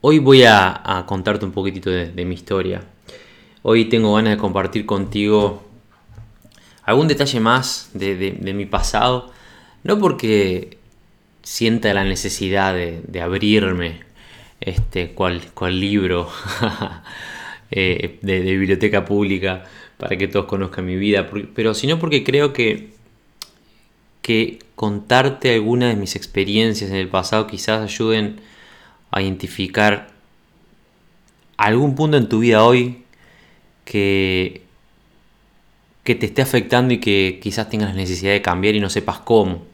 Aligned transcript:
hoy 0.00 0.18
voy 0.18 0.44
a, 0.44 1.04
contarte 1.06 1.44
un 1.44 1.52
poquitito 1.52 1.90
de, 1.90 2.24
mi 2.24 2.34
historia. 2.34 2.82
Hoy 3.62 3.86
tengo 3.86 4.14
ganas 4.14 4.34
de 4.34 4.38
compartir 4.38 4.86
contigo 4.86 5.64
algún 6.84 7.08
detalle 7.08 7.40
más 7.40 7.90
de, 7.94 8.52
mi 8.54 8.66
pasado. 8.66 9.32
No 9.84 9.98
porque 9.98 10.78
sienta 11.42 11.92
la 11.94 12.04
necesidad 12.04 12.74
de, 12.74 13.20
abrirme 13.20 14.00
este, 14.60 15.10
cual, 15.10 15.42
cual 15.54 15.80
libro 15.80 16.28
eh, 17.70 18.18
de, 18.22 18.40
biblioteca 18.40 19.04
pública 19.04 19.64
para 19.96 20.16
que 20.16 20.28
todos 20.28 20.46
conozcan 20.46 20.86
mi 20.86 20.96
vida, 20.96 21.28
pero 21.54 21.74
sino 21.74 21.98
porque 21.98 22.22
creo 22.22 22.52
que, 22.52 22.90
que 24.22 24.60
contarte 24.76 25.54
algunas 25.54 25.92
de 25.92 26.00
mis 26.00 26.14
experiencias 26.14 26.90
en 26.90 26.96
el 26.96 27.08
pasado 27.08 27.48
quizás 27.48 27.82
ayuden 27.82 28.40
a 29.10 29.22
identificar 29.22 30.08
algún 31.56 31.94
punto 31.94 32.16
en 32.16 32.28
tu 32.28 32.38
vida 32.38 32.62
hoy 32.62 33.02
que, 33.84 34.62
que 36.04 36.14
te 36.14 36.26
esté 36.26 36.42
afectando 36.42 36.94
y 36.94 36.98
que 36.98 37.40
quizás 37.42 37.68
tengas 37.68 37.90
la 37.90 37.96
necesidad 37.96 38.32
de 38.32 38.42
cambiar 38.42 38.74
y 38.74 38.80
no 38.80 38.90
sepas 38.90 39.18
cómo, 39.18 39.64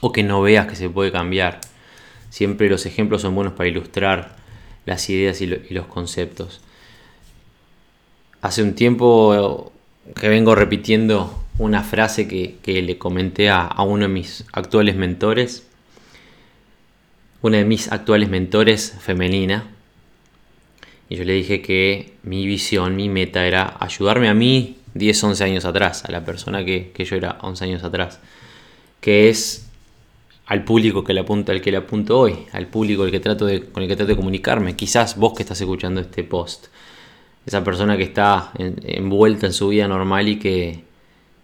o 0.00 0.12
que 0.12 0.22
no 0.22 0.42
veas 0.42 0.66
que 0.66 0.76
se 0.76 0.88
puede 0.88 1.12
cambiar. 1.12 1.60
Siempre 2.30 2.68
los 2.70 2.86
ejemplos 2.86 3.22
son 3.22 3.34
buenos 3.34 3.54
para 3.54 3.68
ilustrar 3.68 4.36
las 4.86 5.08
ideas 5.10 5.40
y, 5.40 5.44
y 5.44 5.74
los 5.74 5.86
conceptos. 5.86 6.60
Hace 8.40 8.62
un 8.62 8.74
tiempo 8.74 9.72
que 10.18 10.28
vengo 10.28 10.54
repitiendo 10.54 11.42
una 11.58 11.82
frase 11.82 12.26
que, 12.26 12.56
que 12.62 12.82
le 12.82 12.98
comenté 12.98 13.50
a, 13.50 13.62
a 13.66 13.82
uno 13.82 14.02
de 14.02 14.12
mis 14.12 14.44
actuales 14.52 14.96
mentores, 14.96 15.66
una 17.42 17.58
de 17.58 17.64
mis 17.64 17.90
actuales 17.90 18.28
mentores 18.28 18.96
femenina, 19.00 19.64
y 21.08 21.16
yo 21.16 21.24
le 21.24 21.34
dije 21.34 21.60
que 21.60 22.14
mi 22.22 22.46
visión, 22.46 22.96
mi 22.96 23.08
meta 23.08 23.46
era 23.46 23.76
ayudarme 23.80 24.28
a 24.28 24.34
mí 24.34 24.78
10, 24.94 25.22
11 25.24 25.44
años 25.44 25.64
atrás, 25.64 26.04
a 26.04 26.12
la 26.12 26.24
persona 26.24 26.64
que, 26.64 26.90
que 26.94 27.04
yo 27.04 27.16
era 27.16 27.38
11 27.42 27.64
años 27.64 27.84
atrás, 27.84 28.18
que 29.00 29.28
es 29.28 29.66
al 30.46 30.64
público 30.64 31.04
que 31.04 31.12
le 31.14 31.20
apunto, 31.20 31.52
al 31.52 31.60
que 31.60 31.70
le 31.70 31.78
apunto 31.78 32.18
hoy, 32.18 32.46
al 32.52 32.66
público 32.66 33.02
al 33.02 33.10
que 33.10 33.20
trato 33.20 33.46
de, 33.46 33.62
con 33.64 33.82
el 33.82 33.88
que 33.88 33.96
trato 33.96 34.10
de 34.10 34.16
comunicarme. 34.16 34.76
Quizás 34.76 35.16
vos 35.16 35.32
que 35.34 35.42
estás 35.42 35.60
escuchando 35.60 36.00
este 36.00 36.24
post, 36.24 36.66
esa 37.46 37.64
persona 37.64 37.96
que 37.96 38.04
está 38.04 38.52
en- 38.58 38.76
envuelta 38.84 39.46
en 39.46 39.52
su 39.52 39.68
vida 39.68 39.88
normal 39.88 40.28
y 40.28 40.38
que, 40.38 40.84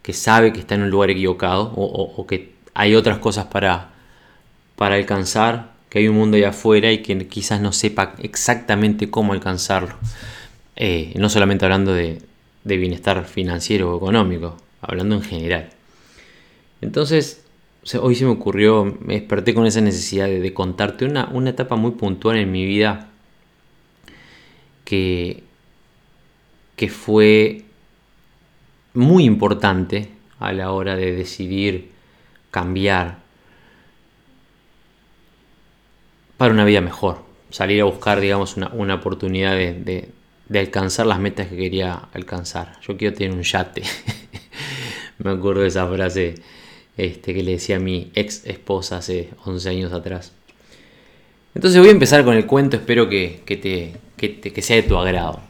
que 0.02 0.12
sabe 0.12 0.52
que 0.52 0.60
está 0.60 0.74
en 0.76 0.82
un 0.82 0.90
lugar 0.90 1.10
equivocado 1.10 1.72
o, 1.76 1.84
o- 1.84 2.20
o 2.22 2.26
que 2.26 2.52
hay 2.74 2.94
otras 2.94 3.18
cosas 3.18 3.46
para, 3.46 3.90
para 4.76 4.94
alcanzar, 4.96 5.72
que 5.88 6.00
hay 6.00 6.08
un 6.08 6.16
mundo 6.16 6.36
allá 6.36 6.50
afuera 6.50 6.92
y 6.92 6.98
que 6.98 7.26
quizás 7.28 7.60
no 7.60 7.72
sepa 7.72 8.14
exactamente 8.22 9.10
cómo 9.10 9.32
alcanzarlo. 9.32 9.94
Eh, 10.76 11.12
no 11.16 11.28
solamente 11.28 11.64
hablando 11.64 11.92
de, 11.92 12.22
bienestar 12.64 13.24
financiero 13.24 13.92
o 13.92 13.96
económico, 13.96 14.56
hablando 14.82 15.14
en 15.14 15.22
general. 15.22 15.70
Entonces, 16.82 17.42
hoy 18.00 18.14
se 18.14 18.24
me 18.26 18.30
ocurrió, 18.30 18.84
me 18.84 19.14
desperté 19.14 19.54
con 19.54 19.66
esa 19.66 19.80
necesidad 19.80 20.26
de, 20.26 20.40
de 20.40 20.52
contarte 20.52 21.06
una, 21.06 21.28
una 21.32 21.50
etapa 21.50 21.76
muy 21.76 21.92
puntual 21.92 22.36
en 22.36 22.52
mi 22.52 22.66
vida 22.66 23.08
que, 24.84 25.42
que 26.76 26.88
fue 26.88 27.64
muy 28.94 29.24
importante 29.24 30.10
a 30.38 30.52
la 30.52 30.72
hora 30.72 30.96
de 30.96 31.12
decidir 31.12 31.90
cambiar 32.50 33.18
para 36.38 36.52
una 36.54 36.64
vida 36.64 36.80
mejor. 36.80 37.22
Salir 37.50 37.80
a 37.82 37.84
buscar, 37.84 38.20
digamos, 38.20 38.56
una, 38.56 38.68
una 38.68 38.94
oportunidad 38.94 39.54
de, 39.54 39.74
de- 39.74 40.58
alcanzar 40.58 41.06
las 41.06 41.18
metas 41.18 41.48
que 41.48 41.56
quería 41.56 42.08
alcanzar. 42.14 42.78
Yo 42.80 42.96
quiero 42.96 43.14
tener 43.14 43.34
un 43.36 43.42
yate. 43.42 43.82
Me 45.18 45.30
acuerdo 45.30 45.60
de 45.62 45.68
esa 45.68 45.86
frase 45.86 46.36
este, 46.96 47.34
que 47.34 47.42
le 47.42 47.52
decía 47.52 47.76
a 47.76 47.80
mi 47.80 48.10
ex 48.14 48.46
esposa 48.46 48.96
hace 48.98 49.28
11 49.44 49.68
años 49.68 49.92
atrás. 49.92 50.32
Entonces 51.54 51.80
voy 51.80 51.88
a 51.88 51.92
empezar 51.92 52.24
con 52.24 52.34
el 52.36 52.46
cuento, 52.46 52.76
espero 52.76 53.08
que, 53.08 53.42
que 53.44 53.56
te- 53.56 53.94
que 54.16 54.62
sea 54.62 54.76
de 54.76 54.82
tu 54.84 54.96
agrado. 54.96 55.40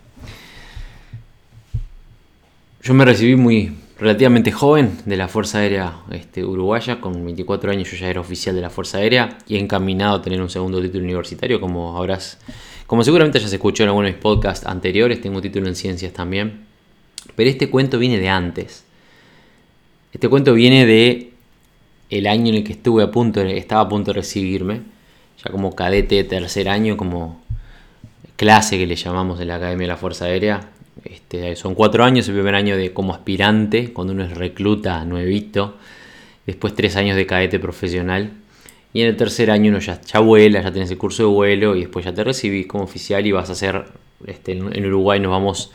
Yo 2.82 2.94
me 2.94 3.04
recibí 3.04 3.36
muy 3.36 3.72
relativamente 3.98 4.52
joven 4.52 4.98
de 5.04 5.16
la 5.16 5.28
Fuerza 5.28 5.58
Aérea 5.58 5.92
este, 6.10 6.44
Uruguaya, 6.44 7.00
con 7.00 7.24
24 7.24 7.70
años 7.70 7.90
yo 7.90 7.96
ya 7.96 8.08
era 8.08 8.20
oficial 8.20 8.54
de 8.54 8.60
la 8.60 8.70
Fuerza 8.70 8.98
Aérea 8.98 9.38
y 9.48 9.56
encaminado 9.56 10.16
a 10.16 10.22
tener 10.22 10.40
un 10.40 10.50
segundo 10.50 10.80
título 10.80 11.04
universitario, 11.04 11.60
como 11.60 11.96
habrás, 11.96 12.38
como 12.86 13.02
seguramente 13.02 13.40
ya 13.40 13.48
se 13.48 13.56
escuchó 13.56 13.82
en 13.82 13.88
alguno 13.88 14.06
de 14.06 14.12
mis 14.12 14.22
podcasts 14.22 14.66
anteriores, 14.66 15.20
tengo 15.20 15.36
un 15.36 15.42
título 15.42 15.66
en 15.66 15.74
ciencias 15.74 16.12
también. 16.12 16.66
Pero 17.34 17.50
este 17.50 17.68
cuento 17.68 17.98
viene 17.98 18.18
de 18.18 18.28
antes. 18.28 18.84
Este 20.12 20.28
cuento 20.28 20.54
viene 20.54 20.86
de 20.86 21.32
el 22.10 22.26
año 22.26 22.50
en 22.50 22.56
el 22.56 22.64
que 22.64 22.72
estuve 22.72 23.02
a 23.02 23.10
punto, 23.10 23.40
estaba 23.42 23.82
a 23.82 23.88
punto 23.88 24.12
de 24.12 24.20
recibirme, 24.20 24.82
ya 25.44 25.50
como 25.50 25.74
cadete 25.74 26.14
de 26.14 26.24
tercer 26.24 26.68
año, 26.68 26.96
como 26.96 27.42
clase 28.36 28.78
que 28.78 28.86
le 28.86 28.96
llamamos 28.96 29.40
en 29.40 29.48
la 29.48 29.56
Academia 29.56 29.84
de 29.84 29.88
la 29.88 29.96
Fuerza 29.96 30.26
Aérea. 30.26 30.70
Este, 31.10 31.56
son 31.56 31.74
cuatro 31.74 32.04
años, 32.04 32.28
el 32.28 32.34
primer 32.34 32.54
año 32.54 32.76
de 32.76 32.92
como 32.92 33.12
aspirante, 33.14 33.92
cuando 33.92 34.12
uno 34.12 34.24
es 34.24 34.36
recluta, 34.36 35.04
nuevito. 35.04 35.76
Después 36.46 36.74
tres 36.74 36.96
años 36.96 37.16
de 37.16 37.26
cadete 37.26 37.58
profesional. 37.58 38.32
Y 38.92 39.02
en 39.02 39.08
el 39.08 39.16
tercer 39.16 39.50
año 39.50 39.70
uno 39.70 39.80
ya, 39.80 40.00
ya 40.00 40.20
vuela, 40.20 40.62
ya 40.62 40.72
tenés 40.72 40.90
el 40.90 40.98
curso 40.98 41.22
de 41.24 41.28
vuelo 41.28 41.76
y 41.76 41.80
después 41.80 42.04
ya 42.04 42.14
te 42.14 42.24
recibís 42.24 42.66
como 42.66 42.84
oficial 42.84 43.26
y 43.26 43.32
vas 43.32 43.48
a 43.50 43.52
hacer, 43.52 43.84
este, 44.26 44.52
en 44.52 44.86
Uruguay 44.86 45.20
nos 45.20 45.30
vamos 45.30 45.72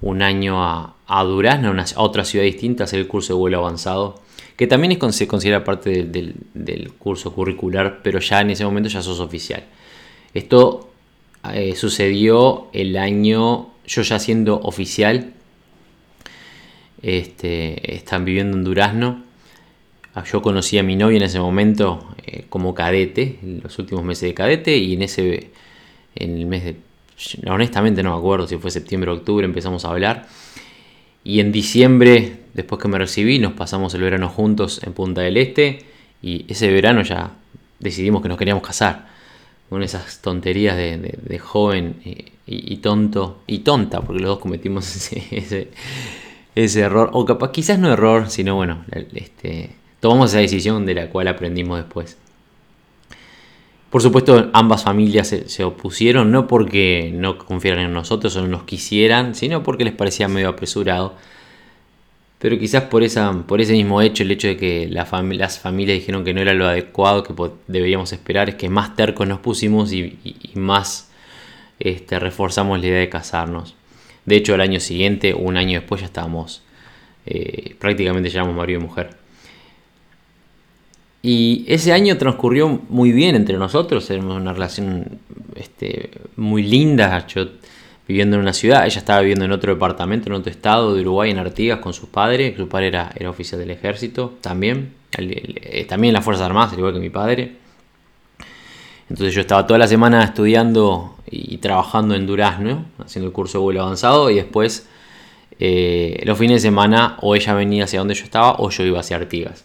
un 0.00 0.22
año 0.22 0.62
a, 0.62 0.94
a 1.06 1.24
Durazno, 1.24 1.70
una- 1.72 1.84
a 1.94 2.02
otra 2.02 2.24
ciudad 2.24 2.44
distinta, 2.44 2.84
a 2.84 2.86
hacer 2.86 3.00
el 3.00 3.08
curso 3.08 3.34
de 3.34 3.38
vuelo 3.38 3.58
avanzado, 3.58 4.20
que 4.56 4.66
también 4.68 4.92
es, 4.92 5.16
se 5.16 5.26
considera 5.26 5.64
parte 5.64 6.04
del 6.04 6.92
curso 6.98 7.32
curricular, 7.32 8.00
pero 8.02 8.20
ya 8.20 8.40
en 8.40 8.50
ese 8.50 8.64
momento 8.64 8.88
ya 8.88 9.02
sos 9.02 9.18
oficial. 9.18 9.64
Esto 10.32 10.88
eh, 11.52 11.74
sucedió 11.74 12.68
el 12.72 12.96
año, 12.96 13.70
yo 13.86 14.02
ya 14.02 14.18
siendo 14.18 14.60
oficial, 14.60 15.32
este, 17.02 17.94
están 17.94 18.24
viviendo 18.24 18.56
en 18.56 18.64
Durazno. 18.64 19.22
Ah, 20.14 20.24
Yo 20.24 20.42
conocí 20.42 20.78
a 20.78 20.82
mi 20.82 20.94
novia 20.96 21.16
en 21.16 21.24
ese 21.24 21.40
momento 21.40 22.14
eh, 22.24 22.44
como 22.48 22.74
cadete, 22.74 23.38
en 23.42 23.60
los 23.62 23.78
últimos 23.78 24.04
meses 24.04 24.28
de 24.28 24.34
cadete, 24.34 24.76
y 24.76 24.94
en 24.94 25.02
ese, 25.02 25.50
en 26.14 26.38
el 26.38 26.46
mes 26.46 26.64
de, 26.64 26.76
honestamente 27.48 28.02
no 28.02 28.12
me 28.12 28.18
acuerdo 28.18 28.46
si 28.46 28.56
fue 28.56 28.70
septiembre 28.70 29.10
o 29.10 29.14
octubre, 29.14 29.44
empezamos 29.44 29.84
a 29.84 29.88
hablar. 29.88 30.26
Y 31.24 31.40
en 31.40 31.52
diciembre, 31.52 32.40
después 32.54 32.80
que 32.80 32.88
me 32.88 32.98
recibí, 32.98 33.38
nos 33.38 33.52
pasamos 33.52 33.94
el 33.94 34.02
verano 34.02 34.28
juntos 34.28 34.80
en 34.84 34.92
Punta 34.92 35.22
del 35.22 35.36
Este, 35.36 35.84
y 36.20 36.44
ese 36.48 36.70
verano 36.70 37.02
ya 37.02 37.32
decidimos 37.78 38.22
que 38.22 38.28
nos 38.28 38.38
queríamos 38.38 38.62
casar. 38.62 39.08
Con 39.72 39.82
esas 39.82 40.20
tonterías 40.20 40.76
de, 40.76 41.38
joven 41.38 41.96
eh, 42.04 42.32
y, 42.46 42.76
tonto, 42.76 43.40
y 43.46 43.60
tonta, 43.60 44.02
porque 44.02 44.20
los 44.20 44.28
dos 44.28 44.38
cometimos 44.38 45.10
ese, 46.54 46.80
error, 46.80 47.08
o 47.14 47.24
capaz, 47.24 47.52
quizás 47.52 47.78
no 47.78 47.90
error, 47.90 48.28
sino 48.28 48.54
bueno, 48.54 48.84
este, 49.14 49.70
tomamos 49.98 50.28
esa 50.28 50.40
decisión 50.40 50.84
de 50.84 50.92
la 50.92 51.08
cual 51.08 51.26
aprendimos 51.28 51.78
después. 51.78 52.18
Por 53.88 54.02
supuesto, 54.02 54.50
ambas 54.52 54.84
familias 54.84 55.28
se, 55.28 55.48
se 55.48 55.64
opusieron, 55.64 56.30
no 56.30 56.46
porque 56.46 57.10
no 57.14 57.38
confiaran 57.38 57.86
en 57.86 57.94
nosotros 57.94 58.36
o 58.36 58.42
no 58.42 58.48
nos 58.48 58.64
quisieran, 58.64 59.34
sino 59.34 59.62
porque 59.62 59.84
les 59.84 59.94
parecía 59.94 60.28
medio 60.28 60.50
apresurado. 60.50 61.14
Pero 62.42 62.58
quizás 62.58 62.82
por, 62.84 63.04
esa, 63.04 63.32
por 63.46 63.60
ese 63.60 63.72
mismo 63.72 64.02
hecho, 64.02 64.24
el 64.24 64.32
hecho 64.32 64.48
de 64.48 64.56
que 64.56 64.88
las 64.88 65.08
familias 65.08 65.60
dijeron 65.62 66.24
que 66.24 66.34
no 66.34 66.40
era 66.40 66.54
lo 66.54 66.66
adecuado 66.66 67.22
que 67.22 67.32
deberíamos 67.68 68.12
esperar, 68.12 68.48
es 68.48 68.56
que 68.56 68.68
más 68.68 68.96
tercos 68.96 69.28
nos 69.28 69.38
pusimos 69.38 69.92
y, 69.92 70.18
más 70.56 71.08
este, 71.78 72.18
reforzamos 72.18 72.80
la 72.80 72.86
idea 72.88 72.98
de 72.98 73.08
casarnos. 73.08 73.76
De 74.26 74.34
hecho, 74.34 74.54
al 74.54 74.60
año 74.60 74.80
siguiente, 74.80 75.34
un 75.34 75.56
año 75.56 75.78
después, 75.78 76.00
ya 76.00 76.08
estábamos 76.08 76.64
eh, 77.26 77.76
prácticamente 77.78 78.28
ya 78.28 78.40
éramos 78.40 78.56
marido 78.56 78.80
y 78.80 78.82
mujer. 78.82 79.10
Y 81.22 81.64
ese 81.68 81.92
año 81.92 82.18
transcurrió 82.18 82.80
muy 82.88 83.12
bien 83.12 83.36
entre 83.36 83.56
nosotros, 83.56 84.10
era 84.10 84.20
una 84.20 84.52
relación 84.52 85.20
este, 85.54 86.10
muy 86.34 86.64
lindas. 86.64 87.24
Yo 87.28 87.46
viviendo 88.06 88.36
en 88.36 88.42
una 88.42 88.52
ciudad, 88.52 88.86
ella 88.86 88.98
estaba 88.98 89.20
viviendo 89.20 89.44
en 89.44 89.52
otro 89.52 89.72
departamento, 89.72 90.28
en 90.28 90.34
otro 90.34 90.50
estado 90.50 90.94
de 90.94 91.02
Uruguay, 91.02 91.30
en 91.30 91.38
Artigas, 91.38 91.78
con 91.78 91.92
sus 91.92 92.08
padres. 92.08 92.56
Su 92.56 92.68
padre 92.68 92.88
era, 92.88 93.12
era 93.14 93.30
oficial 93.30 93.60
del 93.60 93.70
ejército 93.70 94.34
también, 94.40 94.94
eh, 95.16 95.86
también 95.88 96.10
en 96.10 96.14
las 96.14 96.24
Fuerzas 96.24 96.46
Armadas, 96.46 96.72
al 96.72 96.78
igual 96.78 96.94
que 96.94 97.00
mi 97.00 97.10
padre. 97.10 97.56
Entonces 99.08 99.34
yo 99.34 99.42
estaba 99.42 99.66
toda 99.66 99.78
la 99.78 99.86
semana 99.86 100.24
estudiando 100.24 101.16
y, 101.30 101.58
trabajando 101.58 102.14
en 102.14 102.26
Durazno, 102.26 102.86
haciendo 102.98 103.28
el 103.28 103.32
curso 103.32 103.58
de 103.58 103.64
vuelo 103.64 103.82
avanzado, 103.82 104.30
y 104.30 104.36
después 104.36 104.86
eh, 105.58 106.22
los 106.24 106.38
fines 106.38 106.62
de 106.62 106.68
semana 106.68 107.18
o 107.20 107.34
ella 107.34 107.54
venía 107.54 107.84
hacia 107.84 107.98
donde 107.98 108.14
yo 108.14 108.24
estaba 108.24 108.56
o 108.58 108.70
yo 108.70 108.84
iba 108.84 109.00
hacia 109.00 109.16
Artigas. 109.16 109.64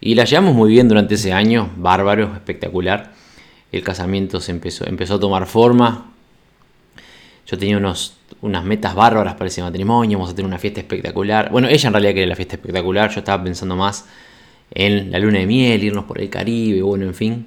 Y 0.00 0.14
la 0.14 0.24
llevamos 0.24 0.54
muy 0.54 0.70
bien 0.70 0.88
durante 0.88 1.14
ese 1.14 1.32
año, 1.32 1.70
bárbaro, 1.76 2.32
espectacular. 2.34 3.12
El 3.70 3.84
casamiento 3.84 4.40
se 4.40 4.50
empezó, 4.50 4.86
empezó 4.86 5.16
a 5.16 5.20
tomar 5.20 5.46
forma, 5.46 6.09
yo 7.46 7.58
tenía 7.58 7.76
unos, 7.76 8.16
unas 8.42 8.64
metas 8.64 8.94
bárbaras 8.94 9.34
para 9.34 9.48
ese 9.48 9.62
matrimonio, 9.62 10.18
vamos 10.18 10.32
a 10.32 10.34
tener 10.34 10.46
una 10.46 10.58
fiesta 10.58 10.80
espectacular. 10.80 11.50
Bueno, 11.50 11.68
ella 11.68 11.86
en 11.88 11.92
realidad 11.92 12.12
quería 12.12 12.26
la 12.28 12.36
fiesta 12.36 12.56
espectacular, 12.56 13.10
yo 13.10 13.20
estaba 13.20 13.42
pensando 13.42 13.76
más 13.76 14.06
en 14.70 15.10
la 15.10 15.18
luna 15.18 15.40
de 15.40 15.46
miel, 15.46 15.82
irnos 15.82 16.04
por 16.04 16.20
el 16.20 16.30
Caribe, 16.30 16.82
bueno, 16.82 17.04
en 17.06 17.14
fin. 17.14 17.46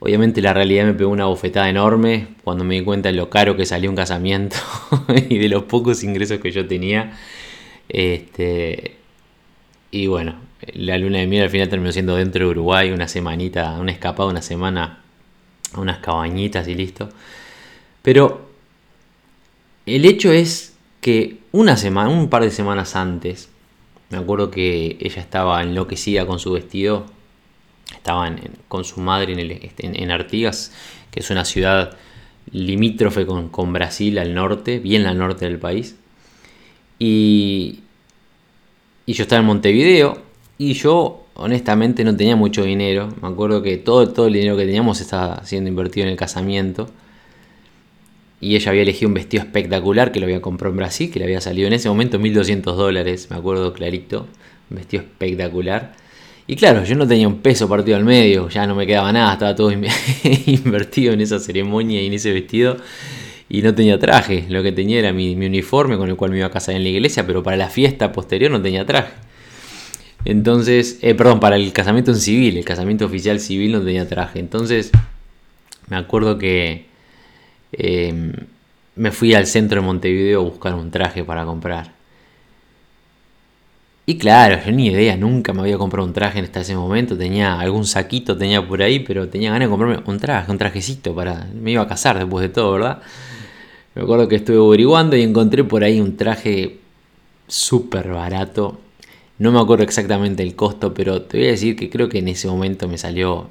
Obviamente 0.00 0.42
la 0.42 0.52
realidad 0.52 0.84
me 0.84 0.94
pegó 0.94 1.10
una 1.10 1.26
bofetada 1.26 1.68
enorme 1.68 2.28
cuando 2.44 2.64
me 2.64 2.74
di 2.74 2.82
cuenta 2.82 3.08
de 3.08 3.14
lo 3.14 3.30
caro 3.30 3.56
que 3.56 3.64
salió 3.64 3.88
un 3.88 3.96
casamiento 3.96 4.56
y 5.28 5.38
de 5.38 5.48
los 5.48 5.64
pocos 5.64 6.02
ingresos 6.04 6.40
que 6.40 6.50
yo 6.50 6.66
tenía. 6.66 7.12
Este, 7.88 8.96
y 9.90 10.06
bueno, 10.06 10.36
la 10.74 10.98
luna 10.98 11.18
de 11.18 11.26
miel 11.26 11.44
al 11.44 11.50
final 11.50 11.68
terminó 11.68 11.92
siendo 11.92 12.16
dentro 12.16 12.44
de 12.44 12.50
Uruguay, 12.50 12.90
una 12.90 13.08
semanita, 13.08 13.78
una 13.78 13.92
escapada, 13.92 14.28
una 14.28 14.42
semana, 14.42 15.00
unas 15.76 15.98
cabañitas 15.98 16.68
y 16.68 16.74
listo. 16.74 17.10
Pero 18.02 18.50
el 19.86 20.04
hecho 20.04 20.32
es 20.32 20.74
que 21.00 21.38
una 21.52 21.76
semana, 21.76 22.08
un 22.08 22.30
par 22.30 22.42
de 22.42 22.50
semanas 22.50 22.96
antes, 22.96 23.50
me 24.10 24.18
acuerdo 24.18 24.50
que 24.50 24.96
ella 25.00 25.20
estaba 25.20 25.62
enloquecida 25.62 26.26
con 26.26 26.38
su 26.38 26.52
vestido. 26.52 27.06
Estaba 27.94 28.34
con 28.68 28.84
su 28.84 29.00
madre 29.00 29.32
en, 29.32 29.50
este, 29.50 30.12
Artigas, 30.12 30.72
que 31.10 31.20
es 31.20 31.30
una 31.30 31.44
ciudad 31.44 31.96
limítrofe 32.50 33.26
con, 33.26 33.72
Brasil 33.72 34.18
al 34.18 34.34
norte, 34.34 34.78
bien 34.78 35.06
al 35.06 35.18
norte 35.18 35.44
del 35.44 35.58
país. 35.58 35.96
Y, 36.98 37.80
y 39.06 39.12
yo 39.12 39.22
estaba 39.22 39.40
en 39.40 39.46
Montevideo 39.46 40.22
y 40.58 40.74
yo 40.74 41.26
honestamente 41.34 42.04
no 42.04 42.16
tenía 42.16 42.36
mucho 42.36 42.62
dinero. 42.62 43.08
Me 43.20 43.28
acuerdo 43.28 43.62
que 43.62 43.76
todo 43.76 44.26
el 44.26 44.32
dinero 44.32 44.56
que 44.56 44.64
teníamos 44.64 45.00
estaba 45.00 45.44
siendo 45.44 45.68
invertido 45.68 46.06
en 46.06 46.12
el 46.12 46.16
casamiento 46.16 46.88
y 48.44 48.56
ella 48.56 48.70
había 48.72 48.82
elegido 48.82 49.08
un 49.08 49.14
vestido 49.14 49.42
espectacular 49.42 50.12
que 50.12 50.20
lo 50.20 50.26
había 50.26 50.42
comprado 50.42 50.72
en 50.72 50.76
Brasil, 50.76 51.10
que 51.10 51.18
le 51.18 51.24
había 51.24 51.40
salido 51.40 51.66
en 51.66 51.72
ese 51.72 51.88
momento 51.88 52.18
1200 52.18 52.76
dólares, 52.76 53.28
me 53.30 53.36
acuerdo 53.36 53.72
clarito, 53.72 54.26
un 54.68 54.76
vestido 54.76 55.02
espectacular. 55.02 55.94
Y 56.46 56.56
claro, 56.56 56.84
yo 56.84 56.94
no 56.94 57.08
tenía 57.08 57.26
un 57.26 57.38
peso 57.38 57.70
partido 57.70 57.96
al 57.96 58.04
medio, 58.04 58.50
ya 58.50 58.66
no 58.66 58.74
me 58.74 58.86
quedaba 58.86 59.10
nada, 59.12 59.32
estaba 59.32 59.54
todo 59.54 59.72
invertido 60.46 61.14
en 61.14 61.22
esa 61.22 61.38
ceremonia 61.38 62.02
y 62.02 62.06
en 62.06 62.12
ese 62.12 62.32
vestido. 62.34 62.76
Y 63.48 63.62
no 63.62 63.74
tenía 63.74 63.98
traje, 63.98 64.44
lo 64.50 64.62
que 64.62 64.72
tenía 64.72 64.98
era 64.98 65.14
mi, 65.14 65.34
uniforme 65.34 65.96
con 65.96 66.10
el 66.10 66.16
cual 66.16 66.30
me 66.30 66.36
iba 66.36 66.46
a 66.46 66.50
casar 66.50 66.74
en 66.74 66.82
la 66.82 66.90
iglesia, 66.90 67.26
pero 67.26 67.42
para 67.42 67.56
la 67.56 67.70
fiesta 67.70 68.12
posterior 68.12 68.50
no 68.50 68.60
tenía 68.60 68.84
traje. 68.84 69.14
Entonces, 70.26 70.98
eh, 71.00 71.14
perdón, 71.14 71.40
para 71.40 71.56
el 71.56 71.72
casamiento 71.72 72.10
en 72.10 72.18
civil, 72.18 72.58
el 72.58 72.64
casamiento 72.66 73.06
oficial 73.06 73.40
civil 73.40 73.72
no 73.72 73.80
tenía 73.80 74.06
traje. 74.06 74.38
Entonces, 74.38 74.90
me 75.88 75.96
acuerdo 75.96 76.36
que 76.36 76.92
Em, 77.76 78.32
me 78.96 79.10
fui 79.10 79.34
al 79.34 79.46
centro 79.46 79.80
de 79.80 79.86
Montevideo 79.86 80.40
a 80.40 80.44
buscar 80.44 80.74
un 80.74 80.90
traje 80.90 81.24
para 81.24 81.44
comprar. 81.44 81.92
Y 84.06 84.18
claro, 84.18 84.58
yo 84.64 84.70
ni 84.70 84.88
idea, 84.88 85.16
nunca 85.16 85.52
me 85.54 85.62
había 85.62 85.78
comprado 85.78 86.06
un 86.06 86.12
traje 86.12 86.40
hasta 86.40 86.60
ese 86.60 86.76
momento. 86.76 87.16
Tenía 87.16 87.58
algún 87.58 87.86
saquito, 87.86 88.36
tenía 88.36 88.66
por 88.66 88.82
ahí, 88.82 89.00
pero 89.00 89.28
tenía 89.28 89.50
ganas 89.50 89.68
de 89.68 89.70
comprarme 89.70 90.02
un 90.06 90.18
traje, 90.18 90.50
un 90.52 90.58
trajecito 90.58 91.14
para. 91.14 91.48
Me 91.54 91.72
iba 91.72 91.82
a 91.82 91.88
casar 91.88 92.18
después 92.18 92.42
de 92.42 92.50
todo, 92.50 92.72
¿verdad? 92.72 93.00
Me 93.94 94.02
acuerdo 94.02 94.28
que 94.28 94.36
estuve 94.36 94.58
averiguando 94.58 95.16
y 95.16 95.22
encontré 95.22 95.64
por 95.64 95.84
ahí 95.84 96.00
un 96.00 96.16
traje 96.16 96.80
súper 97.48 98.08
barato. 98.08 98.78
No 99.38 99.52
me 99.52 99.60
acuerdo 99.60 99.84
exactamente 99.84 100.42
el 100.42 100.54
costo, 100.54 100.94
pero 100.94 101.22
te 101.22 101.38
voy 101.38 101.46
a 101.48 101.50
decir 101.50 101.76
que 101.76 101.90
creo 101.90 102.08
que 102.08 102.18
en 102.18 102.28
ese 102.28 102.48
momento 102.48 102.88
me 102.88 102.98
salió 102.98 103.48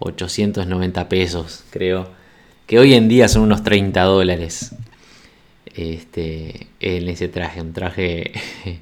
890 0.00 1.08
pesos, 1.08 1.64
creo 1.70 2.19
que 2.70 2.78
hoy 2.78 2.94
en 2.94 3.08
día 3.08 3.26
son 3.26 3.42
unos 3.42 3.64
30 3.64 4.00
dólares 4.04 4.76
este, 5.74 6.68
en 6.78 7.08
ese 7.08 7.26
traje, 7.26 7.60
un 7.60 7.72
traje 7.72 8.30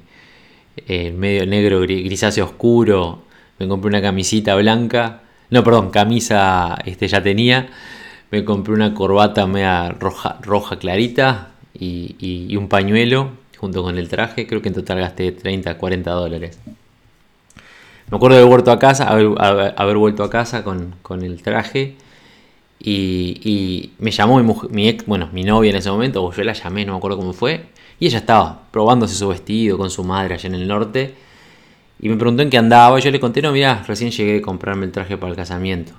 eh, 0.87 1.11
medio 1.11 1.47
negro, 1.47 1.79
grisáceo 1.81 2.45
oscuro, 2.45 3.23
me 3.57 3.67
compré 3.67 3.89
una 3.89 3.99
camisita 3.99 4.53
blanca, 4.53 5.21
no, 5.49 5.63
perdón, 5.63 5.89
camisa 5.89 6.77
este, 6.85 7.07
ya 7.07 7.23
tenía, 7.23 7.71
me 8.29 8.45
compré 8.45 8.75
una 8.75 8.93
corbata 8.93 9.47
media 9.47 9.89
roja, 9.89 10.37
roja 10.43 10.77
clarita 10.77 11.53
y, 11.73 12.55
un 12.55 12.67
pañuelo 12.69 13.31
junto 13.57 13.81
con 13.81 13.97
el 13.97 14.07
traje, 14.07 14.45
creo 14.45 14.61
que 14.61 14.67
en 14.67 14.75
total 14.75 14.99
gasté 14.99 15.31
30, 15.31 15.79
40 15.79 16.11
dólares. 16.11 16.59
Me 18.11 18.17
acuerdo 18.17 18.35
de 18.35 18.43
haber 18.43 18.51
vuelto 18.51 18.71
a 18.71 18.77
casa, 18.77 19.07
haber, 19.07 19.97
vuelto 19.97 20.23
a 20.23 20.29
casa 20.29 20.63
con, 20.63 20.93
con 21.01 21.23
el 21.23 21.41
traje 21.41 21.95
y, 22.79 23.91
me 23.99 24.11
llamó 24.11 24.41
mi, 24.69 24.87
ex, 24.87 25.05
bueno, 25.05 25.29
mi 25.33 25.43
novia 25.43 25.71
en 25.71 25.77
ese 25.77 25.91
momento, 25.91 26.23
o 26.23 26.31
yo 26.31 26.43
la 26.43 26.53
llamé, 26.53 26.85
no 26.85 26.93
me 26.93 26.97
acuerdo 26.97 27.17
cómo 27.17 27.33
fue. 27.33 27.65
Y 27.99 28.07
ella 28.07 28.19
estaba 28.19 28.63
probándose 28.71 29.15
su 29.15 29.27
vestido 29.27 29.77
con 29.77 29.89
su 29.89 30.03
madre 30.03 30.35
allá 30.35 30.47
en 30.47 30.55
el 30.55 30.67
norte. 30.67 31.15
Y 31.99 32.07
me 32.07 32.15
preguntó 32.15 32.43
en 32.43 32.49
qué 32.49 32.57
andaba. 32.57 32.97
Y 32.97 33.01
yo 33.01 33.11
le 33.11 33.19
conté, 33.19 33.41
no, 33.41 33.51
mira, 33.51 33.83
recién 33.85 34.11
llegué 34.11 34.37
a 34.37 34.41
comprarme 34.41 34.85
el 34.85 34.93
traje 34.93 35.17
para 35.17 35.31
el 35.31 35.35
casamiento. 35.35 35.91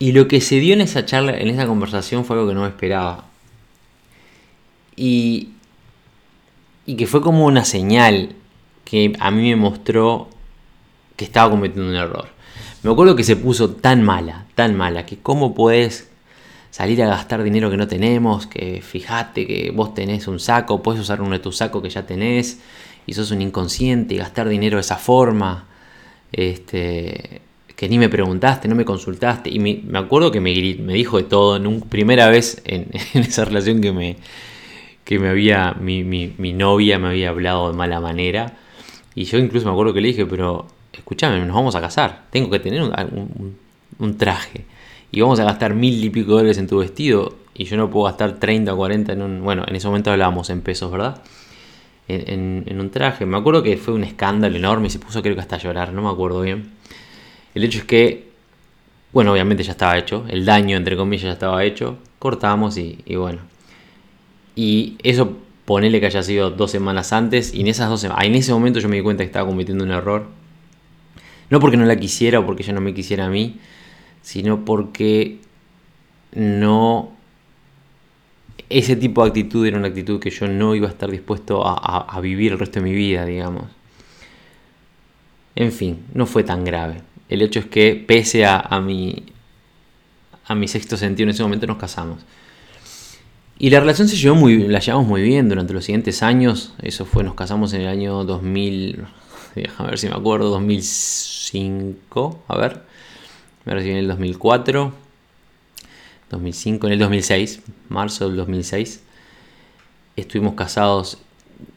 Y 0.00 0.10
lo 0.10 0.26
que 0.26 0.40
se 0.40 0.56
dio 0.56 0.74
en 0.74 0.80
esa 0.80 1.06
charla, 1.06 1.38
en 1.38 1.48
esa 1.48 1.66
conversación, 1.66 2.24
fue 2.24 2.36
algo 2.36 2.48
que 2.48 2.54
no 2.54 2.62
me 2.62 2.68
esperaba. 2.68 3.26
Y, 4.96 5.50
y 6.86 6.96
que 6.96 7.06
fue 7.06 7.20
como 7.22 7.46
una 7.46 7.64
señal 7.64 8.34
que 8.84 9.12
a 9.20 9.30
mí 9.30 9.50
me 9.50 9.56
mostró 9.56 10.28
que 11.14 11.24
estaba 11.24 11.50
cometiendo 11.50 11.88
un 11.88 11.94
error. 11.94 12.28
Me 12.82 12.90
acuerdo 12.90 13.14
que 13.14 13.22
se 13.22 13.36
puso 13.36 13.70
tan 13.70 14.02
mala, 14.02 14.46
tan 14.56 14.76
mala, 14.76 15.06
que 15.06 15.16
cómo 15.18 15.54
puedes 15.54 16.10
salir 16.70 17.00
a 17.02 17.06
gastar 17.06 17.44
dinero 17.44 17.70
que 17.70 17.76
no 17.76 17.86
tenemos, 17.86 18.48
que 18.48 18.82
fíjate 18.82 19.46
que 19.46 19.70
vos 19.70 19.94
tenés 19.94 20.26
un 20.26 20.40
saco, 20.40 20.82
puedes 20.82 21.00
usar 21.00 21.22
uno 21.22 21.32
de 21.32 21.38
tus 21.38 21.58
sacos 21.58 21.80
que 21.80 21.90
ya 21.90 22.06
tenés, 22.06 22.60
y 23.06 23.14
sos 23.14 23.30
un 23.30 23.40
inconsciente 23.40 24.14
y 24.14 24.18
gastar 24.18 24.48
dinero 24.48 24.78
de 24.78 24.80
esa 24.80 24.96
forma, 24.96 25.66
este, 26.32 27.42
que 27.76 27.88
ni 27.88 27.98
me 27.98 28.08
preguntaste, 28.08 28.66
no 28.66 28.74
me 28.74 28.84
consultaste, 28.84 29.48
y 29.48 29.60
me, 29.60 29.82
acuerdo 29.96 30.32
que 30.32 30.40
me, 30.40 30.52
me, 30.80 30.94
dijo 30.94 31.18
de 31.18 31.24
todo, 31.24 31.60
primera 31.88 32.30
vez 32.30 32.62
en, 32.64 32.88
esa 33.14 33.44
relación 33.44 33.80
que 33.80 33.92
me, 33.92 34.16
que 35.04 35.20
me 35.20 35.28
había, 35.28 35.74
mi, 35.74 36.02
mi 36.02 36.52
novia 36.52 36.98
me 36.98 37.08
había 37.08 37.28
hablado 37.28 37.70
de 37.70 37.76
mala 37.76 38.00
manera, 38.00 38.56
y 39.14 39.24
yo 39.24 39.38
incluso 39.38 39.66
me 39.66 39.72
acuerdo 39.72 39.94
que 39.94 40.00
le 40.00 40.08
dije, 40.08 40.26
pero 40.26 40.66
escúchame, 40.92 41.44
nos 41.44 41.54
vamos 41.54 41.74
a 41.74 41.80
casar, 41.80 42.24
tengo 42.30 42.50
que 42.50 42.58
tener 42.58 42.82
un, 42.82 44.16
traje 44.16 44.64
y 45.10 45.20
vamos 45.20 45.38
a 45.40 45.44
gastar 45.44 45.74
mil 45.74 46.02
y 46.02 46.10
pico 46.10 46.32
dólares 46.32 46.58
en 46.58 46.66
tu 46.66 46.78
vestido 46.78 47.36
y 47.54 47.64
yo 47.64 47.76
no 47.76 47.90
puedo 47.90 48.06
gastar 48.06 48.38
30 48.38 48.72
o 48.72 48.76
40 48.76 49.12
en 49.12 49.22
un, 49.22 49.42
bueno, 49.42 49.64
en 49.66 49.76
ese 49.76 49.86
momento 49.86 50.10
hablábamos 50.10 50.50
en 50.50 50.62
pesos, 50.62 50.90
¿verdad? 50.90 51.22
En, 52.08 52.78
un 52.78 52.90
traje. 52.90 53.24
Me 53.24 53.38
acuerdo 53.38 53.62
que 53.62 53.76
fue 53.76 53.94
un 53.94 54.04
escándalo 54.04 54.56
enorme 54.56 54.88
y 54.88 54.90
se 54.90 54.98
puso 54.98 55.22
creo 55.22 55.34
que 55.34 55.40
hasta 55.40 55.56
a 55.56 55.58
llorar, 55.58 55.92
no 55.92 56.02
me 56.02 56.10
acuerdo 56.10 56.40
bien. 56.42 56.72
El 57.54 57.64
hecho 57.64 57.78
es 57.78 57.84
que, 57.84 58.28
bueno, 59.12 59.32
obviamente 59.32 59.62
ya 59.62 59.72
estaba 59.72 59.96
hecho, 59.96 60.24
el 60.28 60.44
daño 60.44 60.76
entre 60.76 60.96
comillas 60.96 61.24
ya 61.24 61.32
estaba 61.32 61.64
hecho, 61.64 61.98
cortamos 62.18 62.76
y, 62.76 62.98
y 63.06 63.16
bueno. 63.16 63.40
Y 64.56 64.96
eso 65.02 65.38
ponele 65.64 66.00
que 66.00 66.06
haya 66.06 66.22
sido 66.22 66.50
dos 66.50 66.70
semanas 66.70 67.12
antes 67.12 67.54
y 67.54 67.60
en 67.60 67.68
esas 67.68 67.88
dos 67.88 68.00
semanas, 68.00 68.24
en 68.26 68.34
ese 68.34 68.52
momento 68.52 68.80
yo 68.80 68.88
me 68.88 68.96
di 68.96 69.02
cuenta 69.02 69.22
que 69.22 69.26
estaba 69.26 69.46
cometiendo 69.46 69.84
un 69.84 69.92
error 69.92 70.41
no 71.52 71.60
porque 71.60 71.76
no 71.76 71.84
la 71.84 71.96
quisiera 71.96 72.40
o 72.40 72.46
porque 72.46 72.62
ella 72.62 72.72
no 72.72 72.80
me 72.80 72.94
quisiera 72.94 73.26
a 73.26 73.28
mí, 73.28 73.58
sino 74.22 74.64
porque 74.64 75.38
no... 76.34 77.12
Ese 78.70 78.96
tipo 78.96 79.22
de 79.22 79.28
actitud 79.28 79.66
era 79.66 79.76
una 79.76 79.88
actitud 79.88 80.18
que 80.18 80.30
yo 80.30 80.48
no 80.48 80.74
iba 80.74 80.88
a 80.88 80.90
estar 80.90 81.10
dispuesto 81.10 81.62
a, 81.62 82.18
vivir 82.22 82.52
el 82.52 82.58
resto 82.58 82.80
de 82.80 82.86
mi 82.86 82.94
vida, 82.94 83.26
digamos. 83.26 83.64
En 85.54 85.72
fin, 85.72 85.98
no 86.14 86.24
fue 86.24 86.42
tan 86.42 86.64
grave. 86.64 87.02
El 87.28 87.42
hecho 87.42 87.58
es 87.58 87.66
que 87.66 87.96
pese 87.96 88.46
a, 88.46 88.58
a, 88.58 88.80
mi, 88.80 89.22
a 90.46 90.54
mi 90.54 90.68
sexto 90.68 90.96
sentido 90.96 91.24
en 91.24 91.34
ese 91.34 91.42
momento 91.42 91.66
nos 91.66 91.76
casamos. 91.76 92.24
Y 93.58 93.68
la 93.68 93.80
relación 93.80 94.08
se 94.08 94.16
llevó 94.16 94.36
muy, 94.36 94.68
la 94.68 94.78
llevamos 94.78 95.06
muy 95.06 95.20
bien 95.20 95.50
durante 95.50 95.74
los 95.74 95.84
siguientes 95.84 96.22
años. 96.22 96.72
Eso 96.80 97.04
fue, 97.04 97.24
nos 97.24 97.34
casamos 97.34 97.74
en 97.74 97.82
el 97.82 97.88
año 97.88 98.24
2000, 98.24 99.04
déjame 99.60 99.90
ver 99.90 99.98
si 99.98 100.08
me 100.08 100.14
acuerdo, 100.14 100.50
2005, 100.50 102.44
a 102.48 102.56
ver, 102.56 102.82
me 103.64 103.74
recibí 103.74 103.92
en 103.92 103.98
el 103.98 104.08
2004. 104.08 105.02
2005, 106.32 106.86
en 106.86 106.92
el 106.94 106.98
2006, 106.98 107.60
marzo 107.88 108.26
del 108.26 108.36
2006. 108.36 109.02
Estuvimos 110.16 110.54
casados, 110.54 111.18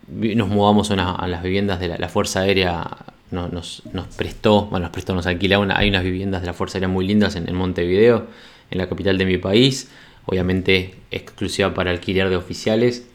nos 0.07 0.47
mudamos 0.47 0.91
a, 0.91 1.27
las 1.27 1.43
viviendas 1.43 1.79
de 1.79 1.97
la, 1.97 2.09
Fuerza 2.09 2.41
Aérea, 2.41 2.89
nos, 3.31 3.83
prestó, 4.17 4.65
bueno, 4.65 4.85
nos 4.85 4.91
prestó, 4.91 5.13
nos 5.13 5.27
alquilaba, 5.27 5.67
hay 5.75 5.89
unas 5.89 6.03
viviendas 6.03 6.41
de 6.41 6.47
la 6.47 6.53
Fuerza 6.53 6.77
Aérea 6.77 6.87
muy 6.87 7.05
lindas 7.05 7.35
en, 7.35 7.53
Montevideo, 7.53 8.27
en 8.71 8.77
la 8.77 8.87
capital 8.87 9.17
de 9.17 9.25
mi 9.25 9.37
país, 9.37 9.89
obviamente 10.25 10.95
exclusiva 11.11 11.73
para 11.73 11.91
alquiler 11.91 12.29
de 12.29 12.37
oficiales. 12.37 13.07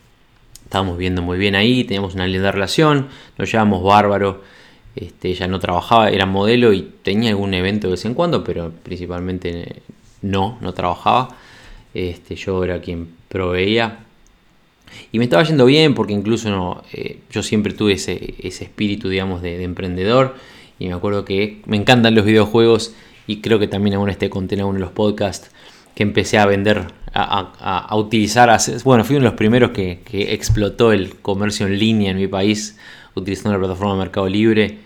Estábamos 0.71 0.99
viendo 0.99 1.21
muy 1.21 1.37
bien 1.37 1.57
ahí, 1.57 1.83
teníamos 1.83 2.15
una 2.15 2.29
linda 2.29 2.53
relación, 2.53 3.09
nos 3.37 3.51
llevamos 3.51 3.83
bárbaro. 3.83 4.41
Este, 4.95 5.31
ella 5.31 5.49
no 5.49 5.59
trabajaba, 5.59 6.11
era 6.11 6.27
modelo 6.27 6.73
y 6.73 6.83
tenía 7.03 7.31
algún 7.31 7.55
evento 7.55 7.89
de 7.89 7.95
vez 7.95 8.05
en 8.05 8.15
cuando, 8.15 8.45
pero 8.45 8.71
principalmente 8.85 9.83
no, 10.23 10.59
no 10.61 10.73
trabajaba. 10.73 11.37
Este, 11.93 12.37
yo 12.37 12.63
era 12.63 12.81
quien 12.81 13.09
proveía. 13.29 14.05
Y 15.11 15.19
me 15.19 15.25
estaba 15.25 15.43
yendo 15.43 15.67
bien 15.67 15.93
porque 15.97 16.13
incluso 16.13 16.85
eh, 16.93 17.19
yo 17.33 17.43
siempre 17.43 17.73
tuve 17.73 17.95
ese, 17.95 18.37
espíritu, 18.41 19.09
digamos, 19.09 19.43
de, 19.43 19.61
emprendedor. 19.65 20.37
Y 20.79 20.87
me 20.87 20.95
acuerdo 20.95 21.25
que 21.25 21.63
me 21.67 21.79
encantan 21.79 22.15
los 22.15 22.25
videojuegos 22.25 22.95
y 23.27 23.41
creo 23.41 23.59
que 23.59 23.67
también 23.67 23.97
aún 23.97 24.09
este 24.09 24.31
conté 24.31 24.55
en 24.55 24.63
uno 24.63 24.75
de 24.75 24.79
los 24.79 24.93
podcasts 24.93 25.51
que 25.95 26.03
empecé 26.03 26.39
a 26.39 26.47
vender, 26.47 26.87
a, 27.13 27.95
utilizar, 27.97 28.57
bueno, 28.85 29.05
fui 29.05 29.17
uno 29.17 29.25
de 29.25 29.31
los 29.31 29.37
primeros 29.37 29.71
que, 29.71 30.01
explotó 30.33 30.93
el 30.93 31.17
comercio 31.21 31.67
en 31.67 31.79
línea 31.79 32.11
en 32.11 32.17
mi 32.17 32.29
país, 32.29 32.79
utilizando 33.15 33.53
la 33.53 33.59
plataforma 33.59 33.97
Mercado 33.97 34.29
Libre, 34.29 34.79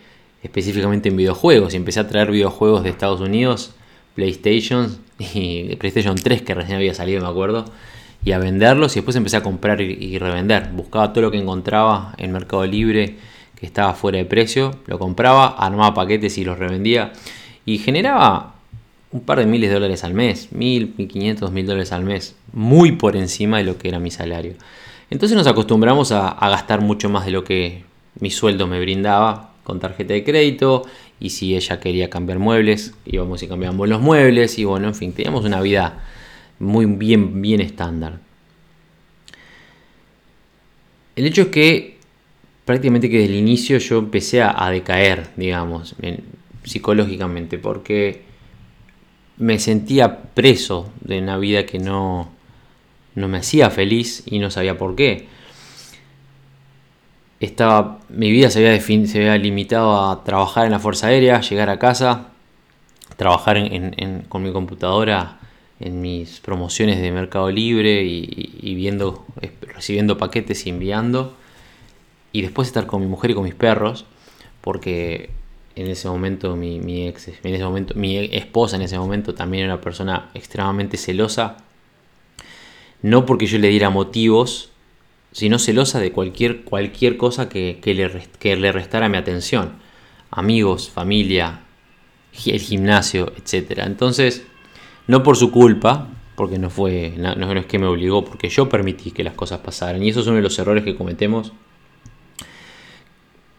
específicamente 0.42 1.08
en 1.08 1.16
videojuegos. 1.16 1.74
Y 1.74 1.76
empecé 1.76 2.00
a 2.00 2.08
traer 2.08 2.30
videojuegos 2.30 2.82
de 2.82 2.90
Estados 2.90 3.20
Unidos 3.20 3.74
PlayStation 4.14 4.96
y 5.18 5.76
PlayStation 5.76 6.16
3 6.16 6.42
que 6.42 6.54
recién 6.54 6.76
había 6.76 6.94
salido, 6.94 7.22
me 7.22 7.28
acuerdo, 7.28 7.64
y 8.24 8.32
a 8.32 8.38
venderlos 8.38 8.96
y 8.96 9.00
después 9.00 9.16
empecé 9.16 9.36
a 9.36 9.42
comprar 9.42 9.80
y, 9.80 10.18
revender. 10.18 10.70
Buscaba 10.72 11.12
todo 11.12 11.22
lo 11.22 11.30
que 11.30 11.38
encontraba 11.38 12.14
en 12.16 12.32
Mercado 12.32 12.64
Libre 12.66 13.16
que 13.56 13.66
estaba 13.66 13.94
fuera 13.94 14.18
de 14.18 14.24
precio, 14.24 14.72
lo 14.86 14.98
compraba, 14.98 15.46
armaba 15.46 15.94
paquetes 15.94 16.38
y 16.38 16.44
los 16.44 16.58
revendía 16.58 17.12
y 17.66 17.78
generaba 17.78 18.53
un 19.14 19.20
par 19.20 19.38
de 19.38 19.46
miles 19.46 19.70
de 19.70 19.74
dólares 19.74 20.02
al 20.02 20.12
mes, 20.12 20.48
mil, 20.50 20.92
mil 20.98 21.06
quinientos, 21.06 21.52
mil 21.52 21.64
dólares 21.64 21.92
al 21.92 22.02
mes, 22.02 22.34
muy 22.52 22.92
por 22.92 23.14
encima 23.14 23.58
de 23.58 23.64
lo 23.64 23.78
que 23.78 23.86
era 23.86 24.00
mi 24.00 24.10
salario. 24.10 24.54
Entonces 25.08 25.38
nos 25.38 25.46
acostumbramos 25.46 26.10
a, 26.10 26.36
gastar 26.40 26.80
mucho 26.80 27.08
más 27.08 27.24
de 27.24 27.30
lo 27.30 27.44
que 27.44 27.84
mi 28.18 28.32
sueldo 28.32 28.66
me 28.66 28.80
brindaba 28.80 29.52
con 29.62 29.78
tarjeta 29.78 30.14
de 30.14 30.24
crédito 30.24 30.84
y 31.20 31.30
si 31.30 31.54
ella 31.54 31.78
quería 31.78 32.10
cambiar 32.10 32.40
muebles, 32.40 32.92
íbamos 33.06 33.40
y 33.44 33.46
cambiábamos 33.46 33.88
los 33.88 34.00
muebles 34.00 34.58
y 34.58 34.64
bueno, 34.64 34.88
en 34.88 34.96
fin, 34.96 35.12
teníamos 35.12 35.44
una 35.44 35.60
vida 35.60 36.02
muy 36.58 36.84
bien, 36.86 37.40
bien 37.40 37.60
estándar. 37.60 38.18
El 41.14 41.26
hecho 41.26 41.42
es 41.42 41.48
que 41.48 41.98
prácticamente 42.64 43.08
que 43.08 43.18
desde 43.18 43.32
el 43.32 43.38
inicio 43.38 43.78
yo 43.78 43.98
empecé 43.98 44.42
a, 44.42 44.68
decaer, 44.70 45.28
digamos, 45.36 45.94
psicológicamente, 46.64 47.58
porque 47.58 48.33
me 49.36 49.58
sentía 49.58 50.22
preso 50.34 50.90
de 51.00 51.18
una 51.18 51.38
vida 51.38 51.66
que 51.66 51.78
no, 51.78 52.30
no 53.14 53.28
me 53.28 53.38
hacía 53.38 53.70
feliz 53.70 54.22
y 54.26 54.38
no 54.38 54.50
sabía 54.50 54.78
por 54.78 54.94
qué 54.94 55.28
estaba, 57.44 58.00
mi 58.08 58.30
vida 58.30 58.50
se 58.50 58.58
había, 58.66 58.80
se 58.80 59.18
había 59.18 59.36
limitado 59.38 60.10
a 60.10 60.24
trabajar 60.24 60.66
en 60.66 60.72
la 60.72 60.78
Fuerza 60.78 61.08
Aérea, 61.08 61.40
llegar 61.40 61.70
a 61.70 61.78
casa, 61.78 62.28
trabajar 63.16 63.58
con 64.28 64.42
mi 64.42 64.52
computadora 64.52 65.38
en 65.80 66.00
mis 66.00 66.40
promociones 66.40 67.00
de 67.00 67.10
Mercado 67.10 67.50
Libre 67.50 68.04
y, 68.04 68.74
viendo, 68.74 69.24
recibiendo 69.62 70.18
paquetes 70.18 70.66
y 70.66 70.70
enviando. 70.70 71.34
Y 72.32 72.42
después 72.42 72.68
estar 72.68 72.86
con 72.86 73.00
mi 73.00 73.06
mujer 73.06 73.32
y 73.32 73.34
con 73.34 73.44
mis 73.44 73.54
perros, 73.54 74.06
porque 74.60 75.30
en 75.76 75.86
ese 75.88 76.08
momento 76.08 76.56
mi, 76.56 77.06
ex, 77.08 77.28
en 77.28 77.54
ese 77.54 77.64
momento, 77.64 77.94
mi 77.94 78.16
esposa 78.16 78.76
en 78.76 78.82
ese 78.82 78.98
momento 78.98 79.34
también 79.34 79.64
era 79.64 79.74
una 79.74 79.82
persona 79.82 80.30
extremadamente 80.34 80.96
celosa. 80.96 81.58
No 83.02 83.26
porque 83.26 83.46
yo 83.46 83.58
le 83.58 83.68
diera 83.68 83.90
motivos, 83.90 84.70
sino 85.32 85.58
celosa 85.58 86.00
de 86.00 86.12
cualquier, 86.12 86.62
cualquier 86.62 87.16
cosa 87.16 87.48
que, 87.48 87.80
le, 87.84 88.56
le 88.56 88.72
restara 88.72 89.08
mi 89.08 89.16
atención. 89.16 89.72
Amigos, 90.30 90.90
familia, 90.90 91.60
el 92.46 92.60
gimnasio, 92.60 93.32
etc. 93.36 93.80
Entonces, 93.84 94.46
no 95.06 95.22
por 95.22 95.36
su 95.36 95.50
culpa, 95.50 96.08
porque 96.36 96.58
no 96.58 96.70
fue, 96.70 97.14
no, 97.16 97.52
es 97.52 97.66
que 97.66 97.78
me 97.78 97.86
obligó, 97.86 98.24
porque 98.24 98.48
yo 98.48 98.68
permití 98.68 99.10
que 99.10 99.24
las 99.24 99.34
cosas 99.34 99.60
pasaran. 99.60 100.02
Y 100.02 100.08
eso 100.08 100.20
es 100.20 100.26
uno 100.26 100.36
de 100.36 100.42
los 100.42 100.58
errores 100.58 100.84
que 100.84 100.96
cometemos 100.96 101.52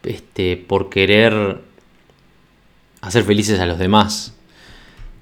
este, 0.04 0.58
por 0.58 0.90
querer 0.90 1.62
hacer 3.06 3.24
felices 3.24 3.60
a 3.60 3.66
los 3.66 3.78
demás. 3.78 4.34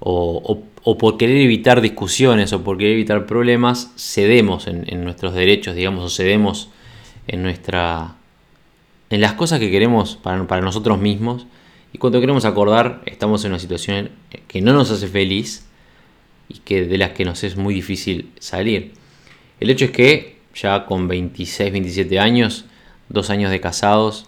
o, 0.00 0.62
por 0.98 1.16
querer 1.16 1.38
evitar 1.38 1.80
discusiones 1.80 2.52
o 2.52 2.62
por 2.62 2.76
querer 2.76 2.92
evitar 2.92 3.24
problemas, 3.26 3.90
cedemos 3.96 4.66
en, 4.66 5.04
nuestros 5.04 5.34
derechos, 5.34 5.74
digamos, 5.74 6.04
o 6.04 6.14
cedemos 6.14 6.68
en 7.26 7.42
nuestra. 7.42 8.16
en 9.10 9.20
las 9.20 9.32
cosas 9.34 9.60
que 9.60 9.70
queremos 9.70 10.16
para, 10.16 10.46
para, 10.46 10.62
nosotros 10.62 10.98
mismos. 10.98 11.46
Y 11.92 11.98
cuando 11.98 12.20
queremos 12.20 12.44
acordar, 12.44 13.02
estamos 13.06 13.44
en 13.44 13.52
una 13.52 13.60
situación 13.60 14.10
que 14.48 14.60
no 14.60 14.72
nos 14.72 14.90
hace 14.90 15.06
feliz 15.06 15.66
y 16.48 16.58
que 16.58 16.84
de 16.84 16.98
las 16.98 17.12
que 17.12 17.24
nos 17.24 17.44
es 17.44 17.56
muy 17.56 17.72
difícil 17.74 18.30
salir. 18.40 18.92
El 19.60 19.70
hecho 19.70 19.86
es 19.86 19.90
que 19.92 20.38
ya 20.54 20.86
con 20.86 21.08
26, 21.08 21.72
27 21.72 22.18
años, 22.18 22.64
dos 23.08 23.30
años 23.30 23.50
de 23.50 23.60
casados, 23.60 24.26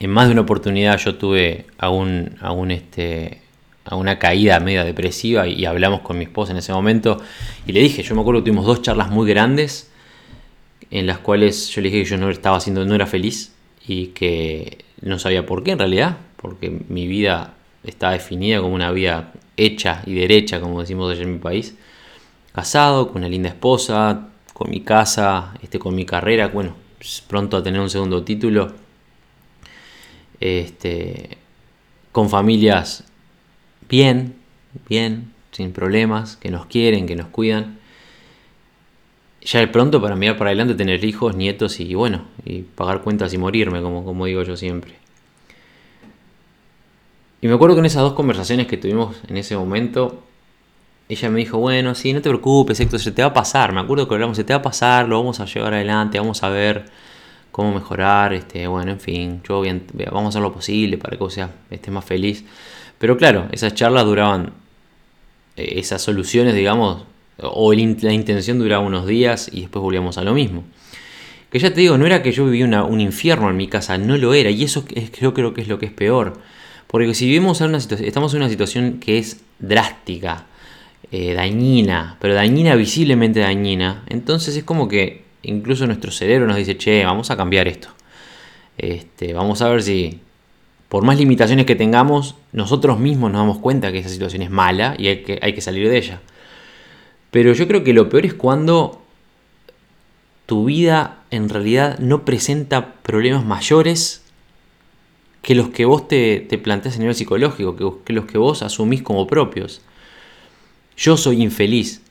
en 0.00 0.10
más 0.10 0.26
de 0.26 0.32
una 0.32 0.42
oportunidad 0.42 0.98
yo 0.98 1.16
tuve 1.16 1.66
a 1.78 1.90
un, 1.90 2.36
a 2.40 2.52
un 2.52 2.70
este, 2.70 3.40
a 3.86 3.96
una 3.96 4.18
caída 4.18 4.58
media 4.60 4.84
depresiva 4.84 5.46
y, 5.46 5.64
hablamos 5.64 6.00
con 6.00 6.18
mi 6.18 6.24
esposa 6.24 6.52
en 6.52 6.58
ese 6.58 6.72
momento 6.72 7.18
y 7.66 7.72
le 7.72 7.80
dije, 7.80 8.02
yo 8.02 8.14
me 8.14 8.20
acuerdo 8.20 8.40
que 8.40 8.50
tuvimos 8.50 8.66
dos 8.66 8.82
charlas 8.82 9.10
muy 9.10 9.28
grandes 9.28 9.90
en 10.90 11.06
las 11.06 11.18
cuales 11.18 11.68
yo 11.70 11.80
le 11.80 11.88
dije 11.88 12.02
que 12.02 12.10
yo 12.10 12.16
no 12.16 12.30
estaba 12.30 12.56
haciendo, 12.56 12.84
no 12.84 12.94
era 12.94 13.06
feliz 13.06 13.54
y 13.86 14.08
que 14.08 14.84
no 15.00 15.18
sabía 15.18 15.46
por 15.46 15.62
qué 15.62 15.72
en 15.72 15.78
realidad, 15.78 16.16
porque 16.36 16.70
mi 16.88 17.06
vida 17.06 17.54
estaba 17.84 18.12
definida 18.12 18.60
como 18.60 18.74
una 18.74 18.90
vida 18.90 19.32
hecha 19.56 20.02
y 20.04 20.14
derecha, 20.14 20.60
como 20.60 20.80
decimos 20.80 21.12
allá 21.12 21.22
en 21.22 21.32
mi 21.34 21.38
país, 21.38 21.76
casado, 22.52 23.08
con 23.08 23.18
una 23.18 23.28
linda 23.28 23.48
esposa, 23.48 24.28
con 24.52 24.70
mi 24.70 24.80
casa, 24.80 25.54
este, 25.62 25.78
con 25.78 25.94
mi 25.94 26.04
carrera, 26.04 26.48
bueno, 26.48 26.74
pronto 27.28 27.56
a 27.56 27.62
tener 27.62 27.80
un 27.80 27.90
segundo 27.90 28.22
título, 28.24 28.72
este, 30.40 31.38
con 32.12 32.30
familias 32.30 33.04
bien, 33.88 34.36
bien, 34.88 35.32
sin 35.52 35.72
problemas, 35.72 36.36
que 36.36 36.50
nos 36.50 36.66
quieren, 36.66 37.06
que 37.06 37.16
nos 37.16 37.28
cuidan. 37.28 37.78
Ya 39.42 39.60
de 39.60 39.68
pronto 39.68 40.02
para 40.02 40.16
mirar 40.16 40.36
para 40.36 40.50
adelante, 40.50 40.74
tener 40.74 41.04
hijos, 41.04 41.36
nietos 41.36 41.78
y 41.78 41.94
bueno, 41.94 42.24
y 42.44 42.62
pagar 42.62 43.02
cuentas 43.02 43.32
y 43.32 43.38
morirme, 43.38 43.80
como, 43.80 44.04
como 44.04 44.26
digo 44.26 44.42
yo 44.42 44.56
siempre. 44.56 44.96
Y 47.40 47.48
me 47.48 47.54
acuerdo 47.54 47.76
que 47.76 47.80
en 47.80 47.86
esas 47.86 48.02
dos 48.02 48.14
conversaciones 48.14 48.66
que 48.66 48.76
tuvimos 48.76 49.16
en 49.28 49.36
ese 49.36 49.56
momento, 49.56 50.22
ella 51.08 51.30
me 51.30 51.38
dijo, 51.38 51.58
bueno, 51.58 51.94
sí, 51.94 52.12
no 52.12 52.20
te 52.20 52.28
preocupes, 52.28 52.80
esto 52.80 52.98
se 52.98 53.12
te 53.12 53.22
va 53.22 53.28
a 53.28 53.34
pasar. 53.34 53.72
Me 53.72 53.80
acuerdo 53.80 54.08
que 54.08 54.14
hablamos, 54.14 54.36
se 54.36 54.44
te 54.44 54.52
va 54.52 54.58
a 54.58 54.62
pasar, 54.62 55.08
lo 55.08 55.18
vamos 55.18 55.38
a 55.38 55.44
llevar 55.44 55.74
adelante, 55.74 56.18
vamos 56.18 56.42
a 56.42 56.48
ver 56.48 56.86
cómo 57.56 57.72
mejorar, 57.72 58.34
este, 58.34 58.66
bueno, 58.66 58.90
en 58.90 59.00
fin, 59.00 59.40
yo 59.48 59.62
vamos 60.12 60.26
a 60.26 60.28
hacer 60.28 60.42
lo 60.42 60.52
posible 60.52 60.98
para 60.98 61.16
que 61.16 61.24
vos 61.24 61.32
sea, 61.32 61.48
estés 61.70 61.90
más 61.90 62.04
feliz. 62.04 62.44
Pero 62.98 63.16
claro, 63.16 63.48
esas 63.50 63.72
charlas 63.72 64.04
duraban, 64.04 64.52
eh, 65.56 65.76
esas 65.78 66.02
soluciones, 66.02 66.54
digamos, 66.54 67.04
o 67.38 67.72
la 67.72 68.12
intención 68.12 68.58
duraba 68.58 68.84
unos 68.84 69.06
días 69.06 69.48
y 69.50 69.62
después 69.62 69.82
volvíamos 69.82 70.18
a 70.18 70.22
lo 70.22 70.34
mismo. 70.34 70.64
Que 71.48 71.58
ya 71.58 71.72
te 71.72 71.80
digo, 71.80 71.96
no 71.96 72.04
era 72.04 72.22
que 72.22 72.30
yo 72.30 72.44
vivía 72.44 72.66
un 72.84 73.00
infierno 73.00 73.48
en 73.48 73.56
mi 73.56 73.68
casa, 73.68 73.96
no 73.96 74.18
lo 74.18 74.34
era. 74.34 74.50
Y 74.50 74.62
eso 74.62 74.84
es, 74.94 75.10
creo 75.10 75.32
que 75.32 75.62
es 75.62 75.68
lo 75.68 75.78
que 75.78 75.86
es 75.86 75.92
peor. 75.92 76.38
Porque 76.88 77.14
si 77.14 77.24
vivimos 77.24 77.62
en 77.62 77.68
una 77.68 77.78
estamos 77.78 78.34
en 78.34 78.40
una 78.40 78.50
situación 78.50 79.00
que 79.00 79.16
es 79.16 79.40
drástica, 79.60 80.44
eh, 81.10 81.32
dañina, 81.32 82.18
pero 82.20 82.34
dañina, 82.34 82.74
visiblemente 82.74 83.40
dañina, 83.40 84.04
entonces 84.08 84.56
es 84.58 84.64
como 84.64 84.88
que 84.88 85.25
incluso 85.46 85.86
nuestro 85.86 86.10
cerebro 86.10 86.46
nos 86.46 86.56
dice, 86.56 86.76
che, 86.76 87.04
vamos 87.04 87.30
a 87.30 87.36
cambiar 87.36 87.68
esto. 87.68 87.88
Este, 88.76 89.32
vamos 89.32 89.62
a 89.62 89.68
ver 89.68 89.82
si, 89.82 90.20
por 90.88 91.04
más 91.04 91.18
limitaciones 91.18 91.66
que 91.66 91.76
tengamos, 91.76 92.34
nosotros 92.52 92.98
mismos 92.98 93.30
nos 93.30 93.40
damos 93.40 93.58
cuenta 93.58 93.92
que 93.92 93.98
esa 93.98 94.08
situación 94.08 94.42
es 94.42 94.50
mala 94.50 94.96
y 94.98 95.08
hay 95.08 95.22
que, 95.22 95.60
salir 95.60 95.88
de 95.88 95.96
ella. 95.96 96.20
Pero 97.30 97.52
yo 97.52 97.66
creo 97.68 97.84
que 97.84 97.92
lo 97.92 98.08
peor 98.08 98.26
es 98.26 98.34
cuando 98.34 99.02
tu 100.46 100.64
vida 100.64 101.22
en 101.30 101.48
realidad 101.48 101.98
no 101.98 102.24
presenta 102.24 102.94
problemas 103.02 103.44
mayores 103.44 104.22
que 105.42 105.54
los 105.54 105.68
que 105.68 105.84
vos 105.84 106.08
te, 106.08 106.40
te 106.40 106.58
planteas 106.58 106.96
a 106.96 106.98
nivel 106.98 107.14
psicológico, 107.14 108.02
que 108.04 108.12
los 108.12 108.24
que 108.26 108.38
vos 108.38 108.62
asumís 108.62 109.02
como 109.02 109.26
propios. 109.26 109.80
Yo 110.96 111.16
soy 111.16 111.42
infeliz. 111.42 112.02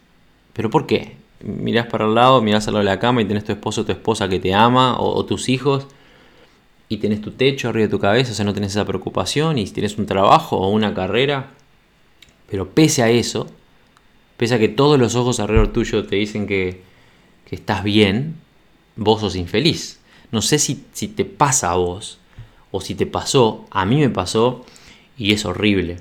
¿Pero 0.53 0.69
por 0.69 0.87
qué? 0.87 1.24
Mirás 1.45 1.85
para 1.85 2.05
el 2.05 2.15
lado, 2.15 2.41
mirás 2.41 2.67
al 2.67 2.73
lado 2.73 2.83
de 2.83 2.91
la 2.91 2.99
cama 2.99 3.21
y 3.21 3.25
tenés 3.25 3.43
tu 3.43 3.51
esposo 3.51 3.81
o 3.81 3.85
tu 3.85 3.91
esposa 3.91 4.27
que 4.27 4.39
te 4.39 4.53
ama, 4.53 4.99
o, 4.99 5.23
tus 5.25 5.47
hijos, 5.47 5.85
y 6.89 6.97
tenés 6.97 7.21
tu 7.21 7.31
techo 7.31 7.69
arriba 7.69 7.85
de 7.85 7.91
tu 7.91 7.99
cabeza, 7.99 8.31
o 8.31 8.35
sea, 8.35 8.45
no 8.45 8.53
tenés 8.53 8.71
esa 8.71 8.85
preocupación, 8.85 9.59
y 9.59 9.65
tienes 9.65 9.97
un 9.99 10.07
trabajo 10.07 10.57
o 10.57 10.69
una 10.69 10.93
carrera. 10.95 11.51
Pero 12.49 12.69
pese 12.71 13.03
a 13.03 13.09
eso, 13.11 13.47
pese 14.37 14.55
a 14.55 14.59
que 14.59 14.69
todos 14.69 14.99
los 14.99 15.15
ojos 15.15 15.39
alrededor 15.39 15.69
tuyo 15.69 16.05
te 16.07 16.15
dicen 16.15 16.47
que, 16.47 16.81
que 17.47 17.55
estás 17.55 17.83
bien, 17.83 18.35
vos 18.95 19.21
sos 19.21 19.35
infeliz. 19.35 19.99
No 20.31 20.41
sé 20.41 20.57
si, 20.57 20.83
si 20.93 21.07
te 21.07 21.25
pasa 21.25 21.71
a 21.71 21.75
vos, 21.75 22.17
o 22.71 22.81
si 22.81 22.95
te 22.95 23.05
pasó, 23.05 23.65
a 23.69 23.85
mí 23.85 23.97
me 23.97 24.09
pasó, 24.09 24.65
y 25.15 25.31
es 25.33 25.45
horrible. 25.45 25.97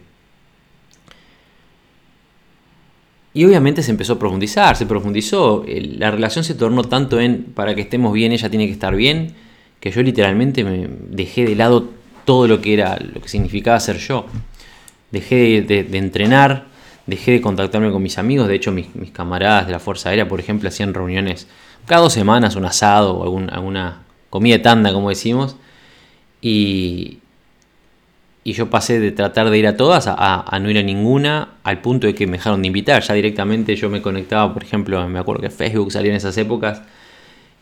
Y 3.34 3.44
obviamente 3.44 3.82
se 3.82 3.90
empezó 3.90 4.12
a 4.12 4.18
profundizar, 4.18 4.76
se 4.76 4.86
profundizó, 4.86 5.64
la 5.66 6.12
relación 6.12 6.44
se 6.44 6.54
tornó 6.54 6.84
tanto 6.84 7.20
en 7.20 7.42
para 7.42 7.74
que 7.74 7.80
estemos 7.80 8.12
bien, 8.12 8.30
ella 8.30 8.48
tiene 8.48 8.66
que 8.66 8.72
estar 8.72 8.94
bien, 8.94 9.34
que 9.80 9.90
yo 9.90 10.02
literalmente 10.02 10.62
me 10.62 10.88
dejé 11.10 11.44
de 11.44 11.56
lado 11.56 11.90
todo 12.24 12.46
lo 12.46 12.60
que 12.60 12.74
era, 12.74 12.96
lo 12.96 13.20
que 13.20 13.28
significaba 13.28 13.78
ser 13.80 13.98
yo. 13.98 14.26
Dejé 15.10 15.62
de, 15.62 15.98
entrenar, 15.98 16.66
dejé 17.06 17.32
de 17.32 17.40
contactarme 17.40 17.90
con 17.90 18.02
mis 18.02 18.18
amigos, 18.18 18.46
de 18.46 18.54
hecho 18.54 18.70
mis, 18.70 18.86
camaradas 19.12 19.66
de 19.66 19.72
la 19.72 19.80
Fuerza 19.80 20.10
Aérea, 20.10 20.28
por 20.28 20.38
ejemplo, 20.38 20.68
hacían 20.68 20.94
reuniones 20.94 21.48
cada 21.86 22.02
dos 22.02 22.12
semanas, 22.12 22.54
un 22.54 22.64
asado 22.64 23.16
o 23.16 23.24
alguna 23.24 24.02
comida 24.30 24.62
tanda, 24.62 24.92
como 24.92 25.10
decimos, 25.10 25.56
y, 26.40 27.18
y 28.46 28.52
yo 28.52 28.68
pasé 28.68 29.00
de 29.00 29.10
tratar 29.10 29.48
de 29.48 29.58
ir 29.58 29.66
a 29.66 29.76
todas 29.76 30.06
a, 30.06 30.58
no 30.60 30.70
ir 30.70 30.76
a 30.78 30.82
ninguna, 30.82 31.54
al 31.64 31.80
punto 31.80 32.06
de 32.06 32.14
que 32.14 32.26
me 32.26 32.36
dejaron 32.36 32.60
de 32.60 32.68
invitar. 32.68 33.02
Ya 33.02 33.14
directamente 33.14 33.74
yo 33.74 33.88
me 33.88 34.02
conectaba, 34.02 34.52
por 34.52 34.62
ejemplo, 34.62 35.08
me 35.08 35.18
acuerdo 35.18 35.40
que 35.40 35.48
Facebook 35.48 35.90
salió 35.90 36.10
en 36.10 36.18
esas 36.18 36.36
épocas, 36.36 36.82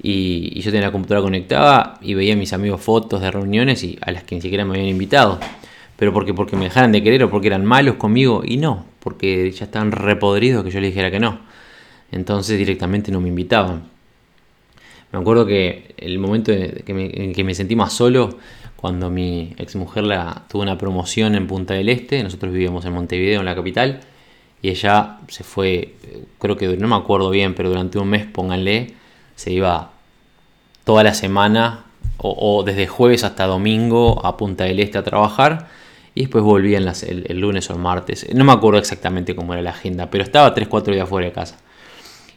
y, 0.02 0.60
yo 0.60 0.72
tenía 0.72 0.88
la 0.88 0.92
computadora 0.92 1.22
conectada 1.22 1.98
y 2.00 2.14
veía 2.14 2.34
a 2.34 2.36
mis 2.36 2.52
amigos 2.52 2.80
fotos 2.80 3.20
de 3.20 3.30
reuniones 3.30 3.84
y 3.84 3.96
a 4.00 4.10
las 4.10 4.24
que 4.24 4.34
ni 4.34 4.40
siquiera 4.40 4.64
me 4.64 4.72
habían 4.72 4.88
invitado. 4.88 5.38
Pero 5.96 6.12
porque, 6.12 6.34
porque 6.34 6.56
me 6.56 6.64
dejaran 6.64 6.90
de 6.90 7.00
querer 7.00 7.22
o 7.22 7.30
porque 7.30 7.46
eran 7.46 7.64
malos 7.64 7.94
conmigo, 7.94 8.42
y 8.44 8.56
no, 8.56 8.84
porque 8.98 9.52
ya 9.52 9.66
estaban 9.66 9.92
repodridos 9.92 10.64
que 10.64 10.70
yo 10.72 10.80
les 10.80 10.90
dijera 10.90 11.12
que 11.12 11.20
no. 11.20 11.38
Entonces 12.10 12.58
directamente 12.58 13.12
no 13.12 13.20
me 13.20 13.28
invitaban. 13.28 13.84
Me 15.12 15.18
acuerdo 15.20 15.46
que 15.46 15.94
el 15.98 16.18
momento 16.18 16.50
en 16.52 17.32
que 17.34 17.44
me 17.44 17.54
sentí 17.54 17.76
más 17.76 17.92
solo 17.92 18.38
cuando 18.82 19.10
mi 19.10 19.54
exmujer 19.58 20.02
la, 20.02 20.42
tuvo 20.48 20.62
una 20.62 20.76
promoción 20.76 21.36
en 21.36 21.46
Punta 21.46 21.72
del 21.72 21.88
Este, 21.88 22.20
nosotros 22.24 22.52
vivíamos 22.52 22.84
en 22.84 22.92
Montevideo, 22.92 23.38
en 23.38 23.46
la 23.46 23.54
capital, 23.54 24.00
y 24.60 24.70
ella 24.70 25.18
se 25.28 25.44
fue, 25.44 25.94
creo 26.40 26.56
que 26.56 26.76
no 26.76 26.88
me 26.88 26.96
acuerdo 26.96 27.30
bien, 27.30 27.54
pero 27.54 27.68
durante 27.68 28.00
un 28.00 28.08
mes, 28.08 28.26
pónganle, 28.26 28.94
se 29.36 29.52
iba 29.52 29.92
toda 30.82 31.04
la 31.04 31.14
semana 31.14 31.84
o, 32.16 32.64
desde 32.66 32.88
jueves 32.88 33.22
hasta 33.22 33.46
domingo 33.46 34.26
a 34.26 34.36
Punta 34.36 34.64
del 34.64 34.80
Este 34.80 34.98
a 34.98 35.04
trabajar 35.04 35.68
y 36.16 36.22
después 36.22 36.42
volvía 36.42 36.78
el, 36.78 36.90
el, 37.28 37.38
lunes 37.38 37.70
o 37.70 37.74
el 37.74 37.78
martes. 37.78 38.26
No 38.34 38.42
me 38.42 38.50
acuerdo 38.50 38.80
exactamente 38.80 39.36
cómo 39.36 39.52
era 39.52 39.62
la 39.62 39.70
agenda, 39.70 40.10
pero 40.10 40.24
estaba 40.24 40.52
3-4 40.56 40.92
días 40.92 41.08
fuera 41.08 41.28
de 41.28 41.32
casa. 41.32 41.56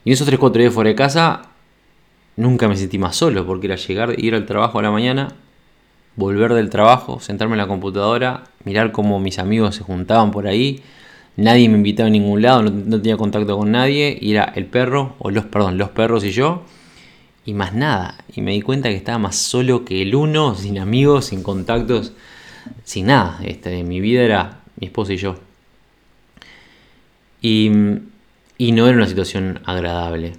Y 0.04 0.12
en 0.12 0.14
esos 0.14 0.32
3-4 0.32 0.54
días 0.60 0.74
fuera 0.76 0.92
de 0.92 0.96
casa 0.96 1.50
nunca 2.36 2.68
me 2.68 2.78
sentí 2.78 3.00
más 3.00 3.16
solo 3.16 3.48
porque 3.48 3.66
era 3.66 3.78
llegar, 3.78 4.14
ir 4.20 4.36
al 4.36 4.46
trabajo 4.46 4.78
a 4.78 4.84
la 4.84 4.92
mañana, 4.92 5.30
volver 6.16 6.54
del 6.54 6.70
trabajo, 6.70 7.20
sentarme 7.20 7.54
en 7.54 7.60
la 7.60 7.68
computadora, 7.68 8.46
mirar 8.64 8.92
cómo 8.92 9.20
mis 9.20 9.40
amigos 9.40 9.76
se 9.76 9.84
juntaban 9.84 10.32
por 10.32 10.48
ahí, 10.48 10.82
nadie 11.36 11.70
me 11.70 11.78
invitaba 11.78 12.08
a 12.08 12.12
ningún 12.12 12.42
lado, 12.42 12.64
no, 12.64 13.02
tenía 13.02 13.18
contacto 13.18 13.58
con 13.58 13.72
nadie, 13.72 14.18
y 14.20 14.32
era 14.32 14.44
el 14.56 14.66
perro, 14.66 15.16
o 15.20 15.32
los, 15.32 15.46
perdón, 15.46 15.78
los 15.78 15.90
perros 15.90 16.24
y 16.24 16.32
yo, 16.32 16.64
y 17.46 17.54
más 17.54 17.74
nada. 17.74 18.18
Y 18.34 18.42
me 18.42 18.52
di 18.52 18.62
cuenta 18.62 18.90
que 18.90 18.96
estaba 18.96 19.20
más 19.20 19.36
solo 19.36 19.86
que 19.86 20.02
el 20.02 20.16
uno, 20.16 20.56
sin 20.56 20.80
amigos, 20.80 21.26
sin 21.26 21.44
contactos, 21.44 22.14
sin 22.84 23.08
nada. 23.08 23.40
Este, 23.44 23.84
mi 23.84 24.00
vida 24.00 24.22
era 24.24 24.60
mi 24.80 24.88
esposa 24.88 25.14
y 25.14 25.18
yo. 25.18 25.36
Y, 27.42 27.70
y 28.58 28.72
no 28.72 28.88
era 28.88 28.98
una 28.98 29.08
situación 29.08 29.60
agradable. 29.66 30.34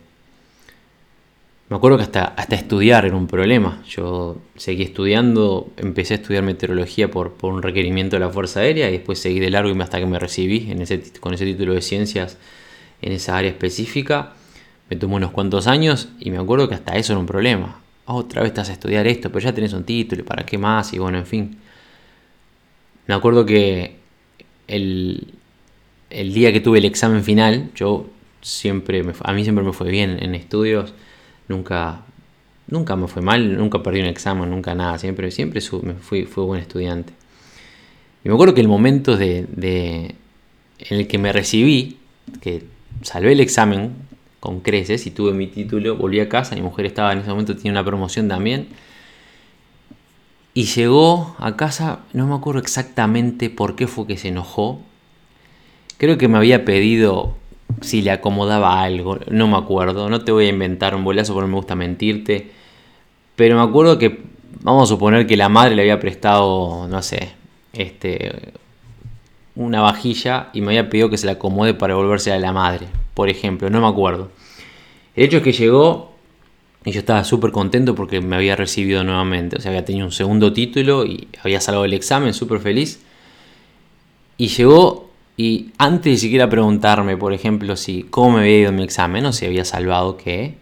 Me 1.68 1.76
acuerdo 1.76 1.96
que 1.96 2.05
hasta, 2.05 2.24
hasta 2.24 2.55
estudiar 2.55 3.07
era 3.07 3.16
un 3.16 3.26
problema. 3.26 3.83
Yo 3.88 4.37
seguí 4.55 4.85
estudiando, 4.85 5.72
empecé 5.76 6.14
a 6.14 6.16
estudiar 6.18 6.44
meteorología 6.44 7.11
por, 7.11 7.33
por 7.33 7.52
un 7.52 7.61
requerimiento 7.62 8.14
de 8.16 8.20
la 8.20 8.31
Fuerza 8.31 8.61
Aérea 8.61 8.88
y 8.88 8.92
después 8.92 9.18
seguí 9.18 9.40
de 9.40 9.50
largo 9.50 9.74
hasta 9.83 9.98
que 9.98 10.07
me 10.07 10.20
recibí 10.20 10.70
en 10.70 10.81
ese, 10.83 11.02
con 11.18 11.35
ese 11.35 11.44
título 11.44 11.74
de 11.74 11.83
ciencias 11.83 12.38
en 13.02 13.12
esa 13.12 13.37
área 13.37 13.50
específica. 13.50 14.35
Me 14.90 14.96
tomó 14.96 15.16
unos 15.16 15.33
cuantos 15.33 15.66
años 15.66 16.09
y 16.20 16.31
me 16.31 16.38
acuerdo 16.38 16.68
que 16.68 16.76
hasta 16.76 16.96
eso 16.96 17.12
era 17.14 17.20
un 17.20 17.26
problema. 17.26 17.81
Otra 18.05 18.42
vez 18.42 18.50
estás 18.50 18.70
a 18.70 18.72
estudiar 18.72 19.09
esto, 19.09 19.33
pero 19.33 19.40
ya 19.40 19.52
tenés 19.52 19.72
un 19.72 19.83
título, 19.83 20.24
¿para 20.24 20.46
qué 20.46 20.59
más? 20.59 20.92
Y 20.92 20.98
bueno, 20.98 21.18
en 21.18 21.26
fin. 21.26 21.59
Me 23.09 23.14
acuerdo 23.14 23.44
que 23.44 23.96
el, 24.68 25.35
el 26.11 26.33
día 26.33 26.52
que 26.52 26.61
tuve 26.61 26.79
el 26.79 26.85
examen 26.85 27.24
final, 27.24 27.70
yo 27.74 28.07
siempre, 28.40 29.05
a 29.20 29.33
mí 29.33 29.42
siempre 29.42 29.64
me 29.64 29.72
fue 29.72 29.90
bien 29.90 30.18
en 30.22 30.37
estudios 30.37 30.94
nunca, 31.48 32.02
nunca 32.68 32.96
me 32.96 33.09
fue 33.09 33.22
mal, 33.22 33.56
nunca 33.56 33.82
perdí 33.82 34.00
un 34.00 34.06
examen, 34.06 34.50
nunca 34.50 34.74
nada, 34.74 34.98
siempre, 34.98 35.30
siempre 35.30 35.61
me 35.82 35.94
fui, 35.94 36.24
fui 36.24 36.44
buen 36.44 36.61
estudiante. 36.61 37.12
Y 38.24 38.28
me 38.28 38.35
acuerdo 38.35 38.54
que 38.54 38.61
el 38.61 38.68
momento 38.68 39.16
de, 39.16 39.46
en 40.78 40.98
el 40.98 41.06
que 41.06 41.18
me 41.18 41.32
recibí, 41.32 41.98
que 42.40 42.64
salvé 43.02 43.32
el 43.32 43.40
examen 43.40 43.92
con 44.40 44.61
creces 44.61 45.06
y 45.06 45.11
tuve 45.11 45.32
mi 45.32 45.46
título, 45.46 45.96
volví 45.96 46.20
a 46.20 46.28
casa, 46.28 46.56
mi 46.56 46.62
mujer 46.62 46.87
estaba 46.87 47.12
en 47.12 47.20
ese 47.20 47.30
momento, 47.30 47.56
tenía 47.56 47.72
una 47.72 47.85
promoción 47.85 48.28
también. 48.28 48.66
Y 50.54 50.64
llegó 50.64 51.37
a 51.38 51.56
casa, 51.56 52.00
no 52.14 52.26
me 52.26 52.35
acuerdo 52.35 52.61
exactamente 52.61 53.50
por 53.50 53.76
qué 53.76 53.87
fue 53.87 54.06
que 54.06 54.16
se 54.16 54.28
enojó. 54.28 54.80
Creo 55.98 56.18
que 56.18 56.28
me 56.28 56.38
había 56.38 56.64
pedido 56.64 57.37
si 57.80 58.02
le 58.02 58.10
acomodaba 58.10 58.82
algo, 58.82 59.18
no 59.30 59.48
me 59.48 59.56
acuerdo, 59.56 60.08
no 60.08 60.20
te 60.20 60.32
voy 60.32 60.46
a 60.46 60.48
inventar 60.48 60.94
un 60.94 61.04
bolazo 61.04 61.34
porque 61.34 61.46
no 61.46 61.52
me 61.52 61.56
gusta 61.56 61.74
mentirte, 61.74 62.50
pero 63.34 63.56
me 63.56 63.62
acuerdo 63.62 63.98
que, 63.98 64.20
vamos 64.62 64.84
a 64.84 64.94
suponer 64.94 65.26
que 65.26 65.36
la 65.36 65.48
madre 65.48 65.76
le 65.76 65.82
había 65.82 66.00
prestado, 66.00 66.88
no 66.88 67.02
sé, 67.02 67.32
este, 67.72 68.52
una 69.54 69.80
vajilla 69.80 70.48
y 70.52 70.60
me 70.60 70.68
había 70.68 70.88
pedido 70.88 71.10
que 71.10 71.18
se 71.18 71.26
la 71.26 71.32
acomode 71.32 71.74
para 71.74 71.94
volverse 71.94 72.32
a 72.32 72.38
la 72.38 72.52
madre, 72.52 72.86
por 73.14 73.28
ejemplo, 73.28 73.70
no 73.70 73.80
me 73.80 73.88
acuerdo. 73.88 74.30
El 75.14 75.24
hecho 75.24 75.38
es 75.38 75.42
que 75.42 75.52
llegó 75.52 76.12
y 76.84 76.92
yo 76.92 77.00
estaba 77.00 77.24
súper 77.24 77.50
contento 77.50 77.94
porque 77.94 78.20
me 78.20 78.36
había 78.36 78.54
recibido 78.54 79.02
nuevamente, 79.02 79.56
o 79.56 79.60
sea, 79.60 79.70
había 79.70 79.84
tenido 79.84 80.06
un 80.06 80.12
segundo 80.12 80.52
título 80.52 81.04
y 81.04 81.26
había 81.42 81.60
salvado 81.60 81.84
el 81.84 81.94
examen, 81.94 82.32
súper 82.32 82.60
feliz. 82.60 83.02
Y 84.38 84.48
llegó 84.48 85.10
y 85.37 85.72
antes 85.79 86.12
de 86.12 86.18
siquiera 86.18 86.49
preguntarme, 86.49 87.16
por 87.16 87.33
ejemplo, 87.33 87.77
si 87.77 88.05
cómo 88.05 88.37
me 88.37 88.40
había 88.40 88.61
ido 88.61 88.68
en 88.70 88.77
mi 88.77 88.85
examen 88.85 89.27
o 89.27 89.33
si 89.33 89.46
había 89.46 89.64
salvado 89.64 90.16
qué, 90.16 90.55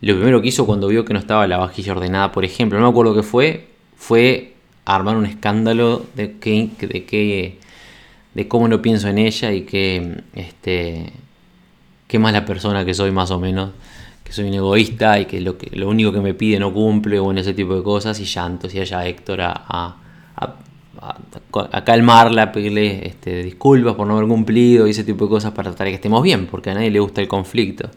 lo 0.00 0.14
primero 0.14 0.42
que 0.42 0.48
hizo 0.48 0.66
cuando 0.66 0.88
vio 0.88 1.04
que 1.04 1.12
no 1.12 1.20
estaba 1.20 1.46
la 1.46 1.58
vajilla 1.58 1.92
ordenada, 1.92 2.32
por 2.32 2.44
ejemplo, 2.44 2.78
no 2.78 2.86
me 2.86 2.90
acuerdo 2.90 3.14
qué 3.14 3.22
fue, 3.22 3.68
fue 3.96 4.54
armar 4.84 5.16
un 5.16 5.26
escándalo 5.26 6.04
de 6.16 6.38
que, 6.38 6.70
de 6.80 7.04
que 7.04 7.58
de 8.34 8.48
cómo 8.48 8.66
no 8.68 8.82
pienso 8.82 9.08
en 9.08 9.18
ella 9.18 9.52
y 9.52 9.62
que 9.62 10.22
este 10.34 11.12
qué 12.12 12.18
mala 12.18 12.44
persona 12.44 12.84
que 12.84 12.92
soy 12.92 13.10
más 13.10 13.30
o 13.30 13.40
menos, 13.40 13.70
que 14.22 14.32
soy 14.32 14.48
un 14.48 14.52
egoísta 14.54 15.18
y 15.18 15.24
que 15.24 15.40
lo, 15.40 15.56
único 15.88 16.12
que 16.12 16.20
me 16.20 16.34
pide 16.34 16.58
no 16.58 16.70
cumple 16.72 17.18
o 17.18 17.30
en 17.30 17.38
ese 17.38 17.54
tipo 17.54 17.74
de 17.74 17.82
cosas 17.82 18.20
y 18.20 18.24
llantos 18.24 18.74
y 18.74 18.80
allá 18.80 19.06
Héctor 19.06 19.40
a, 19.40 19.96
calmarla, 21.84 22.52
pedirle 22.52 23.06
este, 23.06 23.42
disculpas 23.42 23.94
por 23.94 24.06
no 24.06 24.16
haber 24.16 24.28
cumplido 24.28 24.86
y 24.86 24.90
ese 24.90 25.04
tipo 25.04 25.24
de 25.24 25.30
cosas 25.30 25.52
para 25.52 25.70
tratar 25.70 25.86
de 25.86 25.92
que 25.92 25.96
estemos 25.96 26.22
bien, 26.22 26.46
porque 26.46 26.70
a 26.70 26.74
nadie 26.74 26.90
le 26.90 27.00
gusta 27.00 27.20
el 27.20 27.28
conflicto. 27.28 27.90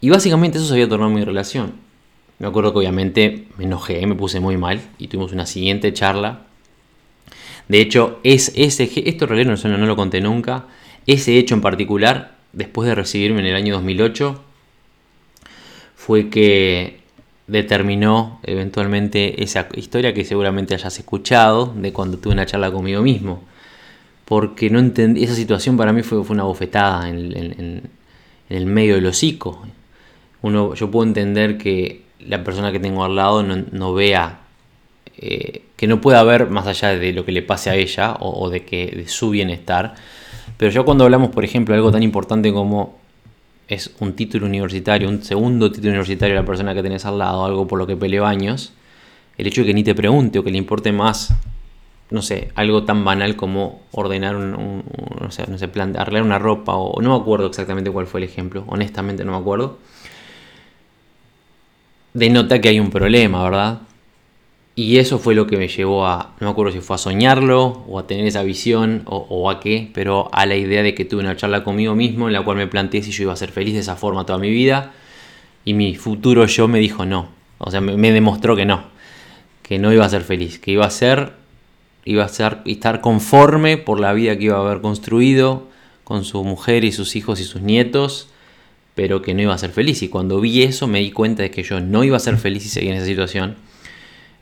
Y 0.00 0.10
básicamente 0.10 0.58
eso 0.58 0.66
se 0.66 0.74
había 0.74 0.88
tornado 0.88 1.10
mi 1.10 1.24
relación. 1.24 1.74
Me 2.38 2.46
acuerdo 2.46 2.72
que 2.72 2.78
obviamente 2.80 3.46
me 3.56 3.64
enojé, 3.64 4.06
me 4.06 4.14
puse 4.14 4.40
muy 4.40 4.56
mal 4.56 4.80
y 4.98 5.08
tuvimos 5.08 5.32
una 5.32 5.46
siguiente 5.46 5.92
charla. 5.92 6.42
De 7.68 7.80
hecho, 7.80 8.20
es, 8.22 8.52
ese, 8.54 8.84
esto 8.84 9.24
en 9.24 9.28
realidad 9.28 9.56
no, 9.64 9.78
no 9.78 9.86
lo 9.86 9.96
conté 9.96 10.20
nunca. 10.20 10.66
Ese 11.06 11.38
hecho 11.38 11.54
en 11.54 11.62
particular, 11.62 12.36
después 12.52 12.88
de 12.88 12.94
recibirme 12.94 13.40
en 13.40 13.46
el 13.46 13.56
año 13.56 13.74
2008, 13.74 14.40
fue 15.96 16.28
que 16.28 17.00
determinó 17.46 18.40
eventualmente 18.42 19.42
esa 19.42 19.68
historia 19.74 20.12
que 20.12 20.24
seguramente 20.24 20.74
hayas 20.74 20.98
escuchado 20.98 21.72
de 21.76 21.92
cuando 21.92 22.18
tuve 22.18 22.32
una 22.32 22.46
charla 22.46 22.70
conmigo 22.70 23.02
mismo. 23.02 23.42
Porque 24.24 24.70
no 24.70 24.80
entendí, 24.80 25.22
esa 25.22 25.34
situación 25.34 25.76
para 25.76 25.92
mí 25.92 26.02
fue, 26.02 26.24
fue 26.24 26.34
una 26.34 26.42
bofetada 26.42 27.08
en, 27.08 27.82
el 28.48 28.66
medio 28.66 28.96
del 28.96 29.06
hocico. 29.06 29.64
Uno, 30.42 30.74
yo 30.74 30.90
puedo 30.90 31.06
entender 31.06 31.58
que 31.58 32.02
la 32.20 32.42
persona 32.42 32.72
que 32.72 32.80
tengo 32.80 33.04
al 33.04 33.14
lado 33.14 33.42
no, 33.42 33.94
vea, 33.94 34.40
eh, 35.16 35.62
que 35.76 35.86
no 35.86 36.00
pueda 36.00 36.22
ver 36.24 36.50
más 36.50 36.66
allá 36.66 36.96
de 36.96 37.12
lo 37.12 37.24
que 37.24 37.32
le 37.32 37.42
pase 37.42 37.70
a 37.70 37.74
ella 37.76 38.16
o, 38.18 38.50
de, 38.50 38.64
que, 38.64 38.86
de 38.86 39.08
su 39.08 39.30
bienestar. 39.30 39.94
Pero 40.56 40.72
ya 40.72 40.82
cuando 40.82 41.04
hablamos, 41.04 41.30
por 41.30 41.44
ejemplo, 41.44 41.74
de 41.74 41.78
algo 41.78 41.92
tan 41.92 42.02
importante 42.02 42.52
como 42.52 42.98
es 43.68 43.94
un 44.00 44.14
título 44.14 44.46
universitario, 44.46 45.08
un 45.08 45.22
segundo 45.22 45.70
título 45.70 45.90
universitario 45.90 46.34
la 46.34 46.44
persona 46.44 46.74
que 46.74 46.82
tenés 46.82 47.04
al 47.04 47.18
lado, 47.18 47.44
algo 47.44 47.66
por 47.66 47.78
lo 47.78 47.86
que 47.86 47.96
peleo 47.96 48.24
años, 48.24 48.72
el 49.38 49.46
hecho 49.46 49.62
de 49.62 49.68
que 49.68 49.74
ni 49.74 49.82
te 49.84 49.94
pregunte 49.94 50.38
o 50.38 50.44
que 50.44 50.50
le 50.50 50.58
importe 50.58 50.92
más, 50.92 51.34
no 52.10 52.22
sé, 52.22 52.52
algo 52.54 52.84
tan 52.84 53.04
banal 53.04 53.34
como 53.34 53.82
ordenar 53.90 54.36
un, 54.36 54.84
no 55.20 55.30
sé, 55.30 55.44
no 55.48 55.58
sé 55.58 55.64
arreglar 55.64 56.22
una 56.22 56.38
ropa 56.38 56.74
o 56.74 57.00
no 57.02 57.16
me 57.16 57.20
acuerdo 57.20 57.46
exactamente 57.46 57.90
cuál 57.90 58.06
fue 58.06 58.20
el 58.20 58.24
ejemplo, 58.24 58.64
honestamente 58.68 59.24
no 59.24 59.32
me 59.32 59.38
acuerdo, 59.38 59.78
denota 62.14 62.60
que 62.60 62.68
hay 62.68 62.80
un 62.80 62.90
problema, 62.90 63.42
¿verdad? 63.42 63.80
Y 64.78 64.98
eso 64.98 65.18
fue 65.18 65.34
lo 65.34 65.46
que 65.46 65.56
me 65.56 65.68
llevó 65.68 66.06
a, 66.06 66.34
no 66.38 66.48
me 66.48 66.50
acuerdo 66.50 66.70
si 66.70 66.80
fue 66.80 66.96
a 66.96 66.98
soñarlo 66.98 67.82
o 67.88 67.98
a 67.98 68.06
tener 68.06 68.26
esa 68.26 68.42
visión 68.42 69.04
o, 69.06 69.48
a 69.48 69.58
qué, 69.58 69.90
pero 69.94 70.28
a 70.32 70.44
la 70.44 70.54
idea 70.54 70.82
de 70.82 70.94
que 70.94 71.06
tuve 71.06 71.22
una 71.22 71.34
charla 71.34 71.64
conmigo 71.64 71.94
mismo 71.94 72.26
en 72.26 72.34
la 72.34 72.44
cual 72.44 72.58
me 72.58 72.66
planteé 72.66 73.02
si 73.02 73.10
yo 73.10 73.22
iba 73.22 73.32
a 73.32 73.36
ser 73.36 73.50
feliz 73.50 73.72
de 73.72 73.80
esa 73.80 73.96
forma 73.96 74.26
toda 74.26 74.38
mi 74.38 74.50
vida. 74.50 74.92
Y 75.64 75.72
mi 75.72 75.96
futuro 75.96 76.44
yo 76.44 76.68
me 76.68 76.78
dijo 76.78 77.06
no, 77.06 77.30
o 77.56 77.70
sea, 77.70 77.80
me, 77.80 78.12
demostró 78.12 78.54
que 78.54 78.66
no, 78.66 78.84
que 79.62 79.78
no 79.78 79.94
iba 79.94 80.04
a 80.04 80.10
ser 80.10 80.22
feliz, 80.24 80.58
que 80.58 80.72
iba 80.72 80.84
a 80.84 80.90
ser, 80.90 81.32
iba 82.04 82.24
a 82.24 82.28
ser, 82.28 82.58
estar 82.66 83.00
conforme 83.00 83.78
por 83.78 83.98
la 83.98 84.12
vida 84.12 84.36
que 84.36 84.44
iba 84.44 84.58
a 84.58 84.60
haber 84.60 84.82
construido 84.82 85.68
con 86.04 86.22
su 86.26 86.44
mujer 86.44 86.84
y 86.84 86.92
sus 86.92 87.16
hijos 87.16 87.40
y 87.40 87.44
sus 87.44 87.62
nietos, 87.62 88.28
pero 88.94 89.22
que 89.22 89.32
no 89.32 89.40
iba 89.40 89.54
a 89.54 89.58
ser 89.58 89.70
feliz. 89.70 90.02
Y 90.02 90.08
cuando 90.08 90.38
vi 90.38 90.64
eso 90.64 90.86
me 90.86 90.98
di 90.98 91.12
cuenta 91.12 91.42
de 91.42 91.50
que 91.50 91.62
yo 91.62 91.80
no 91.80 92.04
iba 92.04 92.18
a 92.18 92.20
ser 92.20 92.36
feliz 92.36 92.66
y 92.66 92.68
seguía 92.68 92.90
en 92.90 92.98
esa 92.98 93.06
situación 93.06 93.65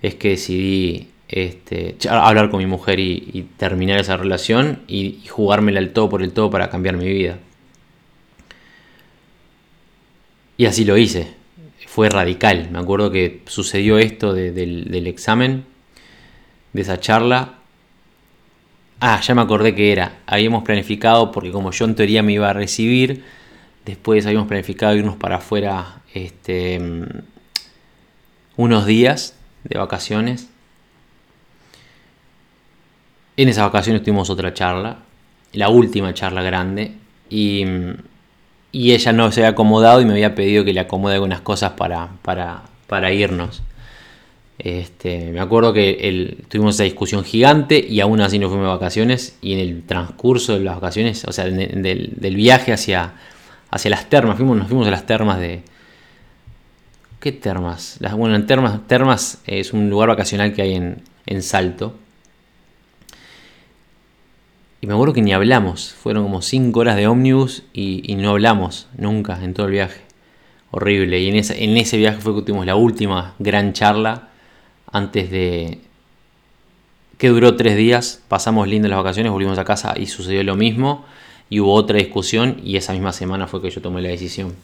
es 0.04 0.14
que 0.16 0.30
decidí 0.30 1.08
este, 1.28 1.96
hablar 2.10 2.50
con 2.50 2.58
mi 2.58 2.66
mujer 2.66 3.00
y, 3.00 3.48
terminar 3.56 3.98
esa 3.98 4.18
relación 4.18 4.80
y, 4.86 5.22
jugármela 5.26 5.80
el 5.80 5.94
todo 5.94 6.10
por 6.10 6.22
el 6.22 6.32
todo 6.32 6.50
para 6.50 6.68
cambiar 6.68 6.98
mi 6.98 7.06
vida. 7.06 7.38
Y 10.58 10.66
así 10.66 10.84
lo 10.84 10.98
hice. 10.98 11.32
Fue 11.86 12.10
radical. 12.10 12.68
Me 12.70 12.80
acuerdo 12.80 13.10
que 13.10 13.40
sucedió 13.46 13.98
esto 13.98 14.34
del, 14.34 15.06
examen, 15.06 15.64
de 16.74 16.82
esa 16.82 17.00
charla. 17.00 17.54
Ah, 19.00 19.20
ya 19.22 19.34
me 19.34 19.40
acordé 19.40 19.74
que 19.74 19.90
era. 19.90 20.18
Habíamos 20.26 20.64
planificado, 20.64 21.32
porque 21.32 21.50
como 21.50 21.70
yo 21.70 21.86
en 21.86 21.94
teoría 21.94 22.22
me 22.22 22.34
iba 22.34 22.50
a 22.50 22.52
recibir, 22.52 23.24
después 23.86 24.26
habíamos 24.26 24.48
planificado 24.48 24.94
irnos 24.96 25.16
para 25.16 25.36
afuera 25.36 26.02
este, 26.12 26.78
unos 28.56 28.84
días 28.84 29.34
de 29.64 29.78
vacaciones. 29.78 30.48
En 33.36 33.48
esas 33.48 33.64
vacaciones 33.64 34.02
tuvimos 34.02 34.30
otra 34.30 34.54
charla, 34.54 34.98
la 35.52 35.68
última 35.68 36.14
charla 36.14 36.42
grande, 36.42 36.92
y, 37.28 37.64
ella 38.72 39.12
no 39.12 39.30
se 39.30 39.40
había 39.40 39.50
acomodado 39.50 40.00
y 40.00 40.04
me 40.04 40.12
había 40.12 40.34
pedido 40.34 40.64
que 40.64 40.72
le 40.72 40.80
acomode 40.80 41.14
algunas 41.14 41.40
cosas 41.40 41.72
para, 41.72 42.10
para, 42.22 43.12
irnos. 43.12 43.62
Este, 44.58 45.30
me 45.32 45.40
acuerdo 45.40 45.72
que 45.72 46.44
tuvimos 46.48 46.76
esa 46.76 46.84
discusión 46.84 47.24
gigante 47.24 47.84
y 47.88 48.00
aún 48.00 48.20
así 48.20 48.38
nos 48.38 48.50
fuimos 48.50 48.66
de 48.66 48.72
vacaciones 48.72 49.36
y 49.42 49.54
en 49.54 49.58
el 49.60 49.82
transcurso 49.82 50.54
de 50.54 50.64
las 50.64 50.76
vacaciones, 50.76 51.24
o 51.24 51.32
sea, 51.32 51.44
del, 51.44 52.34
viaje 52.36 52.72
hacia, 52.72 53.14
hacia 53.70 53.90
las 53.90 54.08
termas, 54.08 54.36
fuimos, 54.36 54.56
nos 54.56 54.68
fuimos 54.68 54.86
a 54.86 54.90
las 54.90 55.06
termas 55.06 55.38
de, 55.38 55.62
¿Qué 57.24 57.32
termas? 57.32 57.96
Las, 58.00 58.14
bueno, 58.14 58.36
en 58.36 58.44
termas, 58.44 58.86
termas 58.86 59.40
es 59.46 59.72
un 59.72 59.88
lugar 59.88 60.10
vacacional 60.10 60.52
que 60.52 60.60
hay 60.60 60.74
en, 60.74 61.42
Salto. 61.42 61.94
Y 64.82 64.86
me 64.86 64.92
acuerdo 64.92 65.14
que 65.14 65.22
ni 65.22 65.32
hablamos. 65.32 65.94
Fueron 65.94 66.24
como 66.24 66.42
5 66.42 66.78
horas 66.78 66.96
de 66.96 67.06
ómnibus 67.06 67.62
y, 67.72 68.14
no 68.16 68.28
hablamos 68.28 68.88
nunca 68.98 69.42
en 69.42 69.54
todo 69.54 69.64
el 69.64 69.72
viaje. 69.72 70.02
Horrible. 70.70 71.18
Y 71.18 71.30
en, 71.30 71.36
en 71.36 71.76
ese 71.78 71.96
viaje 71.96 72.20
fue 72.20 72.34
que 72.34 72.42
tuvimos 72.42 72.66
la 72.66 72.76
última 72.76 73.34
gran 73.38 73.72
charla 73.72 74.28
antes 74.92 75.30
de... 75.30 75.78
que 77.16 77.30
duró 77.30 77.56
tres 77.56 77.78
días. 77.78 78.22
Pasamos 78.28 78.68
lindas 78.68 78.90
las 78.90 78.98
vacaciones, 78.98 79.32
volvimos 79.32 79.56
a 79.56 79.64
casa 79.64 79.94
y 79.96 80.08
sucedió 80.08 80.44
lo 80.44 80.56
mismo. 80.56 81.06
Y 81.48 81.60
hubo 81.60 81.72
otra 81.72 81.96
discusión 81.96 82.60
y 82.62 82.76
esa 82.76 82.92
misma 82.92 83.14
semana 83.14 83.46
fue 83.46 83.62
que 83.62 83.70
yo 83.70 83.80
tomé 83.80 84.02
la 84.02 84.10
decisión. 84.10 84.54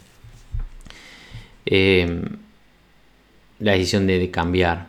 Eh, 1.64 2.23
la 3.61 3.73
decisión 3.73 4.07
de, 4.07 4.31
cambiar. 4.31 4.88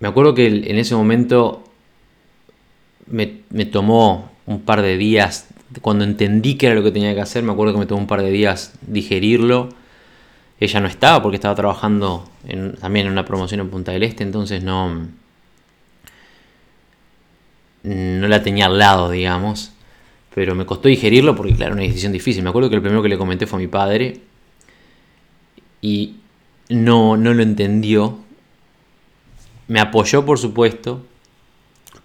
Me 0.00 0.08
acuerdo 0.08 0.34
que 0.34 0.46
en 0.46 0.78
ese 0.78 0.94
momento 0.94 1.64
me, 3.06 3.26
tomó 3.66 4.30
un 4.46 4.62
par 4.62 4.82
de 4.82 4.96
días, 4.96 5.48
cuando 5.82 6.04
entendí 6.04 6.54
que 6.54 6.66
era 6.66 6.74
lo 6.74 6.82
que 6.82 6.92
tenía 6.92 7.14
que 7.14 7.20
hacer, 7.20 7.42
me 7.42 7.52
acuerdo 7.52 7.74
que 7.74 7.80
me 7.80 7.86
tomó 7.86 8.00
un 8.00 8.06
par 8.06 8.22
de 8.22 8.30
días 8.30 8.72
digerirlo. 8.82 9.68
Ella 10.60 10.80
no 10.80 10.88
estaba 10.88 11.22
porque 11.22 11.36
estaba 11.36 11.54
trabajando 11.54 12.28
también 12.80 13.06
en 13.06 13.12
una 13.12 13.24
promoción 13.24 13.60
en 13.60 13.70
Punta 13.70 13.92
del 13.92 14.02
Este, 14.02 14.24
entonces 14.24 14.62
no, 14.64 15.06
no 17.82 18.28
la 18.28 18.42
tenía 18.42 18.66
al 18.66 18.78
lado, 18.78 19.10
digamos. 19.10 19.72
Pero 20.34 20.54
me 20.54 20.66
costó 20.66 20.88
digerirlo 20.88 21.34
porque, 21.34 21.54
claro, 21.54 21.74
una 21.74 21.82
decisión 21.82 22.12
difícil. 22.12 22.42
Me 22.42 22.50
acuerdo 22.50 22.70
que 22.70 22.76
el 22.76 22.82
primero 22.82 23.02
que 23.02 23.08
le 23.08 23.18
comenté 23.18 23.46
fue 23.46 23.58
a 23.58 23.60
mi 23.60 23.66
padre. 23.66 24.20
Y 25.80 26.16
no, 26.68 27.16
no 27.16 27.34
lo 27.34 27.42
entendió. 27.42 28.18
Me 29.68 29.80
apoyó, 29.80 30.24
por 30.24 30.38
supuesto, 30.38 31.04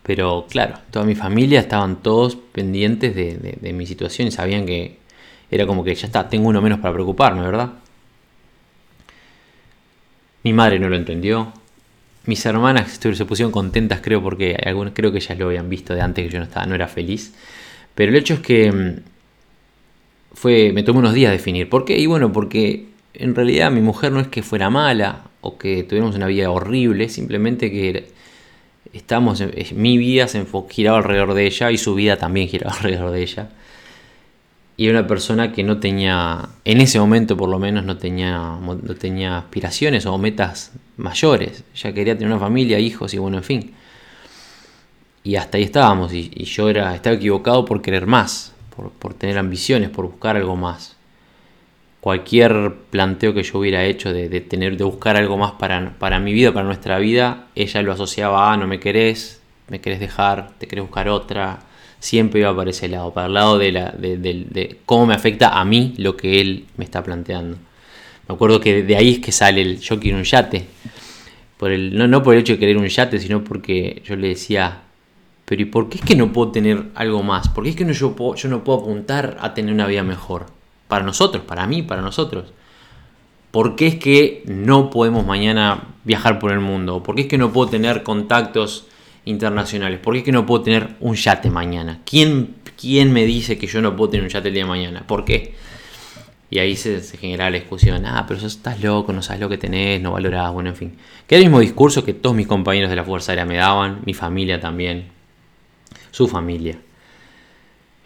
pero 0.04 0.48
claro, 0.50 0.80
toda 0.92 1.06
mi 1.06 1.16
familia 1.16 1.62
estaban 1.62 2.02
todos 2.02 2.36
pendientes 2.36 3.16
de, 3.16 3.74
mi 3.74 3.86
situación 3.86 4.28
y 4.28 4.32
sabían 4.32 4.66
que 4.66 4.98
era 5.50 5.66
como 5.66 5.84
que 5.84 5.96
ya 5.96 6.08
está, 6.08 6.30
tengo 6.30 6.50
uno 6.50 6.62
menos 6.62 6.80
para 6.80 6.94
preocuparme, 6.94 7.42
¿verdad? 7.42 7.72
Mi 10.44 10.52
madre 10.52 10.78
no 10.78 10.90
lo 10.90 10.98
entendió. 10.98 11.54
Mis 12.26 12.46
hermanas 12.46 13.00
se 13.00 13.26
pusieron 13.26 13.52
contentas, 13.52 14.02
creo, 14.02 14.22
porque 14.22 14.58
creo 14.94 15.12
que 15.12 15.18
ellas 15.18 15.40
lo 15.40 15.48
habían 15.48 15.70
visto 15.70 15.94
de 15.94 16.02
antes 16.02 16.26
que 16.26 16.32
yo 16.32 16.40
no 16.40 16.46
estaba, 16.46 16.66
no 16.66 16.76
era 16.76 16.88
feliz. 16.88 17.34
Pero 17.96 18.12
el 18.12 18.18
hecho 18.18 18.34
es 18.36 18.40
que 18.42 18.72
mm, 18.72 18.96
fue, 20.34 20.72
me 20.74 20.84
tomó 20.84 21.00
unos 21.00 21.14
días 21.14 21.32
definir. 21.32 21.70
¿Por 21.70 21.86
qué? 21.86 21.98
Y 21.98 22.08
bueno, 22.08 22.32
porque 22.34 22.93
en 23.14 23.36
realidad 23.36 23.72
mi 23.72 23.82
mujer 23.82 24.12
no 24.12 24.20
es 24.20 24.28
que 24.28 24.44
fuera 24.44 24.70
mala 24.70 25.24
o 25.42 25.58
que 25.58 25.84
tuviéramos 25.84 26.16
una 26.16 26.28
vida 26.28 26.50
horrible, 26.50 27.10
simplemente 27.10 27.72
que 27.72 28.12
estamos, 28.94 29.44
mi 29.76 29.98
vida 29.98 30.28
se 30.28 30.46
giraba 30.70 30.98
alrededor 30.98 31.34
de 31.34 31.46
ella 31.46 31.72
y 31.72 31.78
su 31.78 31.96
vida 31.96 32.18
también 32.18 32.48
giraba 32.48 32.74
alrededor 32.78 33.12
de 33.12 33.22
ella. 33.22 33.50
Y 34.76 34.88
era 34.88 35.00
una 35.00 35.08
persona 35.08 35.52
que 35.52 35.64
no 35.64 35.80
tenía, 35.80 36.50
en 36.66 36.82
ese 36.82 37.00
momento 37.00 37.38
por 37.38 37.48
lo 37.48 37.60
menos, 37.60 37.86
no 37.86 37.98
tenía, 37.98 38.38
no 38.38 38.96
tenía 38.96 39.38
aspiraciones 39.38 40.08
o 40.08 40.18
metas 40.18 40.72
mayores. 40.98 41.64
Ella 41.76 41.94
quería 41.94 42.18
tener 42.18 42.32
una 42.32 42.40
familia, 42.40 42.80
hijos 42.80 43.14
y 43.14 43.20
bueno, 43.20 43.38
en 43.38 43.44
fin. 43.44 43.74
Y 45.24 45.36
hasta 45.36 45.58
ahí 45.58 45.64
estábamos. 45.64 46.12
Y, 46.12 46.30
yo 46.46 46.70
era, 46.70 46.96
estaba 46.96 47.16
equivocado 47.16 47.66
por 47.66 47.84
querer 47.84 48.08
más, 48.08 48.54
por, 48.76 48.90
por 48.92 49.14
tener 49.14 49.38
ambiciones, 49.38 49.92
por 49.92 50.06
buscar 50.08 50.38
algo 50.38 50.56
más 50.56 50.96
cualquier 52.04 52.74
planteo 52.90 53.34
que 53.34 53.44
yo 53.44 53.60
hubiera 53.60 53.86
hecho 53.86 54.12
de, 54.12 54.42
tener 54.42 54.76
de 54.76 54.84
buscar 54.84 55.16
algo 55.16 55.38
más 55.38 55.54
para, 55.54 55.94
para, 56.00 56.20
mi 56.20 56.34
vida, 56.34 56.52
para 56.52 56.66
nuestra 56.66 57.00
vida, 57.00 57.48
ella 57.56 57.82
lo 57.82 57.94
asociaba 57.94 58.52
a 58.52 58.58
no 58.58 58.68
me 58.68 58.78
querés, 58.78 59.42
me 59.70 59.80
querés 59.80 60.02
dejar, 60.02 60.52
te 60.58 60.68
querés 60.68 60.84
buscar 60.84 61.08
otra, 61.08 61.62
siempre 62.00 62.42
iba 62.42 62.54
para 62.54 62.72
ese 62.72 62.90
lado, 62.90 63.14
para 63.14 63.28
el 63.28 63.34
lado 63.34 63.58
de, 63.58 63.72
la, 63.72 63.92
de, 63.92 64.80
cómo 64.86 65.06
me 65.06 65.14
afecta 65.14 65.58
a 65.58 65.64
mí 65.64 65.94
lo 65.96 66.18
que 66.18 66.42
él 66.42 66.66
me 66.76 66.84
está 66.84 67.02
planteando. 67.02 67.56
Me 68.28 68.36
acuerdo 68.36 68.60
que 68.60 68.84
de 68.84 68.98
ahí 68.98 69.12
es 69.14 69.20
que 69.20 69.32
sale 69.32 69.62
el 69.62 69.80
yo 69.80 69.98
quiero 69.98 70.18
un 70.18 70.26
yate, 70.26 70.66
por 71.56 71.72
no, 71.72 72.06
no 72.10 72.22
por 72.22 72.34
el 72.34 72.42
hecho 72.42 72.52
de 72.52 72.60
querer 72.60 72.76
un 72.76 72.88
yate, 72.88 73.18
sino 73.18 73.46
porque 73.46 74.02
yo 74.04 74.18
le 74.18 74.28
decía, 74.28 74.82
pero 75.46 75.62
¿y 75.62 75.66
por 75.66 75.88
qué 75.88 76.00
es 76.00 76.04
que 76.04 76.18
no 76.18 76.34
puedo 76.34 76.52
tener 76.52 76.84
algo 76.96 77.24
más? 77.24 77.48
¿Por 77.48 77.64
qué 77.64 77.70
es 77.70 77.76
que 77.78 77.86
no, 77.86 77.94
yo, 77.94 78.14
yo 78.36 78.50
no 78.50 78.62
puedo 78.66 78.82
apuntar 78.82 79.38
a 79.40 79.54
tener 79.54 79.74
una 79.74 79.88
vida 79.88 80.04
mejor? 80.04 80.48
Para 80.94 81.06
nosotros, 81.06 81.44
para 81.44 81.66
mí, 81.66 81.82
para 81.82 82.04
nosotros. 82.04 82.54
¿Por 83.50 83.76
qué 83.76 83.88
es 83.88 83.96
que 83.96 84.44
no 84.46 84.92
podemos 84.92 85.26
mañana 85.26 85.88
viajar 86.04 86.38
por 86.38 86.52
el 86.52 86.60
mundo? 86.60 87.02
¿Por 87.02 87.16
qué 87.16 87.22
es 87.22 87.28
que 87.28 87.40
no 87.40 87.52
puedo 87.52 87.68
tener 87.68 88.04
contactos 88.04 88.86
internacionales? 89.26 90.00
¿Por 90.00 90.14
qué 90.14 90.20
es 90.20 90.24
que 90.24 90.32
no 90.32 90.46
puedo 90.46 90.62
tener 90.62 90.90
un 91.00 91.16
yate 91.16 91.50
mañana? 91.50 92.02
¿Quién, 92.06 92.58
quién 92.80 93.12
me 93.12 93.26
dice 93.26 93.58
que 93.58 93.66
yo 93.66 93.82
no 93.82 93.96
puedo 93.96 94.12
tener 94.12 94.24
un 94.24 94.30
yate 94.30 94.50
el 94.50 94.54
día 94.54 94.66
de 94.66 94.70
mañana? 94.70 95.08
¿Por 95.08 95.26
qué? 95.26 95.56
Y 96.52 96.60
ahí 96.60 96.76
se, 96.76 97.02
genera 97.02 97.50
la 97.50 97.58
discusión. 97.58 98.06
Ah, 98.06 98.26
pero 98.28 98.40
estás 98.46 98.80
loco, 98.80 99.14
no 99.14 99.24
sabes 99.24 99.42
lo 99.42 99.50
que 99.50 99.58
tenés, 99.58 100.00
no 100.00 100.12
valorás, 100.12 100.54
bueno, 100.54 100.70
en 100.70 100.76
fin. 100.76 100.96
Que 101.26 101.34
era 101.34 101.40
el 101.40 101.50
mismo 101.50 101.60
discurso 101.60 102.06
que 102.06 102.14
todos 102.14 102.36
mis 102.36 102.46
compañeros 102.46 102.92
de 102.92 102.98
la 102.98 103.04
Fuerza 103.04 103.32
Aérea 103.32 103.46
me 103.46 103.56
daban, 103.56 104.02
mi 104.06 104.14
familia 104.14 104.60
también, 104.60 105.08
su 106.12 106.28
familia. 106.28 106.78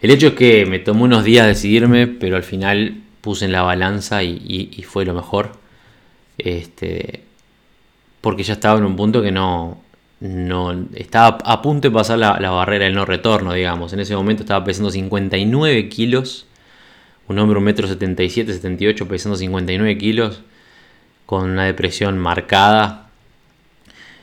El 0.00 0.10
hecho 0.10 0.28
es 0.28 0.34
que 0.34 0.66
me 0.66 0.78
tomó 0.78 1.04
unos 1.04 1.24
días 1.24 1.46
decidirme, 1.46 2.06
pero 2.06 2.36
al 2.36 2.44
final 2.44 3.02
puse 3.20 3.44
en 3.46 3.52
la 3.52 3.62
balanza 3.62 4.22
y, 4.22 4.84
fue 4.88 5.04
lo 5.04 5.14
mejor. 5.14 5.52
Este, 6.38 7.24
porque 8.20 8.42
ya 8.42 8.54
estaba 8.54 8.78
en 8.78 8.84
un 8.84 8.96
punto 8.96 9.22
que 9.22 9.32
no, 9.32 9.78
no 10.20 10.86
estaba 10.94 11.38
a 11.44 11.62
punto 11.62 11.88
de 11.88 11.94
pasar 11.94 12.18
la, 12.18 12.50
barrera 12.50 12.84
del 12.86 12.94
no 12.94 13.04
retorno, 13.04 13.52
digamos. 13.52 13.92
En 13.92 14.00
ese 14.00 14.16
momento 14.16 14.42
estaba 14.42 14.64
pesando 14.64 14.90
59 14.90 15.88
kilos, 15.88 16.46
un 17.28 17.38
hombre 17.38 17.58
un 17.58 17.64
metro 17.64 17.86
77, 17.86 18.52
78, 18.52 19.08
pesando 19.08 19.36
59 19.36 19.98
kilos, 19.98 20.42
con 21.26 21.50
una 21.50 21.64
depresión 21.64 22.18
marcada, 22.18 23.10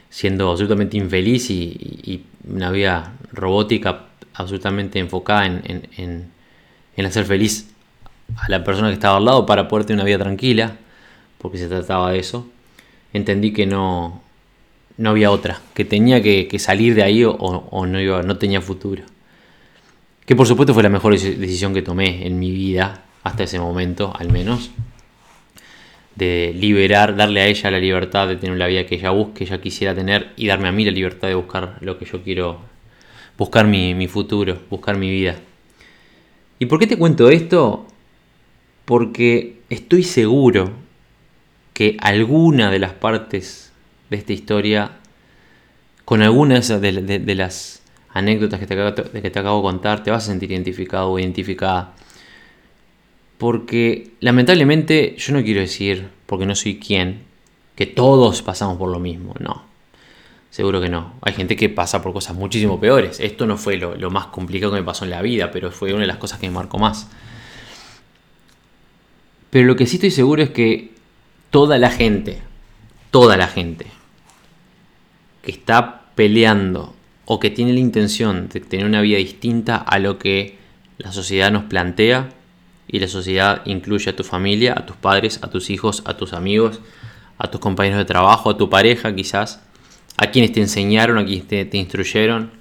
siendo 0.10 0.50
absolutamente 0.50 0.98
infeliz 0.98 1.50
y, 1.50 2.24
una 2.48 2.70
vida 2.70 3.14
robótica 3.32 4.06
absolutamente 4.36 5.00
enfocada 5.00 5.45
en, 5.45 5.89
en, 5.98 7.06
hacer 7.06 7.26
feliz 7.26 7.69
a 8.38 8.50
la 8.50 8.63
persona 8.63 8.89
que 8.89 8.95
estaba 8.95 9.17
al 9.17 9.26
lado 9.26 9.45
para 9.45 9.67
poder 9.67 9.86
tener 9.86 10.02
una 10.02 10.06
vida 10.06 10.19
tranquila, 10.19 10.78
porque 11.38 11.58
se 11.58 11.67
trataba 11.67 12.12
de 12.12 12.19
eso. 12.19 12.48
Entendí 13.13 13.54
que 13.54 13.65
no, 13.65 14.21
no 14.98 15.10
había 15.10 15.32
otra, 15.32 15.62
que 15.74 15.86
tenía 15.86 16.21
que, 16.21 16.60
salir 16.60 16.95
de 16.95 17.04
ahí 17.04 17.24
o, 17.24 17.86
no, 17.86 18.24
no 18.24 18.38
tenía 18.38 18.62
futuro. 18.62 19.04
Que 20.26 20.36
por 20.36 20.48
supuesto 20.48 20.74
fue 20.74 20.84
la 20.84 20.89
mejor 20.89 21.13
decisión 21.13 21.74
que 21.74 21.82
tomé 21.82 22.26
en 22.26 22.39
mi 22.39 22.52
vida, 22.52 23.04
hasta 23.24 23.43
ese 23.43 23.60
momento 23.60 24.13
al 24.17 24.32
menos. 24.32 24.71
De 26.15 26.54
liberar, 26.56 27.15
darle 27.15 27.41
a 27.41 27.48
ella 27.48 27.71
la 27.71 27.80
libertad 27.80 28.28
de 28.28 28.38
tener 28.38 28.58
la 28.58 28.67
vida 28.67 28.86
que 28.86 28.95
ella 28.95 29.12
busque, 29.12 29.43
ella 29.43 29.60
quisiera 29.60 29.93
tener, 29.93 30.32
y 30.38 30.48
darme 30.48 30.69
a 30.69 30.71
mí 30.71 30.86
la 30.86 30.91
libertad 30.91 31.28
de 31.28 31.36
buscar 31.36 31.78
lo 31.82 31.98
que 32.00 32.06
yo 32.06 32.24
quiero, 32.24 32.62
buscar 33.38 33.67
mi, 33.67 33.93
mi 33.93 34.08
futuro, 34.08 34.60
buscar 34.69 34.98
mi 34.98 35.10
vida. 35.10 35.36
¿Y 36.60 36.67
por 36.67 36.80
qué 36.80 36.88
te 36.88 36.98
cuento 36.98 37.30
esto? 37.30 37.86
Porque 38.86 39.60
estoy 39.69 40.04
seguro 40.04 40.71
que 41.74 41.98
alguna 42.00 42.71
de 42.71 42.80
las 42.80 42.93
partes 42.93 43.74
de 44.10 44.17
esta 44.17 44.34
historia, 44.34 44.91
con 46.06 46.21
algunas 46.21 46.69
de, 46.69 47.36
las 47.36 47.82
anécdotas 48.10 48.60
que 48.60 48.67
te, 48.67 49.21
que 49.21 49.30
te 49.30 49.39
acabo 49.39 49.58
de 49.58 49.63
contar, 49.63 50.04
te 50.04 50.12
vas 50.12 50.24
a 50.24 50.28
sentir 50.28 50.52
identificado 50.52 51.12
o 51.12 51.19
identificada. 51.19 51.93
Porque 53.38 54.12
lamentablemente 54.21 55.15
yo 55.17 55.34
no 55.34 55.43
quiero 55.43 55.60
decir, 55.60 56.08
porque 56.26 56.45
no 56.45 56.56
soy 56.56 56.80
quien, 56.80 57.24
que 57.76 57.86
todos 57.86 58.41
pasamos 58.41 58.78
por 58.78 58.89
lo 58.89 59.00
mismo. 59.00 59.36
No, 59.39 59.65
seguro 60.56 60.80
que 60.80 60.88
no. 60.88 61.15
Hay 61.20 61.34
gente 61.34 61.58
que 61.58 61.68
pasa 61.68 62.02
por 62.02 62.13
cosas 62.13 62.34
muchísimo 62.34 62.80
peores. 62.80 63.20
Esto 63.20 63.46
no 63.46 63.58
fue 63.58 63.76
lo, 63.76 64.10
más 64.10 64.28
complicado 64.28 64.72
que 64.72 64.80
me 64.80 64.86
pasó 64.86 65.04
en 65.04 65.12
la 65.12 65.22
vida, 65.22 65.52
pero 65.52 65.70
fue 65.70 65.91
una 65.91 66.04
de 66.04 66.08
las 66.08 66.15
cosas 66.15 66.39
que 66.39 66.48
me 66.48 66.54
marcó 66.54 66.78
más. 66.78 67.10
Pero 69.50 69.68
lo 69.68 69.76
que 69.76 69.86
sí 69.86 69.98
estoy 69.98 70.12
seguro 70.12 70.41
es 70.41 70.52
que 70.52 70.94
toda 71.50 71.78
la 71.78 71.89
gente, 71.89 72.41
toda 73.12 73.36
la 73.36 73.48
gente 73.48 73.88
que 75.44 75.52
está 75.52 76.04
peleando 76.15 76.96
o 77.26 77.38
que 77.41 77.50
tiene 77.50 77.74
la 77.74 77.82
intención 77.82 78.48
de 78.48 78.62
tener 78.62 78.86
una 78.86 79.02
vida 79.02 79.18
distinta 79.18 79.76
a 79.76 80.00
lo 80.00 80.18
que 80.20 80.58
la 81.00 81.12
sociedad 81.12 81.52
nos 81.52 81.65
plantea, 81.65 82.30
y 82.88 83.00
la 83.00 83.10
sociedad 83.10 83.62
incluye 83.65 84.10
a 84.10 84.15
tu 84.15 84.24
familia, 84.24 84.74
a 84.78 84.86
tus 84.86 84.96
padres, 84.96 85.39
a 85.41 85.50
tus 85.50 85.70
hijos, 85.70 86.02
a 86.06 86.15
tus 86.15 86.32
amigos, 86.32 86.80
a 87.38 87.52
tus 87.52 87.60
compañeros 87.60 87.98
de 87.98 88.06
trabajo, 88.06 88.52
a 88.52 88.58
tu 88.58 88.70
pareja 88.70 89.13
quizás, 89.13 89.64
a 90.17 90.32
quienes 90.32 90.51
te 90.54 90.62
enseñaron, 90.62 91.17
a 91.17 91.25
quienes 91.25 91.47
te, 91.47 91.78
instruyeron. 91.78 92.51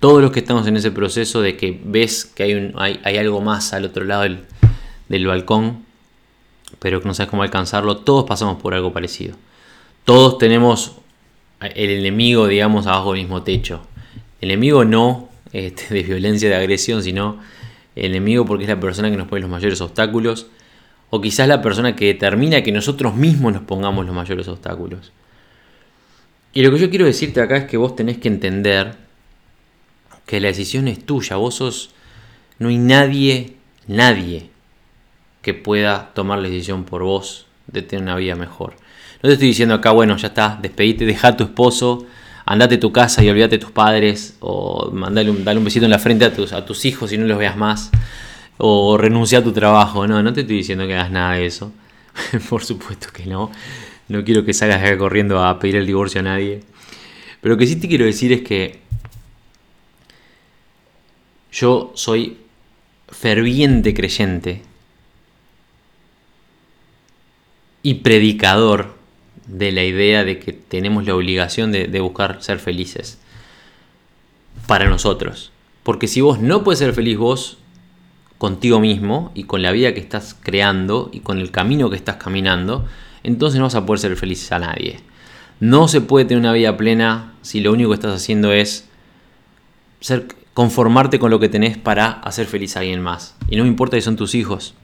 Todos 0.00 0.22
los 0.22 0.32
que 0.32 0.40
estamos 0.40 0.66
en 0.66 0.76
ese 0.76 0.90
proceso 0.90 1.42
de 1.42 1.56
que 1.56 1.80
ves 1.84 2.24
que 2.24 2.42
hay, 2.42 2.54
un, 2.54 2.74
hay, 2.76 3.16
algo 3.16 3.40
más 3.40 3.72
al 3.72 3.84
otro 3.84 4.04
lado 4.04 4.22
del, 4.22 5.26
balcón, 5.26 5.84
pero 6.78 7.00
que 7.00 7.06
no 7.06 7.14
sabes 7.14 7.30
cómo 7.30 7.42
alcanzarlo, 7.42 7.98
todos 7.98 8.24
pasamos 8.24 8.60
por 8.60 8.74
algo 8.74 8.92
parecido. 8.92 9.36
Todos 10.04 10.38
tenemos 10.38 10.96
el 11.60 11.90
enemigo, 11.90 12.48
digamos, 12.48 12.86
abajo 12.86 13.12
del 13.12 13.22
mismo 13.22 13.42
techo. 13.42 13.86
El 14.40 14.50
enemigo 14.50 14.84
no 14.84 15.28
este, 15.52 15.94
de 15.94 16.02
violencia, 16.02 16.48
de 16.48 16.56
agresión, 16.56 17.02
sino 17.02 17.38
el 17.94 18.06
enemigo 18.06 18.44
porque 18.44 18.64
es 18.64 18.70
la 18.70 18.80
persona 18.80 19.10
que 19.10 19.16
nos 19.16 19.28
pone 19.28 19.42
los 19.42 19.50
mayores 19.50 19.80
obstáculos. 19.80 20.48
O 21.10 21.20
quizás 21.20 21.46
la 21.46 21.60
persona 21.60 21.94
que 21.94 22.06
determina 22.06 22.62
que 22.62 22.72
nosotros 22.72 23.14
mismos 23.14 23.52
nos 23.52 23.62
pongamos 23.62 24.06
los 24.06 24.14
mayores 24.14 24.48
obstáculos. 24.48 25.12
Y 26.52 26.62
lo 26.62 26.70
que 26.70 26.78
yo 26.78 26.90
quiero 26.90 27.06
decirte 27.06 27.40
acá 27.40 27.56
es 27.56 27.64
que 27.64 27.76
vos 27.76 27.96
tenés 27.96 28.18
que 28.18 28.28
entender 28.28 28.94
que 30.26 30.40
la 30.40 30.48
decisión 30.48 30.88
es 30.88 31.04
tuya. 31.04 31.36
Vos 31.36 31.56
sos... 31.56 31.90
No 32.58 32.68
hay 32.68 32.78
nadie, 32.78 33.56
nadie 33.88 34.50
que 35.40 35.54
pueda 35.54 36.12
tomar 36.14 36.38
la 36.38 36.48
decisión 36.48 36.84
por 36.84 37.02
vos 37.02 37.46
de 37.66 37.82
tener 37.82 38.04
una 38.04 38.16
vida 38.16 38.36
mejor. 38.36 38.74
No 39.22 39.28
te 39.28 39.32
estoy 39.32 39.48
diciendo 39.48 39.74
acá, 39.74 39.90
bueno, 39.90 40.16
ya 40.16 40.28
está, 40.28 40.58
despedite, 40.60 41.04
deja 41.04 41.28
a 41.28 41.36
tu 41.36 41.44
esposo, 41.44 42.06
andate 42.44 42.76
a 42.76 42.80
tu 42.80 42.92
casa 42.92 43.24
y 43.24 43.30
olvídate 43.30 43.56
de 43.56 43.64
tus 43.64 43.72
padres, 43.72 44.36
o 44.40 44.90
mandale 44.92 45.30
un, 45.30 45.44
dale 45.44 45.58
un 45.58 45.64
besito 45.64 45.86
en 45.86 45.90
la 45.90 45.98
frente 45.98 46.24
a 46.24 46.32
tus, 46.32 46.52
a 46.52 46.64
tus 46.64 46.84
hijos 46.84 47.12
y 47.12 47.18
no 47.18 47.26
los 47.26 47.38
veas 47.38 47.56
más, 47.56 47.90
o 48.58 48.96
renuncia 48.96 49.38
a 49.38 49.42
tu 49.42 49.52
trabajo. 49.52 50.06
No, 50.06 50.22
no 50.22 50.32
te 50.32 50.42
estoy 50.42 50.58
diciendo 50.58 50.86
que 50.86 50.94
hagas 50.94 51.10
nada 51.10 51.34
de 51.34 51.46
eso. 51.46 51.72
por 52.48 52.64
supuesto 52.64 53.08
que 53.12 53.26
no. 53.26 53.50
No 54.12 54.24
quiero 54.24 54.44
que 54.44 54.52
salgas 54.52 54.82
acá 54.82 54.98
corriendo 54.98 55.42
a 55.42 55.58
pedir 55.58 55.76
el 55.76 55.86
divorcio 55.86 56.20
a 56.20 56.24
nadie. 56.24 56.60
Pero 57.40 57.54
lo 57.54 57.58
que 57.58 57.66
sí 57.66 57.76
te 57.76 57.88
quiero 57.88 58.04
decir 58.04 58.30
es 58.30 58.42
que 58.42 58.78
yo 61.50 61.92
soy 61.94 62.36
ferviente 63.08 63.94
creyente 63.94 64.60
y 67.82 67.94
predicador 67.94 68.98
de 69.46 69.72
la 69.72 69.82
idea 69.82 70.24
de 70.24 70.38
que 70.38 70.52
tenemos 70.52 71.06
la 71.06 71.14
obligación 71.14 71.72
de, 71.72 72.00
buscar 72.00 72.42
ser 72.42 72.58
felices 72.58 73.18
para 74.66 74.90
nosotros. 74.90 75.52
Porque 75.84 76.06
si 76.06 76.20
vos 76.20 76.38
no 76.38 76.62
puedes 76.62 76.80
ser 76.80 76.92
feliz 76.92 77.16
vos 77.16 77.56
contigo 78.42 78.80
mismo 78.80 79.30
y 79.36 79.44
con 79.44 79.62
la 79.62 79.70
vida 79.70 79.94
que 79.94 80.00
estás 80.00 80.34
creando 80.34 81.10
y 81.12 81.20
con 81.20 81.38
el 81.38 81.52
camino 81.52 81.90
que 81.90 81.94
estás 81.94 82.16
caminando, 82.16 82.84
entonces 83.22 83.60
no 83.60 83.66
vas 83.66 83.76
a 83.76 83.86
poder 83.86 84.00
ser 84.00 84.16
feliz 84.16 84.50
a 84.50 84.58
nadie. 84.58 84.98
No 85.60 85.86
se 85.86 86.00
puede 86.00 86.24
tener 86.24 86.40
una 86.40 86.52
vida 86.52 86.76
plena 86.76 87.34
si 87.42 87.60
lo 87.60 87.72
único 87.72 87.90
que 87.90 87.94
estás 87.94 88.16
haciendo 88.16 88.52
es 88.52 88.88
ser, 90.00 90.26
conformarte 90.54 91.20
con 91.20 91.30
lo 91.30 91.38
que 91.38 91.48
tenés 91.48 91.78
para 91.78 92.10
hacer 92.10 92.46
feliz 92.46 92.74
a 92.74 92.80
alguien 92.80 93.00
más. 93.00 93.36
Y 93.48 93.54
no 93.54 93.62
me 93.62 93.68
importa 93.68 93.96
si 93.96 94.02
son 94.02 94.16
tus 94.16 94.34
hijos, 94.34 94.74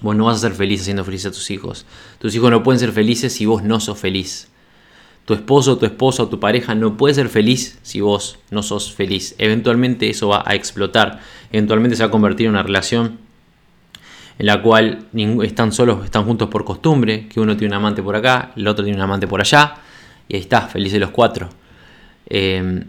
Vos 0.00 0.16
no 0.16 0.24
vas 0.24 0.38
a 0.38 0.40
ser 0.40 0.54
feliz 0.54 0.80
haciendo 0.80 1.04
feliz 1.04 1.26
a 1.26 1.30
tus 1.30 1.50
hijos. 1.52 1.86
Tus 2.18 2.34
hijos 2.34 2.50
no 2.50 2.64
pueden 2.64 2.80
ser 2.80 2.90
felices 2.90 3.34
si 3.34 3.46
vos 3.46 3.62
no 3.62 3.78
sos 3.78 3.98
feliz. 3.98 4.48
Tu 5.24 5.34
esposo, 5.34 5.78
tu 5.78 5.86
esposa 5.86 6.24
o 6.24 6.28
tu 6.28 6.38
pareja 6.38 6.74
no 6.74 6.96
puede 6.96 7.14
ser 7.14 7.28
feliz 7.28 7.78
si 7.82 8.00
vos 8.00 8.38
no 8.50 8.62
sos 8.62 8.92
feliz. 8.92 9.34
Eventualmente 9.38 10.10
eso 10.10 10.28
va 10.28 10.42
a 10.46 10.54
explotar. 10.54 11.20
Eventualmente 11.50 11.96
se 11.96 12.02
va 12.02 12.08
a 12.08 12.10
convertir 12.10 12.46
en 12.46 12.52
una 12.52 12.62
relación 12.62 13.24
en 14.38 14.46
la 14.46 14.62
cual 14.62 15.06
están 15.42 15.72
solos, 15.72 16.04
están 16.04 16.24
juntos 16.24 16.48
por 16.48 16.64
costumbre, 16.64 17.28
que 17.28 17.40
uno 17.40 17.56
tiene 17.56 17.74
un 17.74 17.80
amante 17.80 18.02
por 18.02 18.16
acá, 18.16 18.52
el 18.56 18.66
otro 18.66 18.84
tiene 18.84 18.98
un 18.98 19.02
amante 19.02 19.26
por 19.26 19.40
allá, 19.40 19.76
y 20.28 20.36
ahí 20.36 20.40
está, 20.40 20.62
felices 20.62 21.00
los 21.00 21.10
cuatro. 21.10 21.48
Em, 22.26 22.84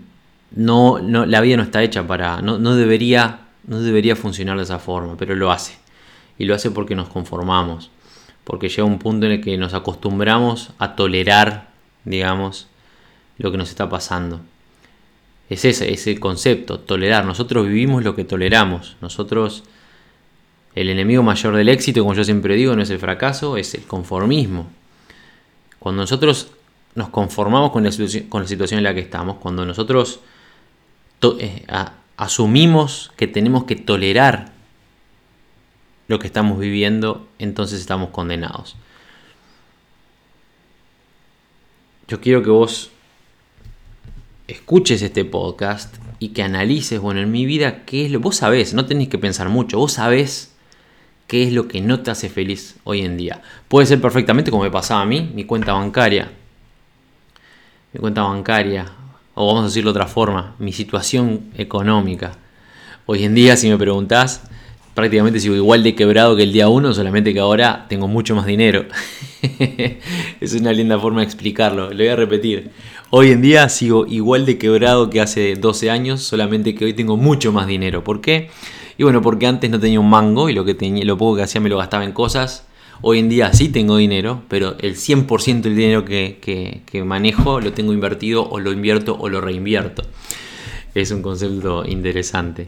no, 0.55 0.99
no, 0.99 1.25
la 1.25 1.41
vida 1.41 1.57
no 1.57 1.63
está 1.63 1.83
hecha 1.83 2.07
para, 2.07 2.41
no, 2.41 2.57
no, 2.57 2.75
debería, 2.75 3.41
no 3.67 3.79
debería 3.79 4.15
funcionar 4.15 4.57
de 4.57 4.63
esa 4.63 4.79
forma, 4.79 5.17
pero 5.17 5.35
lo 5.35 5.51
hace 5.51 5.77
y 6.37 6.45
lo 6.45 6.55
hace 6.55 6.71
porque 6.71 6.95
nos 6.95 7.09
conformamos, 7.09 7.91
porque 8.43 8.69
llega 8.69 8.83
un 8.83 8.99
punto 8.99 9.25
en 9.25 9.33
el 9.33 9.41
que 9.41 9.57
nos 9.57 9.73
acostumbramos 9.73 10.71
a 10.79 10.95
tolerar, 10.95 11.69
digamos, 12.05 12.67
lo 13.37 13.51
que 13.51 13.57
nos 13.57 13.69
está 13.69 13.89
pasando. 13.89 14.41
Es 15.49 15.65
ese, 15.65 15.93
ese 15.93 16.19
concepto, 16.19 16.79
tolerar. 16.79 17.25
Nosotros 17.25 17.67
vivimos 17.67 18.03
lo 18.03 18.15
que 18.15 18.23
toleramos. 18.23 18.97
Nosotros, 19.01 19.63
el 20.73 20.89
enemigo 20.89 21.21
mayor 21.21 21.55
del 21.55 21.69
éxito, 21.69 22.01
como 22.01 22.13
yo 22.15 22.23
siempre 22.23 22.55
digo, 22.55 22.75
no 22.75 22.81
es 22.81 22.89
el 22.89 22.99
fracaso, 22.99 23.57
es 23.57 23.73
el 23.75 23.83
conformismo. 23.83 24.67
Cuando 25.79 26.01
nosotros 26.01 26.51
nos 26.95 27.09
conformamos 27.09 27.71
con 27.71 27.83
la, 27.83 27.91
con 28.29 28.41
la 28.41 28.47
situación 28.47 28.79
en 28.79 28.83
la 28.83 28.93
que 28.93 29.01
estamos, 29.01 29.37
cuando 29.37 29.65
nosotros 29.65 30.21
eh, 31.39 31.65
asumimos 32.17 33.11
que 33.17 33.27
tenemos 33.27 33.65
que 33.65 33.75
tolerar 33.75 34.53
lo 36.07 36.19
que 36.19 36.27
estamos 36.27 36.59
viviendo, 36.59 37.27
entonces 37.39 37.79
estamos 37.79 38.09
condenados. 38.09 38.75
Yo 42.07 42.21
quiero 42.21 42.43
que 42.43 42.51
vos 42.51 42.91
escuches 44.47 45.01
este 45.01 45.25
podcast 45.25 45.95
y 46.19 46.29
que 46.29 46.43
analices, 46.43 46.99
bueno, 46.99 47.19
en 47.21 47.31
mi 47.31 47.47
vida, 47.47 47.83
¿qué 47.85 48.05
es 48.05 48.11
lo 48.11 48.19
Vos 48.19 48.35
sabés, 48.35 48.75
no 48.75 48.85
tenéis 48.85 49.09
que 49.09 49.17
pensar 49.17 49.49
mucho, 49.49 49.79
vos 49.79 49.93
sabés 49.93 50.53
qué 51.25 51.43
es 51.43 51.53
lo 51.53 51.67
que 51.67 51.81
no 51.81 52.01
te 52.01 52.11
hace 52.11 52.29
feliz 52.29 52.75
hoy 52.83 53.01
en 53.01 53.17
día. 53.17 53.41
Puede 53.67 53.87
ser 53.87 53.99
perfectamente 54.01 54.51
como 54.51 54.63
me 54.63 54.69
pasaba 54.69 55.01
a 55.01 55.05
mí, 55.07 55.31
mi 55.33 55.45
cuenta 55.45 55.73
bancaria. 55.73 56.31
Mi 57.91 57.99
cuenta 57.99 58.21
bancaria, 58.21 58.85
o 59.33 59.47
vamos 59.47 59.63
a 59.63 59.67
decirlo 59.67 59.91
de 59.91 59.99
otra 59.99 60.07
forma, 60.07 60.55
mi 60.59 60.73
situación 60.73 61.49
económica. 61.57 62.33
Hoy 63.07 63.23
en 63.23 63.33
día, 63.33 63.57
si 63.57 63.67
me 63.67 63.77
preguntás, 63.79 64.43
prácticamente 64.95 65.41
sigo 65.41 65.55
igual 65.55 65.83
de 65.83 65.93
quebrado 65.93 66.35
que 66.35 66.43
el 66.43 66.53
día 66.53 66.69
1, 66.69 66.93
solamente 66.93 67.33
que 67.33 67.39
ahora 67.39 67.85
tengo 67.89 68.07
mucho 68.07 68.33
más 68.33 68.47
dinero. 68.47 68.85
es 70.41 70.53
una 70.53 70.71
linda 70.71 70.97
forma 70.97 71.19
de 71.19 71.25
explicarlo, 71.25 71.91
lo 71.91 71.97
voy 71.97 72.07
a 72.07 72.15
repetir. 72.15 72.71
Hoy 73.11 73.31
en 73.31 73.41
día 73.41 73.67
sigo 73.69 74.07
igual 74.07 74.45
de 74.45 74.57
quebrado 74.57 75.09
que 75.09 75.19
hace 75.19 75.55
12 75.55 75.91
años, 75.91 76.23
solamente 76.23 76.73
que 76.73 76.85
hoy 76.85 76.93
tengo 76.93 77.17
mucho 77.17 77.51
más 77.51 77.67
dinero. 77.67 78.03
¿Por 78.03 78.21
qué? 78.21 78.49
Y 78.97 79.03
bueno, 79.03 79.21
porque 79.21 79.45
antes 79.45 79.69
no 79.69 79.79
tenía 79.79 79.99
un 79.99 80.09
mango 80.09 80.49
y 80.49 80.53
lo, 80.53 80.63
que 80.63 80.73
tenía, 80.73 81.03
lo 81.03 81.17
poco 81.17 81.35
que 81.35 81.43
hacía 81.43 81.59
me 81.59 81.69
lo 81.69 81.77
gastaba 81.77 82.05
en 82.05 82.13
cosas. 82.13 82.65
Hoy 83.01 83.19
en 83.19 83.27
día 83.27 83.51
sí 83.53 83.67
tengo 83.67 83.97
dinero, 83.97 84.43
pero 84.47 84.77
el 84.79 84.95
100% 84.95 85.61
del 85.61 85.75
dinero 85.75 86.05
que, 86.05 86.39
que 86.85 87.03
manejo 87.03 87.59
lo 87.59 87.73
tengo 87.73 87.91
invertido 87.91 88.49
o 88.49 88.61
lo 88.61 88.71
invierto 88.71 89.17
o 89.19 89.27
lo 89.27 89.41
reinvierto. 89.41 90.03
Es 90.93 91.11
un 91.11 91.21
concepto 91.21 91.83
interesante. 91.85 92.67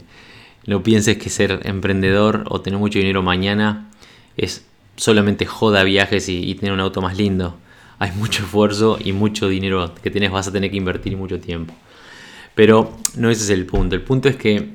No 0.67 0.83
pienses 0.83 1.17
que 1.17 1.29
ser 1.29 1.61
emprendedor 1.63 2.43
o 2.49 2.59
tener 2.59 2.77
mucho 2.77 2.99
dinero 2.99 3.23
mañana 3.23 3.89
es 4.35 4.65
solamente 4.97 5.45
joda 5.45 5.83
viajes 5.83 6.27
y, 6.27 6.53
tener 6.55 6.73
un 6.73 6.81
auto 6.81 7.01
más 7.01 7.17
lindo. 7.17 7.57
Hay 7.99 8.11
mucho 8.11 8.43
esfuerzo 8.43 8.99
y 9.03 9.13
mucho 9.13 9.47
dinero 9.47 9.95
que 9.95 10.11
tenés, 10.11 10.29
vas 10.29 10.49
a 10.49 10.51
tener 10.51 10.69
que 10.69 10.75
invertir 10.75 11.15
mucho 11.15 11.39
tiempo. 11.39 11.73
Pero 12.53 12.97
no 13.15 13.29
ese 13.29 13.43
es 13.43 13.49
el 13.49 13.65
punto. 13.65 13.95
El 13.95 14.01
punto 14.01 14.27
es 14.27 14.35
que 14.35 14.73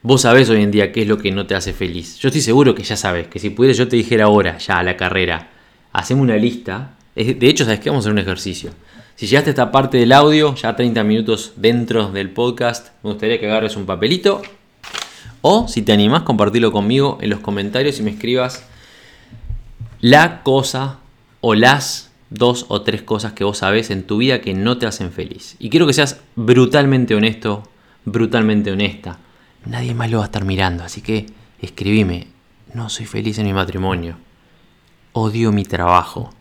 vos 0.00 0.22
sabés 0.22 0.48
hoy 0.48 0.62
en 0.62 0.70
día 0.70 0.90
qué 0.90 1.02
es 1.02 1.08
lo 1.08 1.18
que 1.18 1.30
no 1.30 1.46
te 1.46 1.54
hace 1.54 1.74
feliz. 1.74 2.18
Yo 2.18 2.28
estoy 2.28 2.40
seguro 2.40 2.74
que 2.74 2.82
ya 2.82 2.96
sabes, 2.96 3.26
que 3.28 3.38
si 3.38 3.50
pudiera 3.50 3.76
yo 3.76 3.88
te 3.88 3.96
dijera 3.96 4.24
ahora, 4.24 4.56
ya 4.56 4.78
a 4.78 4.82
la 4.82 4.96
carrera, 4.96 5.50
hacemos 5.92 6.22
una 6.22 6.36
lista. 6.36 6.96
De 7.14 7.46
hecho, 7.46 7.64
sabes 7.64 7.80
que 7.80 7.90
vamos 7.90 8.04
a 8.04 8.08
hacer 8.08 8.12
un 8.12 8.20
ejercicio. 8.20 8.70
Si 9.16 9.26
llegaste 9.26 9.50
a 9.50 9.52
esta 9.52 9.70
parte 9.70 9.98
del 9.98 10.12
audio, 10.12 10.54
ya 10.56 10.74
30 10.74 11.04
minutos 11.04 11.52
dentro 11.56 12.10
del 12.10 12.30
podcast, 12.30 12.88
me 13.02 13.10
gustaría 13.10 13.38
que 13.38 13.46
agarres 13.46 13.76
un 13.76 13.86
papelito 13.86 14.42
o 15.46 15.68
si 15.68 15.82
te 15.82 15.92
animás, 15.92 16.22
compartirlo 16.22 16.72
conmigo 16.72 17.18
en 17.20 17.28
los 17.28 17.40
comentarios 17.40 18.00
y 18.00 18.02
me 18.02 18.12
escribas 18.12 18.64
la 20.00 20.42
cosa 20.42 21.00
o 21.42 21.54
las 21.54 22.10
dos 22.30 22.66
o 22.68 22.80
tres 22.80 23.02
cosas 23.02 23.34
que 23.34 23.44
vos 23.44 23.58
sabés 23.58 23.90
en 23.90 24.02
tu 24.02 24.16
vida 24.16 24.40
que 24.40 24.54
no 24.54 24.78
te 24.78 24.86
hacen 24.86 25.12
feliz. 25.12 25.56
Y 25.58 25.68
quiero 25.68 25.86
que 25.86 25.92
seas 25.92 26.20
brutalmente 26.34 27.14
honesto, 27.14 27.62
brutalmente 28.06 28.72
honesta. 28.72 29.18
Nadie 29.66 29.94
más 29.94 30.10
lo 30.10 30.18
va 30.18 30.24
a 30.24 30.26
estar 30.26 30.46
mirando, 30.46 30.82
así 30.82 31.02
que 31.02 31.26
escribime. 31.60 32.28
No 32.72 32.88
soy 32.88 33.06
feliz 33.06 33.38
en 33.38 33.44
mi 33.44 33.52
matrimonio. 33.52 34.16
Odio 35.12 35.52
mi 35.52 35.64
trabajo. 35.64 36.32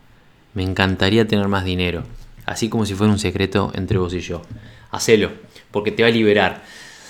Me 0.53 0.63
encantaría 0.63 1.27
tener 1.27 1.49
más 1.49 1.65
dinero. 1.65 2.03
Así 2.45 2.69
como 2.69 2.85
si 2.85 2.93
fuera 2.93 3.13
un 3.13 3.19
secreto 3.19 3.71
entre 3.75 3.97
vos 3.97 4.13
y 4.13 4.19
yo. 4.19 4.41
Hacelo, 4.91 5.31
porque 5.71 5.91
te 5.91 6.03
va 6.03 6.09
a 6.09 6.11
liberar. 6.11 6.63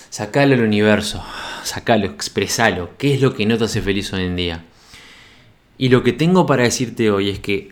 Sacalo 0.09 0.53
al 0.53 0.61
universo, 0.61 1.23
sacalo, 1.63 2.05
expresalo. 2.05 2.91
¿Qué 2.97 3.15
es 3.15 3.21
lo 3.21 3.33
que 3.33 3.45
no 3.45 3.57
te 3.57 3.63
hace 3.63 3.81
feliz 3.81 4.13
hoy 4.13 4.23
en 4.23 4.35
día? 4.35 4.63
Y 5.77 5.89
lo 5.89 6.03
que 6.03 6.13
tengo 6.13 6.45
para 6.45 6.63
decirte 6.63 7.09
hoy 7.09 7.29
es 7.29 7.39
que 7.39 7.71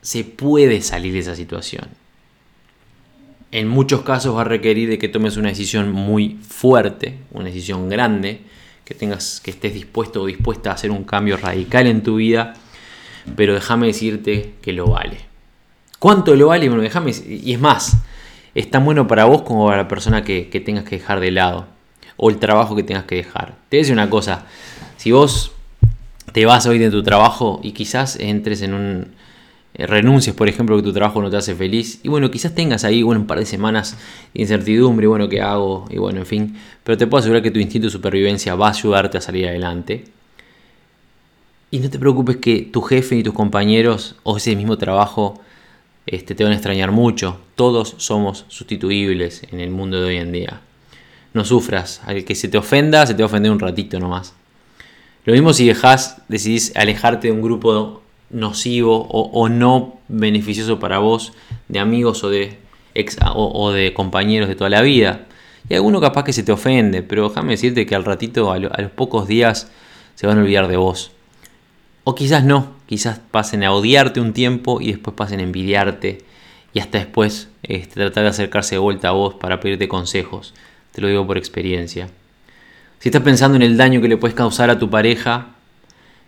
se 0.00 0.24
puede 0.24 0.80
salir 0.80 1.12
de 1.12 1.18
esa 1.18 1.36
situación. 1.36 1.88
En 3.50 3.68
muchos 3.68 4.02
casos 4.02 4.34
va 4.34 4.40
a 4.40 4.44
requerir 4.44 4.88
de 4.88 4.98
que 4.98 5.08
tomes 5.08 5.36
una 5.36 5.50
decisión 5.50 5.92
muy 5.92 6.38
fuerte, 6.40 7.18
una 7.32 7.44
decisión 7.44 7.90
grande, 7.90 8.40
que 8.84 8.94
tengas 8.94 9.40
que 9.40 9.50
estés 9.50 9.74
dispuesto 9.74 10.22
o 10.22 10.26
dispuesta 10.26 10.70
a 10.70 10.74
hacer 10.74 10.90
un 10.90 11.04
cambio 11.04 11.36
radical 11.36 11.86
en 11.86 12.02
tu 12.02 12.16
vida, 12.16 12.54
pero 13.36 13.54
déjame 13.54 13.88
decirte 13.88 14.54
que 14.62 14.72
lo 14.72 14.86
vale. 14.86 15.31
¿Cuánto 16.02 16.34
lo 16.34 16.48
vale? 16.48 16.68
Bueno, 16.68 16.82
déjame 16.82 17.12
y 17.28 17.52
es 17.52 17.60
más, 17.60 17.96
es 18.56 18.68
tan 18.68 18.84
bueno 18.84 19.06
para 19.06 19.24
vos 19.26 19.42
como 19.42 19.66
para 19.66 19.82
la 19.82 19.86
persona 19.86 20.24
que, 20.24 20.42
tengas 20.66 20.82
que 20.82 20.98
dejar 20.98 21.20
de 21.20 21.30
lado 21.30 21.66
o 22.16 22.28
el 22.28 22.38
trabajo 22.38 22.74
que 22.74 22.82
tengas 22.82 23.04
que 23.04 23.14
dejar. 23.14 23.54
Te 23.68 23.80
voy 23.80 23.88
una 23.92 24.10
cosa, 24.10 24.44
si 24.96 25.12
vos 25.12 25.52
te 26.32 26.44
vas 26.44 26.66
hoy 26.66 26.80
de 26.80 26.90
tu 26.90 27.04
trabajo 27.04 27.60
y 27.62 27.70
quizás 27.70 28.16
entres 28.16 28.62
en 28.62 28.74
un... 28.74 29.14
Eh, 29.74 29.86
renuncies, 29.86 30.34
por 30.34 30.48
ejemplo, 30.48 30.76
que 30.76 30.82
tu 30.82 30.92
trabajo 30.92 31.22
no 31.22 31.30
te 31.30 31.36
hace 31.36 31.54
feliz. 31.54 32.00
Y 32.02 32.08
bueno, 32.08 32.32
quizás 32.32 32.52
tengas 32.52 32.82
ahí 32.82 33.04
bueno, 33.04 33.20
un 33.20 33.28
par 33.28 33.38
de 33.38 33.46
semanas 33.46 33.96
de 34.34 34.42
incertidumbre, 34.42 35.06
bueno, 35.06 35.28
¿qué 35.28 35.40
hago? 35.40 35.86
Y 35.88 35.98
bueno, 35.98 36.18
en 36.18 36.26
fin. 36.26 36.56
Pero 36.82 36.98
te 36.98 37.06
puedo 37.06 37.20
asegurar 37.20 37.44
que 37.44 37.52
tu 37.52 37.60
instinto 37.60 37.86
de 37.86 37.92
supervivencia 37.92 38.56
va 38.56 38.66
a 38.66 38.70
ayudarte 38.70 39.18
a 39.18 39.20
salir 39.20 39.46
adelante. 39.46 40.06
Y 41.70 41.78
no 41.78 41.88
te 41.88 42.00
preocupes 42.00 42.38
que 42.38 42.62
tu 42.62 42.82
jefe 42.82 43.14
y 43.14 43.22
tus 43.22 43.34
compañeros 43.34 44.16
o 44.24 44.38
ese 44.38 44.56
mismo 44.56 44.76
trabajo 44.78 45.40
este, 46.06 46.34
te 46.34 46.44
van 46.44 46.52
a 46.52 46.56
extrañar 46.56 46.90
mucho. 46.90 47.40
Todos 47.54 47.94
somos 47.98 48.44
sustituibles 48.48 49.42
en 49.50 49.60
el 49.60 49.70
mundo 49.70 50.00
de 50.00 50.08
hoy 50.08 50.16
en 50.16 50.32
día 50.32 50.60
no 51.34 51.44
sufras. 51.44 52.00
Al 52.04 52.24
que 52.24 52.34
se 52.34 52.48
te 52.48 52.58
ofenda, 52.58 53.06
se 53.06 53.14
te 53.14 53.22
va 53.22 53.26
a 53.26 53.30
ofender 53.30 53.52
un 53.52 53.60
ratito 53.60 53.98
nomás. 53.98 54.34
Lo 55.24 55.32
mismo 55.32 55.52
si 55.52 55.66
dejas, 55.66 56.22
decidís 56.28 56.74
alejarte 56.76 57.28
de 57.28 57.32
un 57.32 57.42
grupo 57.42 58.02
nocivo 58.30 59.06
o, 59.08 59.48
no 59.48 59.98
beneficioso 60.08 60.78
para 60.78 60.98
vos, 60.98 61.32
de 61.68 61.78
amigos 61.78 62.24
o 62.24 62.30
de, 62.30 62.58
ex, 62.94 63.18
o, 63.34 63.70
de 63.72 63.94
compañeros 63.94 64.48
de 64.48 64.56
toda 64.56 64.70
la 64.70 64.82
vida. 64.82 65.26
Y 65.68 65.74
alguno 65.74 66.00
capaz 66.00 66.24
que 66.24 66.32
se 66.32 66.42
te 66.42 66.50
ofende, 66.50 67.02
pero 67.02 67.28
déjame 67.28 67.52
decirte 67.52 67.86
que 67.86 67.94
al 67.94 68.04
ratito, 68.04 68.50
a, 68.50 68.58
los 68.58 68.90
pocos 68.90 69.28
días, 69.28 69.70
se 70.14 70.26
van 70.26 70.38
a 70.38 70.42
olvidar 70.42 70.66
de 70.66 70.76
vos. 70.76 71.12
O 72.04 72.14
quizás 72.14 72.42
no, 72.42 72.72
quizás 72.92 73.18
pasen 73.30 73.64
a 73.64 73.72
odiarte 73.72 74.20
un 74.20 74.34
tiempo 74.34 74.78
y 74.78 74.88
después 74.88 75.16
pasen 75.16 75.40
a 75.40 75.44
envidiarte 75.44 76.18
y 76.74 76.78
hasta 76.78 76.98
después 76.98 77.48
este, 77.62 77.94
tratar 77.94 78.24
de 78.24 78.28
acercarse 78.28 78.74
de 78.74 78.80
vuelta 78.80 79.08
a 79.08 79.12
vos 79.12 79.32
para 79.32 79.60
pedirte 79.60 79.88
consejos. 79.88 80.52
Te 80.92 81.00
lo 81.00 81.08
digo 81.08 81.26
por 81.26 81.38
experiencia. 81.38 82.10
Si 82.98 83.08
estás 83.08 83.22
pensando 83.22 83.56
en 83.56 83.62
el 83.62 83.78
daño 83.78 84.02
que 84.02 84.08
le 84.08 84.18
puedes 84.18 84.34
causar 84.34 84.68
a 84.68 84.78
tu 84.78 84.90
pareja, 84.90 85.54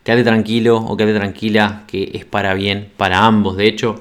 quédate 0.04 0.24
tranquilo 0.24 0.78
o 0.78 0.96
quédate 0.96 1.18
tranquila 1.18 1.82
que 1.86 2.12
es 2.14 2.24
para 2.24 2.54
bien, 2.54 2.88
para 2.96 3.26
ambos. 3.26 3.58
De 3.58 3.66
hecho, 3.66 4.00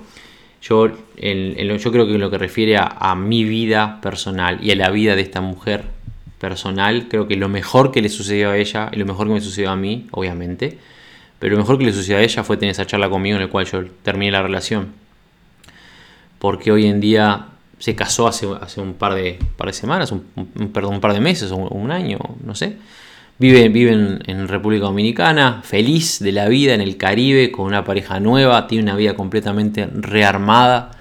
yo, 0.61 0.87
yo 0.87 1.91
creo 1.91 2.07
que 2.07 2.13
en 2.13 2.21
lo 2.21 2.31
que 2.31 2.37
refiere 2.37 2.77
a, 2.77 3.13
mi 3.15 3.43
vida 3.43 3.99
personal 3.99 4.59
y 4.63 4.71
a 4.71 4.77
la 4.77 4.89
vida 4.89 5.17
de 5.17 5.21
esta 5.21 5.41
mujer 5.41 5.83
personal, 6.39 7.09
creo 7.09 7.27
que 7.27 7.35
lo 7.35 7.49
mejor 7.49 7.91
que 7.91 8.01
le 8.01 8.07
sucedió 8.07 8.51
a 8.51 8.57
ella 8.57 8.89
y 8.93 8.95
lo 8.95 9.05
mejor 9.05 9.27
que 9.27 9.33
me 9.33 9.41
sucedió 9.41 9.69
a 9.69 9.75
mí, 9.75 10.07
obviamente, 10.11 10.77
pero 11.43 11.57
lo 11.57 11.61
mejor 11.61 11.77
que 11.77 11.83
le 11.83 11.91
sucedió 11.91 12.19
a 12.19 12.21
ella 12.21 12.41
fue 12.45 12.55
tener 12.55 12.71
esa 12.71 12.85
charla 12.85 13.09
conmigo 13.09 13.35
en 13.35 13.41
la 13.41 13.49
cual 13.49 13.65
yo 13.65 13.83
terminé 14.01 14.31
la 14.31 14.41
relación. 14.41 14.93
Porque 16.39 16.71
hoy 16.71 16.85
en 16.85 17.01
día 17.01 17.47
se 17.79 17.95
casó 17.95 18.29
hace, 18.29 18.47
hace 18.61 18.79
un 18.79 18.93
par 18.93 19.13
de, 19.13 19.39
par 19.57 19.67
de 19.67 19.73
semanas, 19.73 20.13
un, 20.13 20.23
perdón, 20.71 20.93
un 20.93 21.01
par 21.01 21.11
de 21.11 21.19
meses 21.19 21.51
o 21.51 21.57
un, 21.57 21.91
año, 21.91 22.17
no 22.45 22.55
sé. 22.55 22.77
Vive, 23.39 23.67
vive 23.67 23.91
en, 23.91 24.47
República 24.47 24.85
Dominicana, 24.85 25.59
feliz 25.65 26.19
de 26.19 26.31
la 26.31 26.47
vida 26.47 26.75
en 26.75 26.79
el 26.79 26.95
Caribe, 26.95 27.51
con 27.51 27.65
una 27.65 27.83
pareja 27.83 28.21
nueva, 28.21 28.65
tiene 28.65 28.85
una 28.85 28.95
vida 28.95 29.13
completamente 29.13 29.85
rearmada, 29.93 30.91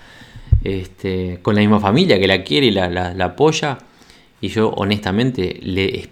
este, 0.65 1.39
con 1.41 1.55
la 1.55 1.61
misma 1.61 1.79
familia 1.79 2.19
que 2.19 2.27
la 2.27 2.43
quiere 2.43 2.67
y 2.67 2.73
la, 2.73 2.89
la, 2.91 3.25
apoya. 3.25 3.79
Y 4.41 4.49
yo 4.49 4.71
honestamente 4.71 5.61
le 5.63 6.09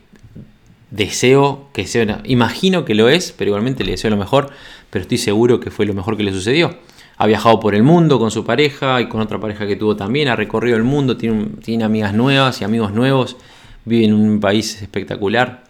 deseo 0.91 1.69
que 1.73 1.87
sea, 1.87 2.23
imagino 2.25 2.85
que 2.85 2.95
lo 2.95 3.09
es, 3.09 3.33
pero 3.37 3.51
igualmente 3.51 3.85
le 3.85 3.93
deseo 3.93 4.11
lo 4.11 4.17
mejor, 4.17 4.51
pero 4.91 5.03
estoy 5.03 5.19
seguro 5.19 5.61
que 5.61 5.71
fue 5.71 5.87
lo 5.87 5.95
mejor 5.95 6.17
que 6.17 6.23
le 6.23 6.33
sucedió 6.33 6.77
ha 7.21 7.27
viajado 7.27 7.61
por 7.61 7.75
el 7.75 7.83
mundo 7.83 8.19
con 8.19 8.31
su 8.31 8.47
pareja 8.47 8.99
y 9.03 9.07
con 9.11 9.21
otra 9.21 9.39
pareja 9.39 9.67
que 9.67 9.77
tuvo 9.77 9.95
también, 9.95 10.29
ha 10.29 10.37
recorrido 10.37 10.79
el 10.79 10.85
mundo, 10.85 11.19
tiene, 11.19 11.49
tiene 11.63 11.85
amigas 11.85 12.15
nuevas 12.15 12.63
y 12.63 12.65
amigos 12.65 12.95
nuevos, 12.95 13.37
vive 13.85 14.07
en 14.07 14.15
un 14.15 14.41
país 14.41 14.81
espectacular, 14.81 15.65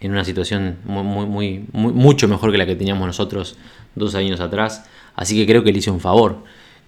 en 0.00 0.10
una 0.10 0.24
situación 0.24 0.78
muy, 0.84 1.04
muy, 1.04 1.64
muy, 1.70 1.92
mucho 1.92 2.26
mejor 2.26 2.50
que 2.50 2.58
la 2.58 2.66
que 2.66 2.74
teníamos 2.74 3.06
nosotros 3.06 3.56
dos 3.94 4.16
años 4.16 4.40
atrás, 4.40 4.84
así 5.14 5.36
que 5.36 5.46
creo 5.46 5.62
que 5.62 5.70
le 5.70 5.78
hice 5.78 5.92
un 5.92 6.00
favor. 6.00 6.38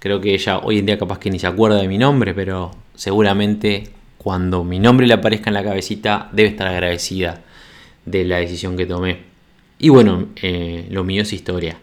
Creo 0.01 0.21
que 0.21 0.35
ella 0.35 0.59
hoy 0.59 0.81
en 0.81 0.87
día 0.87 0.99
capaz 0.99 1.21
que 1.21 1.31
ni 1.31 1.39
se 1.39 1.47
acuerda 1.47 1.77
de 1.77 1.87
mi 1.87 1.99
nombre, 1.99 2.35
pero 2.35 2.73
seguramente 2.97 3.93
cuando 4.29 4.63
mi 4.63 4.79
nombre 4.79 5.07
le 5.07 5.15
aparezca 5.15 5.49
en 5.49 5.55
la 5.55 5.65
cabecita 5.65 6.29
debe 6.33 6.51
estar 6.51 6.69
agradecida 6.69 7.41
de 8.05 8.27
la 8.27 8.37
decisión 8.37 8.77
que 8.77 8.85
tomé. 8.85 9.23
Y 9.79 9.89
bueno, 9.89 10.27
eh, 10.43 10.87
lo 10.91 11.03
mío 11.03 11.23
es 11.23 11.33
historia. 11.33 11.79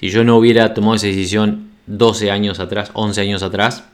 Si 0.00 0.08
yo 0.08 0.24
no 0.24 0.38
hubiera 0.38 0.72
tomado 0.72 0.94
esa 0.94 1.08
decisión 1.08 1.68
12 1.88 2.30
años 2.30 2.60
atrás, 2.60 2.92
11 2.94 3.20
años 3.20 3.42
atrás, 3.42 3.84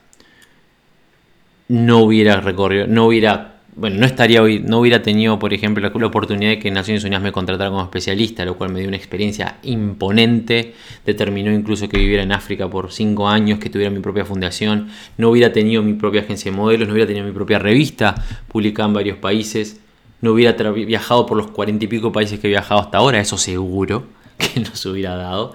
no 1.67 1.99
hubiera 1.99 2.41
recorrido, 2.41 2.87
no 2.87 3.05
hubiera, 3.09 3.58
bueno, 3.79 3.97
no 3.97 4.07
estaría 4.07 4.43
hoy, 4.43 4.61
no 4.61 4.81
hubiera 4.81 5.03
tenido, 5.03 5.39
por 5.39 5.55
ejemplo, 5.55 5.89
la, 5.89 6.07
oportunidad 6.07 6.51
de 6.51 6.59
que 6.59 6.71
Naciones 6.71 7.05
Unidas 7.05 7.23
me 7.23 7.33
contratara 7.33 7.71
como 7.71 7.83
especialista, 7.83 8.45
lo 8.45 8.57
cual 8.57 8.73
me 8.73 8.81
dio 8.81 8.89
una 8.89 8.97
experiencia 8.97 9.59
imponente, 9.63 10.75
determinó 11.07 11.53
incluso 11.53 11.89
que 11.89 11.99
viviera 11.99 12.23
en 12.23 12.33
África 12.33 12.69
por 12.69 12.93
5 12.93 13.29
años, 13.29 13.59
que 13.59 13.71
tuviera 13.71 13.91
mi 13.91 14.01
propia 14.01 14.25
fundación, 14.25 14.89
no 15.17 15.31
hubiera 15.31 15.53
tenido 15.53 15.83
mi 15.83 15.95
propia 15.95 16.23
agencia 16.23 16.51
de 16.51 16.57
modelos, 16.57 16.89
no 16.89 16.95
hubiera 16.95 17.07
tenido 17.07 17.25
mi 17.25 17.33
propia 17.33 17.59
revista 17.59 18.15
publicada 18.49 18.89
en 18.89 18.95
varios 18.95 19.19
países, 19.19 19.81
no 20.21 20.33
hubiera 20.33 20.53
viajado 20.73 21.27
por 21.27 21.37
los 21.37 21.49
40 21.49 21.85
y 21.85 21.89
pico 21.89 22.13
países 22.13 22.41
que 22.41 22.49
he 22.49 22.51
viajado 22.51 22.81
hasta 22.81 22.99
ahora, 22.99 23.21
eso 23.21 23.39
seguro 23.39 24.07
que 24.39 24.61
no 24.61 24.75
se 24.75 24.89
hubiera 24.89 25.17
dado 25.17 25.55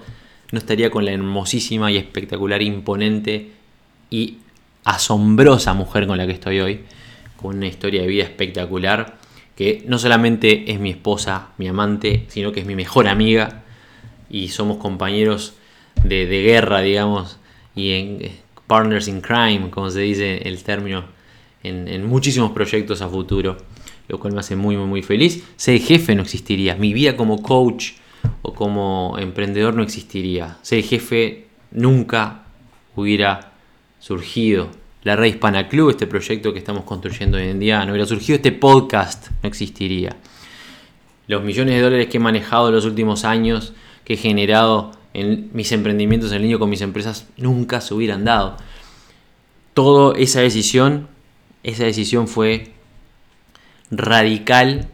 no 0.54 0.58
estaría 0.58 0.90
con 0.90 1.04
la 1.04 1.12
hermosísima 1.12 1.90
y 1.90 1.96
espectacular, 1.96 2.62
imponente 2.62 3.50
y 4.08 4.38
asombrosa 4.84 5.74
mujer 5.74 6.06
con 6.06 6.16
la 6.16 6.26
que 6.26 6.32
estoy 6.32 6.60
hoy, 6.60 6.80
con 7.36 7.56
una 7.56 7.66
historia 7.66 8.02
de 8.02 8.08
vida 8.08 8.24
espectacular, 8.24 9.18
que 9.56 9.84
no 9.86 9.98
solamente 9.98 10.72
es 10.72 10.80
mi 10.80 10.90
esposa, 10.90 11.48
mi 11.58 11.68
amante, 11.68 12.24
sino 12.28 12.52
que 12.52 12.60
es 12.60 12.66
mi 12.66 12.74
mejor 12.74 13.08
amiga 13.08 13.62
y 14.28 14.48
somos 14.48 14.78
compañeros 14.78 15.54
de, 16.02 16.26
guerra, 16.26 16.80
digamos, 16.80 17.38
y 17.74 17.90
eh, 17.90 18.32
partners 18.66 19.08
in 19.08 19.20
crime, 19.20 19.70
como 19.70 19.90
se 19.90 20.00
dice 20.00 20.48
el 20.48 20.62
término, 20.62 21.04
en 21.62 22.06
muchísimos 22.06 22.50
proyectos 22.52 23.00
a 23.00 23.08
futuro. 23.08 23.56
lo 24.08 24.20
cual 24.20 24.34
me 24.34 24.40
hace 24.40 24.54
muy, 24.54 24.76
muy, 24.76 24.86
muy 24.86 25.02
feliz. 25.02 25.44
Ser 25.56 25.80
jefe 25.80 26.14
no 26.14 26.22
existiría. 26.22 26.76
Mi 26.76 26.92
vida 26.92 27.16
como 27.16 27.42
coach 27.42 27.92
o 28.42 28.52
como 28.52 29.16
emprendedor 29.18 29.74
no 29.74 29.82
existiría. 29.82 30.58
Ser 30.62 30.82
jefe 30.82 31.46
nunca 31.70 32.44
hubiera 32.96 33.52
surgido. 33.98 34.68
La 35.04 35.16
Red 35.16 35.34
Hispana 35.34 35.68
Club, 35.68 35.90
este 35.90 36.06
proyecto 36.06 36.54
que 36.54 36.58
estamos 36.58 36.84
construyendo 36.84 37.36
hoy 37.36 37.44
en 37.44 37.58
día, 37.58 37.84
no 37.84 37.92
hubiera 37.92 38.06
surgido. 38.06 38.36
Este 38.36 38.52
podcast 38.52 39.28
no 39.42 39.48
existiría. 39.48 40.16
Los 41.26 41.44
millones 41.44 41.74
de 41.74 41.82
dólares 41.82 42.06
que 42.08 42.16
he 42.16 42.20
manejado 42.20 42.68
en 42.68 42.74
los 42.74 42.86
últimos 42.86 43.26
años, 43.26 43.74
que 44.04 44.14
he 44.14 44.16
generado 44.16 44.92
en 45.12 45.50
mis 45.52 45.72
emprendimientos 45.72 46.32
en 46.32 46.40
línea 46.40 46.58
con 46.58 46.70
mis 46.70 46.80
empresas, 46.80 47.28
nunca 47.36 47.82
se 47.82 47.92
hubieran 47.92 48.24
dado. 48.24 48.56
Toda 49.74 50.18
esa 50.18 50.40
decisión, 50.40 51.08
esa 51.62 51.84
decisión 51.84 52.26
fue 52.26 52.72
radical 53.90 54.88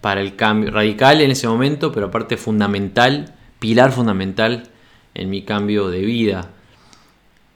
para 0.00 0.20
el 0.20 0.36
cambio, 0.36 0.70
radical 0.70 1.20
en 1.20 1.32
ese 1.32 1.48
momento, 1.48 1.90
pero 1.90 2.06
aparte 2.06 2.36
fundamental, 2.36 3.34
pilar 3.58 3.90
fundamental 3.90 4.68
en 5.14 5.28
mi 5.28 5.42
cambio 5.42 5.88
de 5.88 6.02
vida. 6.02 6.52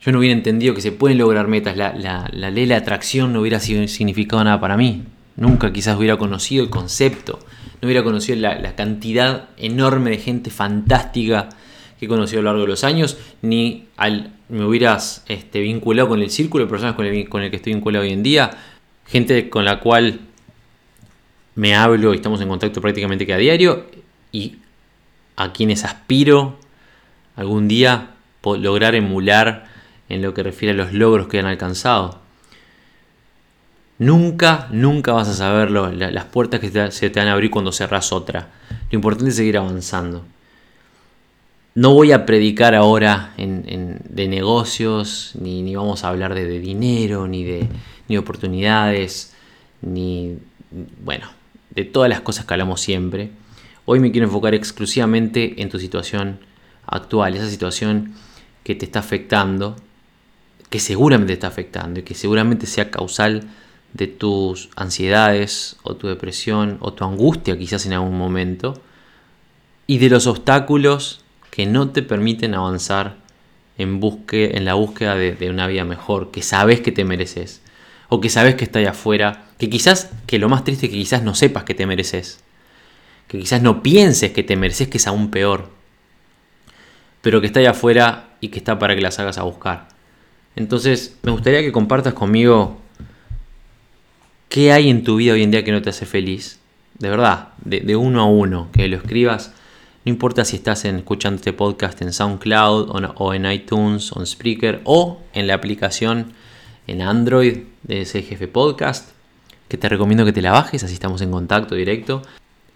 Yo 0.03 0.12
no 0.12 0.18
hubiera 0.18 0.34
entendido 0.34 0.74
que 0.74 0.80
se 0.80 0.92
pueden 0.92 1.18
lograr 1.18 1.46
metas, 1.46 1.76
la, 1.76 2.30
ley 2.32 2.64
de 2.64 2.66
la 2.66 2.78
atracción 2.78 3.32
no 3.32 3.40
hubiera 3.40 3.61
significado 3.61 4.42
nada 4.42 4.59
para 4.59 4.76
mí. 4.76 5.05
Nunca 5.36 5.72
quizás 5.72 5.98
hubiera 5.98 6.16
conocido 6.16 6.64
el 6.64 6.70
concepto, 6.70 7.38
no 7.80 7.86
hubiera 7.86 8.03
conocido 8.03 8.38
la, 8.38 8.74
cantidad 8.74 9.51
enorme 9.59 10.11
de 10.11 10.18
gente 10.18 10.51
fantástica 10.51 11.51
que 11.98 12.07
he 12.07 12.09
conocido 12.09 12.40
a 12.40 12.42
lo 12.44 12.51
largo 12.51 12.62
de 12.62 12.68
los 12.68 12.82
años, 12.82 13.18
ni 13.42 13.88
me 14.48 14.64
hubieras 14.64 15.22
este, 15.28 15.61
vinculado 15.61 16.09
con 16.09 16.22
el 16.22 16.30
círculo 16.30 16.64
de 16.64 16.70
personas 16.70 16.94
con 16.94 17.05
el, 17.05 17.28
con 17.28 17.42
el 17.42 17.51
que 17.51 17.57
estoy 17.57 17.74
vinculado 17.74 18.05
hoy 18.05 18.12
en 18.12 18.22
día, 18.22 18.51
gente 19.07 19.51
con 19.51 19.66
la 19.66 19.80
cual 19.80 20.20
me 21.57 21.74
hablo 21.74 22.14
y 22.14 22.16
estamos 22.16 22.40
en 22.40 22.48
contacto 22.48 22.80
prácticamente 22.80 23.26
cada 23.26 23.38
diario 23.38 23.84
y 24.32 24.57
a 25.36 25.53
quienes 25.53 25.84
aspiro 25.84 26.59
algún 27.36 27.68
día 27.68 28.12
lograr 28.42 28.94
emular 28.94 29.69
en 30.11 30.20
lo 30.20 30.34
que 30.34 30.42
refiere 30.42 30.72
a 30.72 30.84
los 30.84 30.92
logros 30.92 31.28
que 31.28 31.38
han 31.38 31.46
alcanzado. 31.46 32.18
Nunca, 33.98 34.68
nunca 34.70 35.12
vas 35.12 35.28
a 35.28 35.34
saberlo, 35.34 35.90
las 35.92 36.24
puertas 36.26 36.61
que 36.61 36.90
se 36.90 37.11
te 37.11 37.20
van 37.20 37.28
a 37.28 37.32
abrir 37.32 37.50
cuando 37.50 37.72
cerras 37.72 38.12
otra. 38.12 38.48
Lo 38.90 38.96
importante 38.96 39.30
es 39.30 39.36
seguir 39.36 39.56
avanzando. 39.56 40.24
No 41.74 41.94
voy 41.94 42.11
a 42.12 42.26
predicar 42.26 42.74
ahora 42.74 43.32
de 43.36 44.28
negocios, 44.28 45.32
ni, 45.38 45.74
vamos 45.74 46.02
a 46.02 46.08
hablar 46.08 46.34
de, 46.34 46.58
dinero, 46.58 47.28
ni 47.28 47.44
de 47.44 47.68
ni 48.08 48.16
oportunidades, 48.16 49.34
ni, 49.82 50.38
bueno, 51.04 51.28
de 51.70 51.84
todas 51.84 52.08
las 52.08 52.22
cosas 52.22 52.44
que 52.44 52.54
hablamos 52.54 52.80
siempre. 52.80 53.30
Hoy 53.84 54.00
me 54.00 54.11
quiero 54.11 54.26
enfocar 54.26 54.54
exclusivamente 54.54 55.62
en 55.62 55.68
tu 55.68 55.78
situación 55.78 56.40
actual, 56.86 57.36
esa 57.36 57.48
situación 57.48 58.14
que 58.64 58.74
te 58.74 58.84
está 58.84 58.98
afectando, 58.98 59.76
que 60.70 60.80
seguramente 60.80 61.32
te 61.32 61.34
está 61.34 61.48
afectando 61.48 62.00
y 62.00 62.02
que 62.04 62.14
seguramente 62.14 62.66
sea 62.66 62.90
causal 62.90 63.48
de 63.92 64.06
tus 64.06 64.70
ansiedades 64.76 65.76
o 65.82 65.96
tu 65.96 66.06
depresión 66.06 66.78
o 66.80 66.92
tu 66.92 67.04
angustia 67.04 67.58
quizás 67.58 67.86
en 67.86 67.92
algún 67.92 68.16
momento 68.16 68.80
y 69.86 69.98
de 69.98 70.08
los 70.08 70.28
obstáculos 70.28 71.24
que 71.50 71.66
no 71.66 71.90
te 71.90 72.02
permiten 72.02 72.54
avanzar 72.54 73.16
en, 73.76 73.98
busque, 73.98 74.56
en 74.56 74.64
la 74.64 74.74
búsqueda 74.74 75.16
de, 75.16 75.50
una 75.50 75.66
vida 75.66 75.84
mejor, 75.84 76.30
que 76.30 76.42
sabes 76.42 76.80
que 76.80 76.92
te 76.92 77.04
mereces 77.04 77.60
o 78.08 78.20
que 78.20 78.28
sabes 78.28 78.54
que 78.54 78.64
está 78.64 78.78
ahí 78.78 78.86
afuera 78.86 79.46
que 79.60 79.68
quizás, 79.68 80.10
que 80.26 80.38
lo 80.38 80.48
más 80.48 80.64
triste 80.64 80.86
es 80.86 80.92
que 80.92 80.98
quizás 80.98 81.22
no 81.22 81.34
sepas 81.34 81.64
que 81.64 81.74
te 81.74 81.84
mereces. 81.84 82.42
Que 83.28 83.38
quizás 83.38 83.60
no 83.60 83.82
pienses 83.82 84.32
que 84.32 84.42
te 84.42 84.56
mereces, 84.56 84.88
que 84.88 84.96
es 84.96 85.06
aún 85.06 85.30
peor. 85.30 85.68
Pero 87.20 87.42
que 87.42 87.48
está 87.48 87.60
ahí 87.60 87.66
afuera 87.66 88.30
y 88.40 88.48
que 88.48 88.58
está 88.58 88.78
para 88.78 88.94
que 88.94 89.02
las 89.02 89.18
hagas 89.18 89.36
a 89.36 89.42
buscar. 89.42 89.88
Entonces, 90.61 91.16
me 91.22 91.32
gustaría 91.32 91.62
que 91.62 91.72
compartas 91.72 92.12
conmigo 92.12 92.76
qué 94.50 94.72
hay 94.72 94.90
en 94.90 95.04
tu 95.04 95.16
vida 95.16 95.32
hoy 95.32 95.42
en 95.42 95.50
día 95.50 95.64
que 95.64 95.72
no 95.72 95.80
te 95.80 95.88
hace 95.88 96.04
feliz. 96.04 96.61
De 96.98 97.08
verdad, 97.08 97.48
de, 97.64 97.96
uno 97.96 98.20
a 98.20 98.26
uno, 98.26 98.68
que 98.70 98.86
lo 98.86 98.98
escribas. 98.98 99.54
No 100.04 100.11
importa 100.11 100.44
si 100.44 100.56
estás 100.56 100.84
escuchando 100.84 101.36
este 101.36 101.54
podcast 101.54 102.02
en 102.02 102.12
SoundCloud 102.12 102.90
o, 102.90 103.14
o 103.16 103.32
en 103.32 103.50
iTunes 103.50 104.12
o 104.12 104.20
en 104.20 104.26
Spreaker 104.26 104.82
o 104.84 105.22
en 105.32 105.46
la 105.46 105.54
aplicación 105.54 106.34
en 106.86 107.00
Android 107.00 107.61
de 107.84 108.02
ese 108.02 108.20
jefe 108.20 108.46
podcast 108.46 109.12
que 109.68 109.78
te 109.78 109.88
recomiendo 109.88 110.26
que 110.26 110.34
te 110.34 110.42
la 110.42 110.52
bajes, 110.52 110.84
así 110.84 110.92
estamos 110.92 111.22
en 111.22 111.30
contacto 111.30 111.74
directo. 111.74 112.20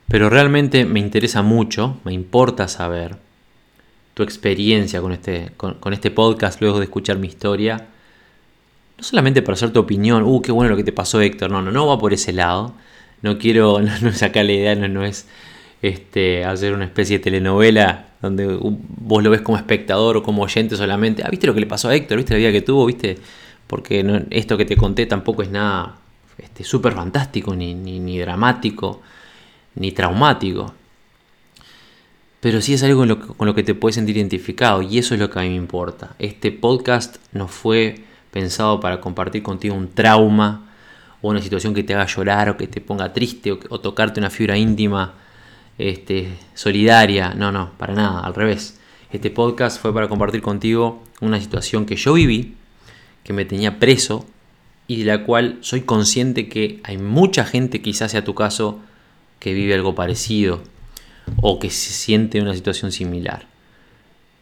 Pero 0.08 0.30
realmente 0.30 0.86
me 0.86 1.00
interesa 1.00 1.42
mucho, 1.42 1.98
me 2.04 2.14
importa 2.14 2.66
saber 2.66 3.16
tu 4.14 4.22
experiencia 4.22 5.00
con 5.00 5.12
este, 5.12 5.50
con, 5.56 5.92
este 5.92 6.10
podcast 6.10 6.60
luego 6.60 6.78
de 6.78 6.84
escuchar 6.84 7.18
mi 7.18 7.28
historia. 7.28 7.88
No 8.96 9.04
solamente 9.04 9.42
para 9.42 9.54
hacer 9.54 9.72
tu 9.72 9.80
opinión, 9.80 10.22
uh, 10.22 10.40
qué 10.40 10.52
bueno 10.52 10.70
lo 10.70 10.76
que 10.76 10.84
te 10.84 10.92
pasó 10.92 11.20
Héctor, 11.20 11.50
no, 11.50 11.60
no, 11.62 11.72
no 11.72 11.86
va 11.86 11.98
por 11.98 12.12
ese 12.12 12.32
lado. 12.32 12.74
No 13.22 13.38
quiero, 13.38 13.80
no, 14.02 14.12
sacar 14.12 14.44
la 14.44 14.52
idea, 14.52 14.74
no, 14.74 14.88
no 14.88 15.04
es 15.04 15.26
este, 15.82 16.44
hacer 16.44 16.72
una 16.72 16.84
especie 16.84 17.18
de 17.18 17.24
telenovela 17.24 18.06
donde 18.22 18.58
vos 18.58 19.22
lo 19.22 19.30
ves 19.30 19.42
como 19.42 19.58
espectador 19.58 20.16
o 20.16 20.22
como 20.22 20.42
oyente 20.42 20.76
solamente. 20.76 21.22
Ah, 21.24 21.28
¿viste 21.30 21.46
lo 21.46 21.54
que 21.54 21.60
le 21.60 21.66
pasó 21.66 21.88
a 21.88 21.94
Héctor? 21.94 22.16
¿Viste 22.16 22.34
la 22.34 22.38
vida 22.38 22.52
que 22.52 22.62
tuvo? 22.62 22.86
¿Viste? 22.86 23.18
Porque 23.66 24.24
esto 24.30 24.56
que 24.56 24.64
te 24.64 24.76
conté 24.76 25.06
tampoco 25.06 25.42
es 25.42 25.50
nada 25.50 25.96
este, 26.38 26.64
súper 26.64 26.94
fantástico, 26.94 27.54
ni, 27.54 27.74
ni, 27.74 28.18
dramático, 28.18 29.02
ni 29.76 29.92
traumático. 29.92 30.74
Pero 32.44 32.60
sí 32.60 32.74
es 32.74 32.82
algo 32.82 33.06
con 33.38 33.46
lo, 33.46 33.54
que, 33.54 33.62
te 33.62 33.74
puedes 33.74 33.94
sentir 33.94 34.18
identificado 34.18 34.82
y 34.82 34.98
eso 34.98 35.14
es 35.14 35.20
lo 35.20 35.30
que 35.30 35.38
a 35.38 35.42
mí 35.44 35.48
me 35.48 35.54
importa. 35.54 36.14
Este 36.18 36.52
podcast 36.52 37.16
no 37.32 37.48
fue 37.48 38.04
pensado 38.32 38.80
para 38.80 39.00
compartir 39.00 39.42
contigo 39.42 39.74
un 39.74 39.88
trauma 39.88 40.70
o 41.22 41.30
una 41.30 41.40
situación 41.40 41.72
que 41.72 41.82
te 41.82 41.94
haga 41.94 42.04
llorar 42.04 42.50
o 42.50 42.58
que 42.58 42.66
te 42.66 42.82
ponga 42.82 43.14
triste 43.14 43.50
o, 43.50 43.80
tocarte 43.80 44.20
una 44.20 44.28
fibra 44.28 44.58
íntima 44.58 45.14
este, 45.78 46.36
solidaria. 46.52 47.32
No, 47.32 47.50
no, 47.50 47.70
para 47.78 47.94
nada, 47.94 48.20
al 48.20 48.34
revés. 48.34 48.78
Este 49.10 49.30
podcast 49.30 49.80
fue 49.80 49.94
para 49.94 50.08
compartir 50.08 50.42
contigo 50.42 51.02
una 51.22 51.40
situación 51.40 51.86
que 51.86 51.96
yo 51.96 52.12
viví, 52.12 52.56
que 53.22 53.32
me 53.32 53.46
tenía 53.46 53.78
preso 53.78 54.26
y 54.86 54.98
de 54.98 55.04
la 55.06 55.24
cual 55.24 55.56
soy 55.62 55.80
consciente 55.80 56.50
que 56.50 56.80
hay 56.84 56.98
mucha 56.98 57.46
gente, 57.46 57.80
quizás 57.80 58.10
sea 58.10 58.22
tu 58.22 58.34
caso, 58.34 58.80
que 59.38 59.54
vive 59.54 59.72
algo 59.72 59.94
parecido 59.94 60.73
o 61.40 61.58
que 61.58 61.70
se 61.70 61.92
siente 61.92 62.38
en 62.38 62.44
una 62.44 62.54
situación 62.54 62.92
similar. 62.92 63.46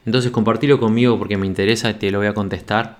Entonces 0.05 0.31
compartilo 0.31 0.81
conmigo 0.81 1.19
porque 1.19 1.37
me 1.37 1.47
interesa 1.47 1.91
y 1.91 1.95
te 1.95 2.11
lo 2.11 2.19
voy 2.19 2.27
a 2.27 2.35
contestar. 2.35 2.99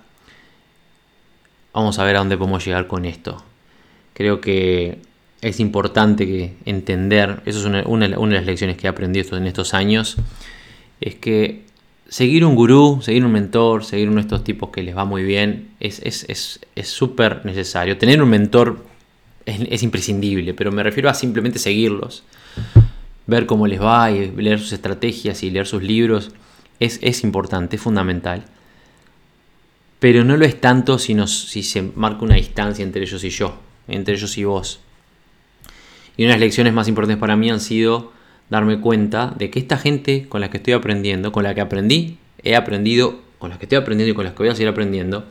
Vamos 1.73 1.99
a 1.99 2.03
ver 2.03 2.15
a 2.15 2.19
dónde 2.19 2.37
podemos 2.37 2.65
llegar 2.65 2.87
con 2.87 3.05
esto. 3.05 3.43
Creo 4.13 4.39
que 4.39 4.99
es 5.41 5.59
importante 5.59 6.25
que 6.25 6.55
entender, 6.65 7.41
eso 7.45 7.59
es 7.59 7.65
una, 7.65 7.83
una 7.85 8.07
de 8.07 8.35
las 8.35 8.45
lecciones 8.45 8.77
que 8.77 8.87
he 8.87 8.89
aprendido 8.89 9.35
en 9.35 9.47
estos 9.47 9.73
años, 9.73 10.17
es 11.01 11.15
que 11.15 11.63
seguir 12.07 12.45
un 12.45 12.55
gurú, 12.55 12.99
seguir 13.01 13.25
un 13.25 13.31
mentor, 13.31 13.83
seguir 13.83 14.07
uno 14.07 14.17
de 14.17 14.21
estos 14.21 14.43
tipos 14.43 14.69
que 14.69 14.83
les 14.83 14.95
va 14.95 15.03
muy 15.03 15.23
bien, 15.23 15.69
es 15.79 15.99
súper 16.83 17.37
es, 17.39 17.45
necesario. 17.45 17.97
Tener 17.97 18.21
un 18.21 18.29
mentor 18.29 18.85
es, 19.45 19.83
imprescindible, 19.83 20.53
pero 20.53 20.71
me 20.71 20.83
refiero 20.83 21.09
a 21.09 21.13
simplemente 21.13 21.59
seguirlos, 21.59 22.23
ver 23.27 23.45
cómo 23.45 23.67
les 23.67 23.81
va 23.81 24.11
y 24.11 24.31
leer 24.31 24.59
sus 24.59 24.73
estrategias 24.73 25.43
y 25.43 25.49
leer 25.49 25.67
sus 25.67 25.83
libros. 25.83 26.31
Es, 26.79 27.23
importante, 27.23 27.77
es 27.77 27.81
fundamental. 27.81 28.45
Pero 29.99 30.25
no 30.25 30.35
lo 30.35 30.45
es 30.45 30.59
tanto 30.59 30.99
si, 30.99 31.15
si 31.27 31.63
se 31.63 31.81
marca 31.81 32.25
una 32.25 32.35
distancia 32.35 32.83
entre 32.83 33.03
ellos 33.03 33.23
y 33.23 33.29
yo, 33.29 33.57
entre 33.87 34.15
ellos 34.15 34.37
y 34.37 34.43
vos. 34.43 34.79
Y 36.17 36.25
unas 36.25 36.39
lecciones 36.39 36.73
más 36.73 36.87
importantes 36.87 37.17
para 37.17 37.37
mí 37.37 37.49
han 37.49 37.61
sido 37.61 38.11
darme 38.49 38.79
cuenta 38.79 39.33
de 39.37 39.49
que 39.49 39.59
esta 39.59 39.77
gente 39.77 40.27
con 40.27 40.41
la 40.41 40.49
que 40.49 40.57
estoy 40.57 40.73
aprendiendo, 40.73 41.31
con 41.31 41.43
la 41.43 41.55
que 41.55 41.61
aprendí, 41.61 42.17
he 42.43 42.55
aprendido, 42.55 43.21
con 43.39 43.49
las 43.49 43.59
que 43.59 43.65
estoy 43.65 43.77
aprendiendo 43.77 44.11
y 44.11 44.15
con 44.15 44.25
las 44.25 44.33
que 44.33 44.39
voy 44.39 44.49
a 44.49 44.55
seguir 44.55 44.67
aprendiendo, 44.67 45.25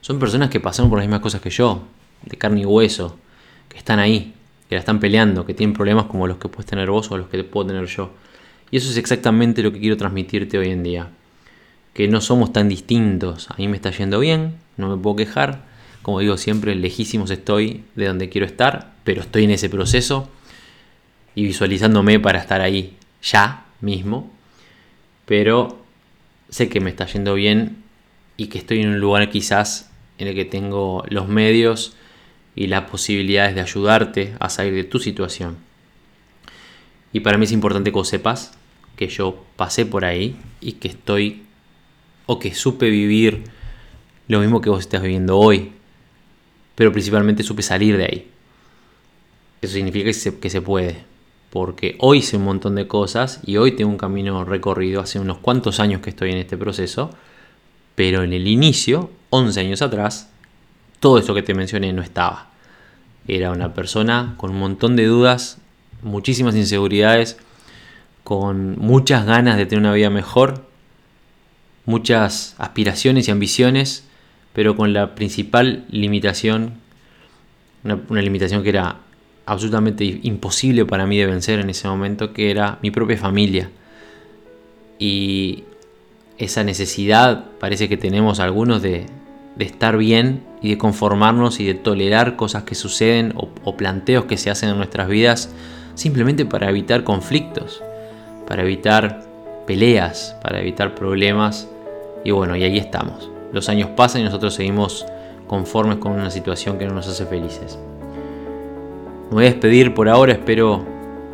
son 0.00 0.18
personas 0.18 0.50
que 0.50 0.60
pasaron 0.60 0.88
por 0.88 0.98
las 0.98 1.06
mismas 1.06 1.20
cosas 1.20 1.40
que 1.40 1.50
yo, 1.50 1.82
de 2.22 2.36
carne 2.36 2.60
y 2.60 2.64
hueso, 2.64 3.18
que 3.68 3.76
están 3.76 3.98
ahí, 3.98 4.34
que 4.68 4.74
la 4.74 4.80
están 4.80 5.00
peleando, 5.00 5.46
que 5.46 5.54
tienen 5.54 5.74
problemas 5.74 6.06
como 6.06 6.26
los 6.26 6.38
que 6.38 6.48
puedes 6.48 6.66
tener 6.66 6.90
vos 6.90 7.10
o 7.10 7.18
los 7.18 7.28
que 7.28 7.42
puedo 7.44 7.68
tener 7.68 7.86
yo. 7.86 8.10
Y 8.70 8.78
eso 8.78 8.90
es 8.90 8.96
exactamente 8.96 9.62
lo 9.62 9.72
que 9.72 9.80
quiero 9.80 9.96
transmitirte 9.96 10.58
hoy 10.58 10.70
en 10.70 10.82
día. 10.82 11.08
Que 11.94 12.08
no 12.08 12.20
somos 12.20 12.52
tan 12.52 12.68
distintos. 12.68 13.50
A 13.50 13.54
mí 13.56 13.68
me 13.68 13.76
está 13.76 13.90
yendo 13.90 14.18
bien, 14.18 14.56
no 14.76 14.94
me 14.94 15.00
puedo 15.00 15.16
quejar. 15.16 15.64
Como 16.02 16.20
digo 16.20 16.36
siempre, 16.36 16.74
lejísimos 16.74 17.30
estoy 17.30 17.84
de 17.94 18.06
donde 18.06 18.28
quiero 18.28 18.46
estar, 18.46 18.92
pero 19.04 19.20
estoy 19.20 19.44
en 19.44 19.50
ese 19.52 19.68
proceso 19.68 20.28
y 21.34 21.44
visualizándome 21.44 22.18
para 22.18 22.40
estar 22.40 22.60
ahí 22.60 22.96
ya 23.22 23.66
mismo. 23.80 24.30
Pero 25.26 25.84
sé 26.48 26.68
que 26.68 26.80
me 26.80 26.90
está 26.90 27.06
yendo 27.06 27.34
bien 27.34 27.82
y 28.36 28.46
que 28.46 28.58
estoy 28.58 28.80
en 28.80 28.88
un 28.88 29.00
lugar 29.00 29.28
quizás 29.30 29.90
en 30.18 30.28
el 30.28 30.34
que 30.34 30.44
tengo 30.44 31.04
los 31.08 31.28
medios 31.28 31.96
y 32.56 32.66
las 32.66 32.90
posibilidades 32.90 33.54
de 33.54 33.60
ayudarte 33.60 34.34
a 34.40 34.48
salir 34.48 34.74
de 34.74 34.84
tu 34.84 34.98
situación. 34.98 35.58
Y 37.12 37.20
para 37.20 37.38
mí 37.38 37.44
es 37.44 37.52
importante 37.52 37.92
que 37.92 38.04
sepas 38.04 38.52
que 38.96 39.08
yo 39.08 39.44
pasé 39.56 39.84
por 39.86 40.04
ahí 40.04 40.36
y 40.60 40.72
que 40.72 40.88
estoy 40.88 41.44
o 42.24 42.38
que 42.38 42.54
supe 42.54 42.90
vivir 42.90 43.44
lo 44.26 44.40
mismo 44.40 44.60
que 44.60 44.70
vos 44.70 44.80
estás 44.80 45.02
viviendo 45.02 45.38
hoy, 45.38 45.72
pero 46.74 46.90
principalmente 46.92 47.42
supe 47.42 47.62
salir 47.62 47.96
de 47.96 48.04
ahí. 48.04 48.30
Eso 49.60 49.74
significa 49.74 50.06
que 50.40 50.50
se, 50.50 50.62
puede, 50.62 51.04
porque 51.50 51.96
hoy 52.00 52.22
sé 52.22 52.36
un 52.36 52.44
montón 52.44 52.74
de 52.74 52.88
cosas 52.88 53.40
y 53.46 53.58
hoy 53.58 53.72
tengo 53.72 53.90
un 53.90 53.98
camino 53.98 54.44
recorrido, 54.44 55.00
hace 55.00 55.18
unos 55.20 55.38
cuantos 55.38 55.78
años 55.78 56.00
que 56.00 56.10
estoy 56.10 56.32
en 56.32 56.38
este 56.38 56.56
proceso, 56.56 57.10
pero 57.94 58.22
en 58.22 58.32
el 58.32 58.46
inicio, 58.48 59.10
11 59.30 59.60
años 59.60 59.82
atrás, 59.82 60.30
todo 61.00 61.18
esto 61.18 61.34
que 61.34 61.42
te 61.42 61.54
mencioné 61.54 61.92
no 61.92 62.02
estaba. 62.02 62.50
Era 63.28 63.50
una 63.50 63.74
persona 63.74 64.34
con 64.36 64.50
un 64.50 64.58
montón 64.58 64.96
de 64.96 65.06
dudas, 65.06 65.58
muchísimas 66.02 66.54
inseguridades, 66.54 67.36
con 68.22 68.78
muchas 68.78 69.26
ganas 69.26 69.56
de 69.56 69.66
tener 69.66 69.80
una 69.80 69.92
vida 69.92 70.10
mejor, 70.10 70.66
muchas 71.84 72.54
aspiraciones 72.58 73.28
y 73.28 73.30
ambiciones, 73.30 74.04
pero 74.52 74.76
con 74.76 74.92
la 74.92 75.14
principal 75.14 75.84
limitación, 75.90 76.74
una, 77.84 78.22
limitación 78.22 78.62
que 78.62 78.70
era 78.70 78.96
absolutamente 79.44 80.20
imposible 80.22 80.84
para 80.84 81.06
mí 81.06 81.18
de 81.18 81.26
vencer 81.26 81.60
en 81.60 81.70
ese 81.70 81.88
momento, 81.88 82.32
que 82.32 82.50
era 82.50 82.78
mi 82.82 82.90
propia 82.90 83.16
familia. 83.16 83.70
Y 84.98 85.64
esa 86.38 86.64
necesidad 86.64 87.44
parece 87.60 87.88
que 87.88 87.96
tenemos 87.96 88.40
algunos 88.40 88.82
de, 88.82 89.06
estar 89.64 89.96
bien 89.96 90.44
y 90.60 90.70
de 90.70 90.78
conformarnos 90.78 91.60
y 91.60 91.66
de 91.66 91.74
tolerar 91.74 92.36
cosas 92.36 92.64
que 92.64 92.74
suceden 92.74 93.34
o, 93.36 93.76
planteos 93.76 94.24
que 94.24 94.36
se 94.36 94.50
hacen 94.50 94.70
en 94.70 94.76
nuestras 94.76 95.08
vidas 95.08 95.50
simplemente 95.94 96.44
para 96.44 96.68
evitar 96.68 97.04
conflictos, 97.04 97.82
para 98.46 98.62
evitar 98.62 99.22
peleas, 99.66 100.36
para 100.42 100.60
evitar 100.60 100.94
problemas. 100.94 101.68
Y 102.24 102.32
bueno, 102.32 102.56
y 102.56 102.64
ahí 102.64 102.78
estamos. 102.78 103.30
Los 103.52 103.68
años 103.68 103.90
pasan 103.96 104.20
y 104.20 104.24
nosotros 104.24 104.54
seguimos 104.54 105.06
conformes 105.46 105.98
con 105.98 106.12
una 106.12 106.30
situación 106.30 106.78
que 106.78 106.86
no 106.86 106.94
nos 106.94 107.08
hace 107.08 107.24
felices. 107.24 107.78
Me 109.30 109.34
voy 109.34 109.44
a 109.46 109.50
despedir 109.50 109.94
por 109.94 110.08
ahora, 110.08 110.32
espero 110.32 110.84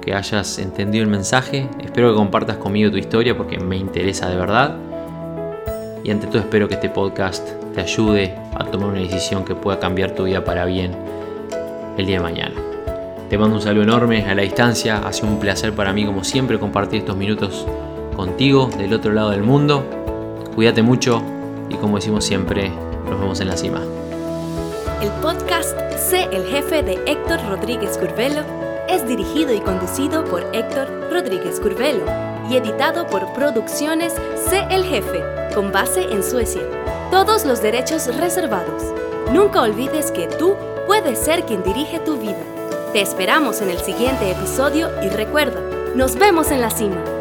que 0.01 0.15
hayas 0.15 0.59
entendido 0.59 1.05
el 1.05 1.11
mensaje, 1.11 1.69
espero 1.83 2.11
que 2.11 2.17
compartas 2.17 2.57
conmigo 2.57 2.91
tu 2.91 2.97
historia 2.97 3.37
porque 3.37 3.59
me 3.59 3.77
interesa 3.77 4.29
de 4.29 4.37
verdad. 4.37 4.77
Y 6.05 6.11
ante 6.11 6.27
todo 6.27 6.39
espero 6.39 6.69
que 6.69 6.75
este 6.75 6.89
podcast 6.89 7.49
te 7.75 7.81
ayude 7.81 8.35
a 8.55 8.65
tomar 8.65 8.91
una 8.91 9.01
decisión 9.01 9.45
que 9.45 9.55
pueda 9.55 9.79
cambiar 9.79 10.13
tu 10.13 10.25
vida 10.25 10.45
para 10.45 10.65
bien 10.65 10.97
el 11.97 12.07
día 12.07 12.17
de 12.17 12.23
mañana. 12.23 12.55
Te 13.31 13.39
mando 13.39 13.57
un 13.57 13.63
saludo 13.63 13.85
enorme 13.85 14.25
a 14.25 14.35
la 14.35 14.43
distancia, 14.43 14.99
ha 14.99 15.13
sido 15.13 15.29
un 15.29 15.39
placer 15.39 15.73
para 15.73 15.93
mí 15.93 16.05
como 16.05 16.25
siempre 16.25 16.59
compartir 16.59 17.01
estos 17.01 17.17
minutos 17.17 17.67
contigo 18.17 18.69
del 18.77 18.93
otro 18.93 19.13
lado 19.13 19.31
del 19.31 19.43
mundo. 19.43 19.85
Cuídate 20.55 20.83
mucho 20.83 21.23
y 21.71 21.77
como 21.77 21.97
decimos 21.97 22.25
siempre, 22.25 22.71
nos 23.09 23.21
vemos 23.21 23.41
en 23.41 23.49
la 23.49 23.57
cima. 23.57 23.81
El 25.01 25.09
podcast 25.23 25.79
Sé 25.97 26.29
el 26.33 26.45
jefe 26.45 26.83
de 26.83 26.99
Héctor 27.07 27.41
Rodríguez 27.49 27.97
Curvelo 27.97 28.43
es 28.89 29.07
dirigido 29.07 29.55
y 29.55 29.61
conducido 29.61 30.25
por 30.25 30.45
Héctor 30.53 30.89
Rodríguez 31.11 31.59
Curvelo 31.59 32.05
y 32.51 32.57
editado 32.57 33.07
por 33.07 33.33
Producciones 33.33 34.15
Sé 34.35 34.67
el 34.71 34.85
Jefe, 34.85 35.23
con 35.53 35.73
base 35.73 36.03
en 36.03 36.23
Suecia. 36.23 36.63
Todos 37.11 37.45
los 37.45 37.63
derechos 37.63 38.15
reservados. 38.17 38.83
Nunca 39.33 39.63
olvides 39.63 40.11
que 40.11 40.27
tú 40.27 40.57
puedes 40.87 41.19
ser 41.19 41.45
quien 41.45 41.63
dirige 41.63 41.99
tu 42.01 42.17
vida. 42.17 42.43
Te 42.93 43.01
esperamos 43.01 43.61
en 43.61 43.71
el 43.71 43.79
siguiente 43.79 44.31
episodio 44.31 44.91
y 45.03 45.09
recuerda, 45.09 45.61
nos 45.95 46.17
vemos 46.17 46.51
en 46.51 46.61
la 46.61 46.71
cima. 46.71 47.12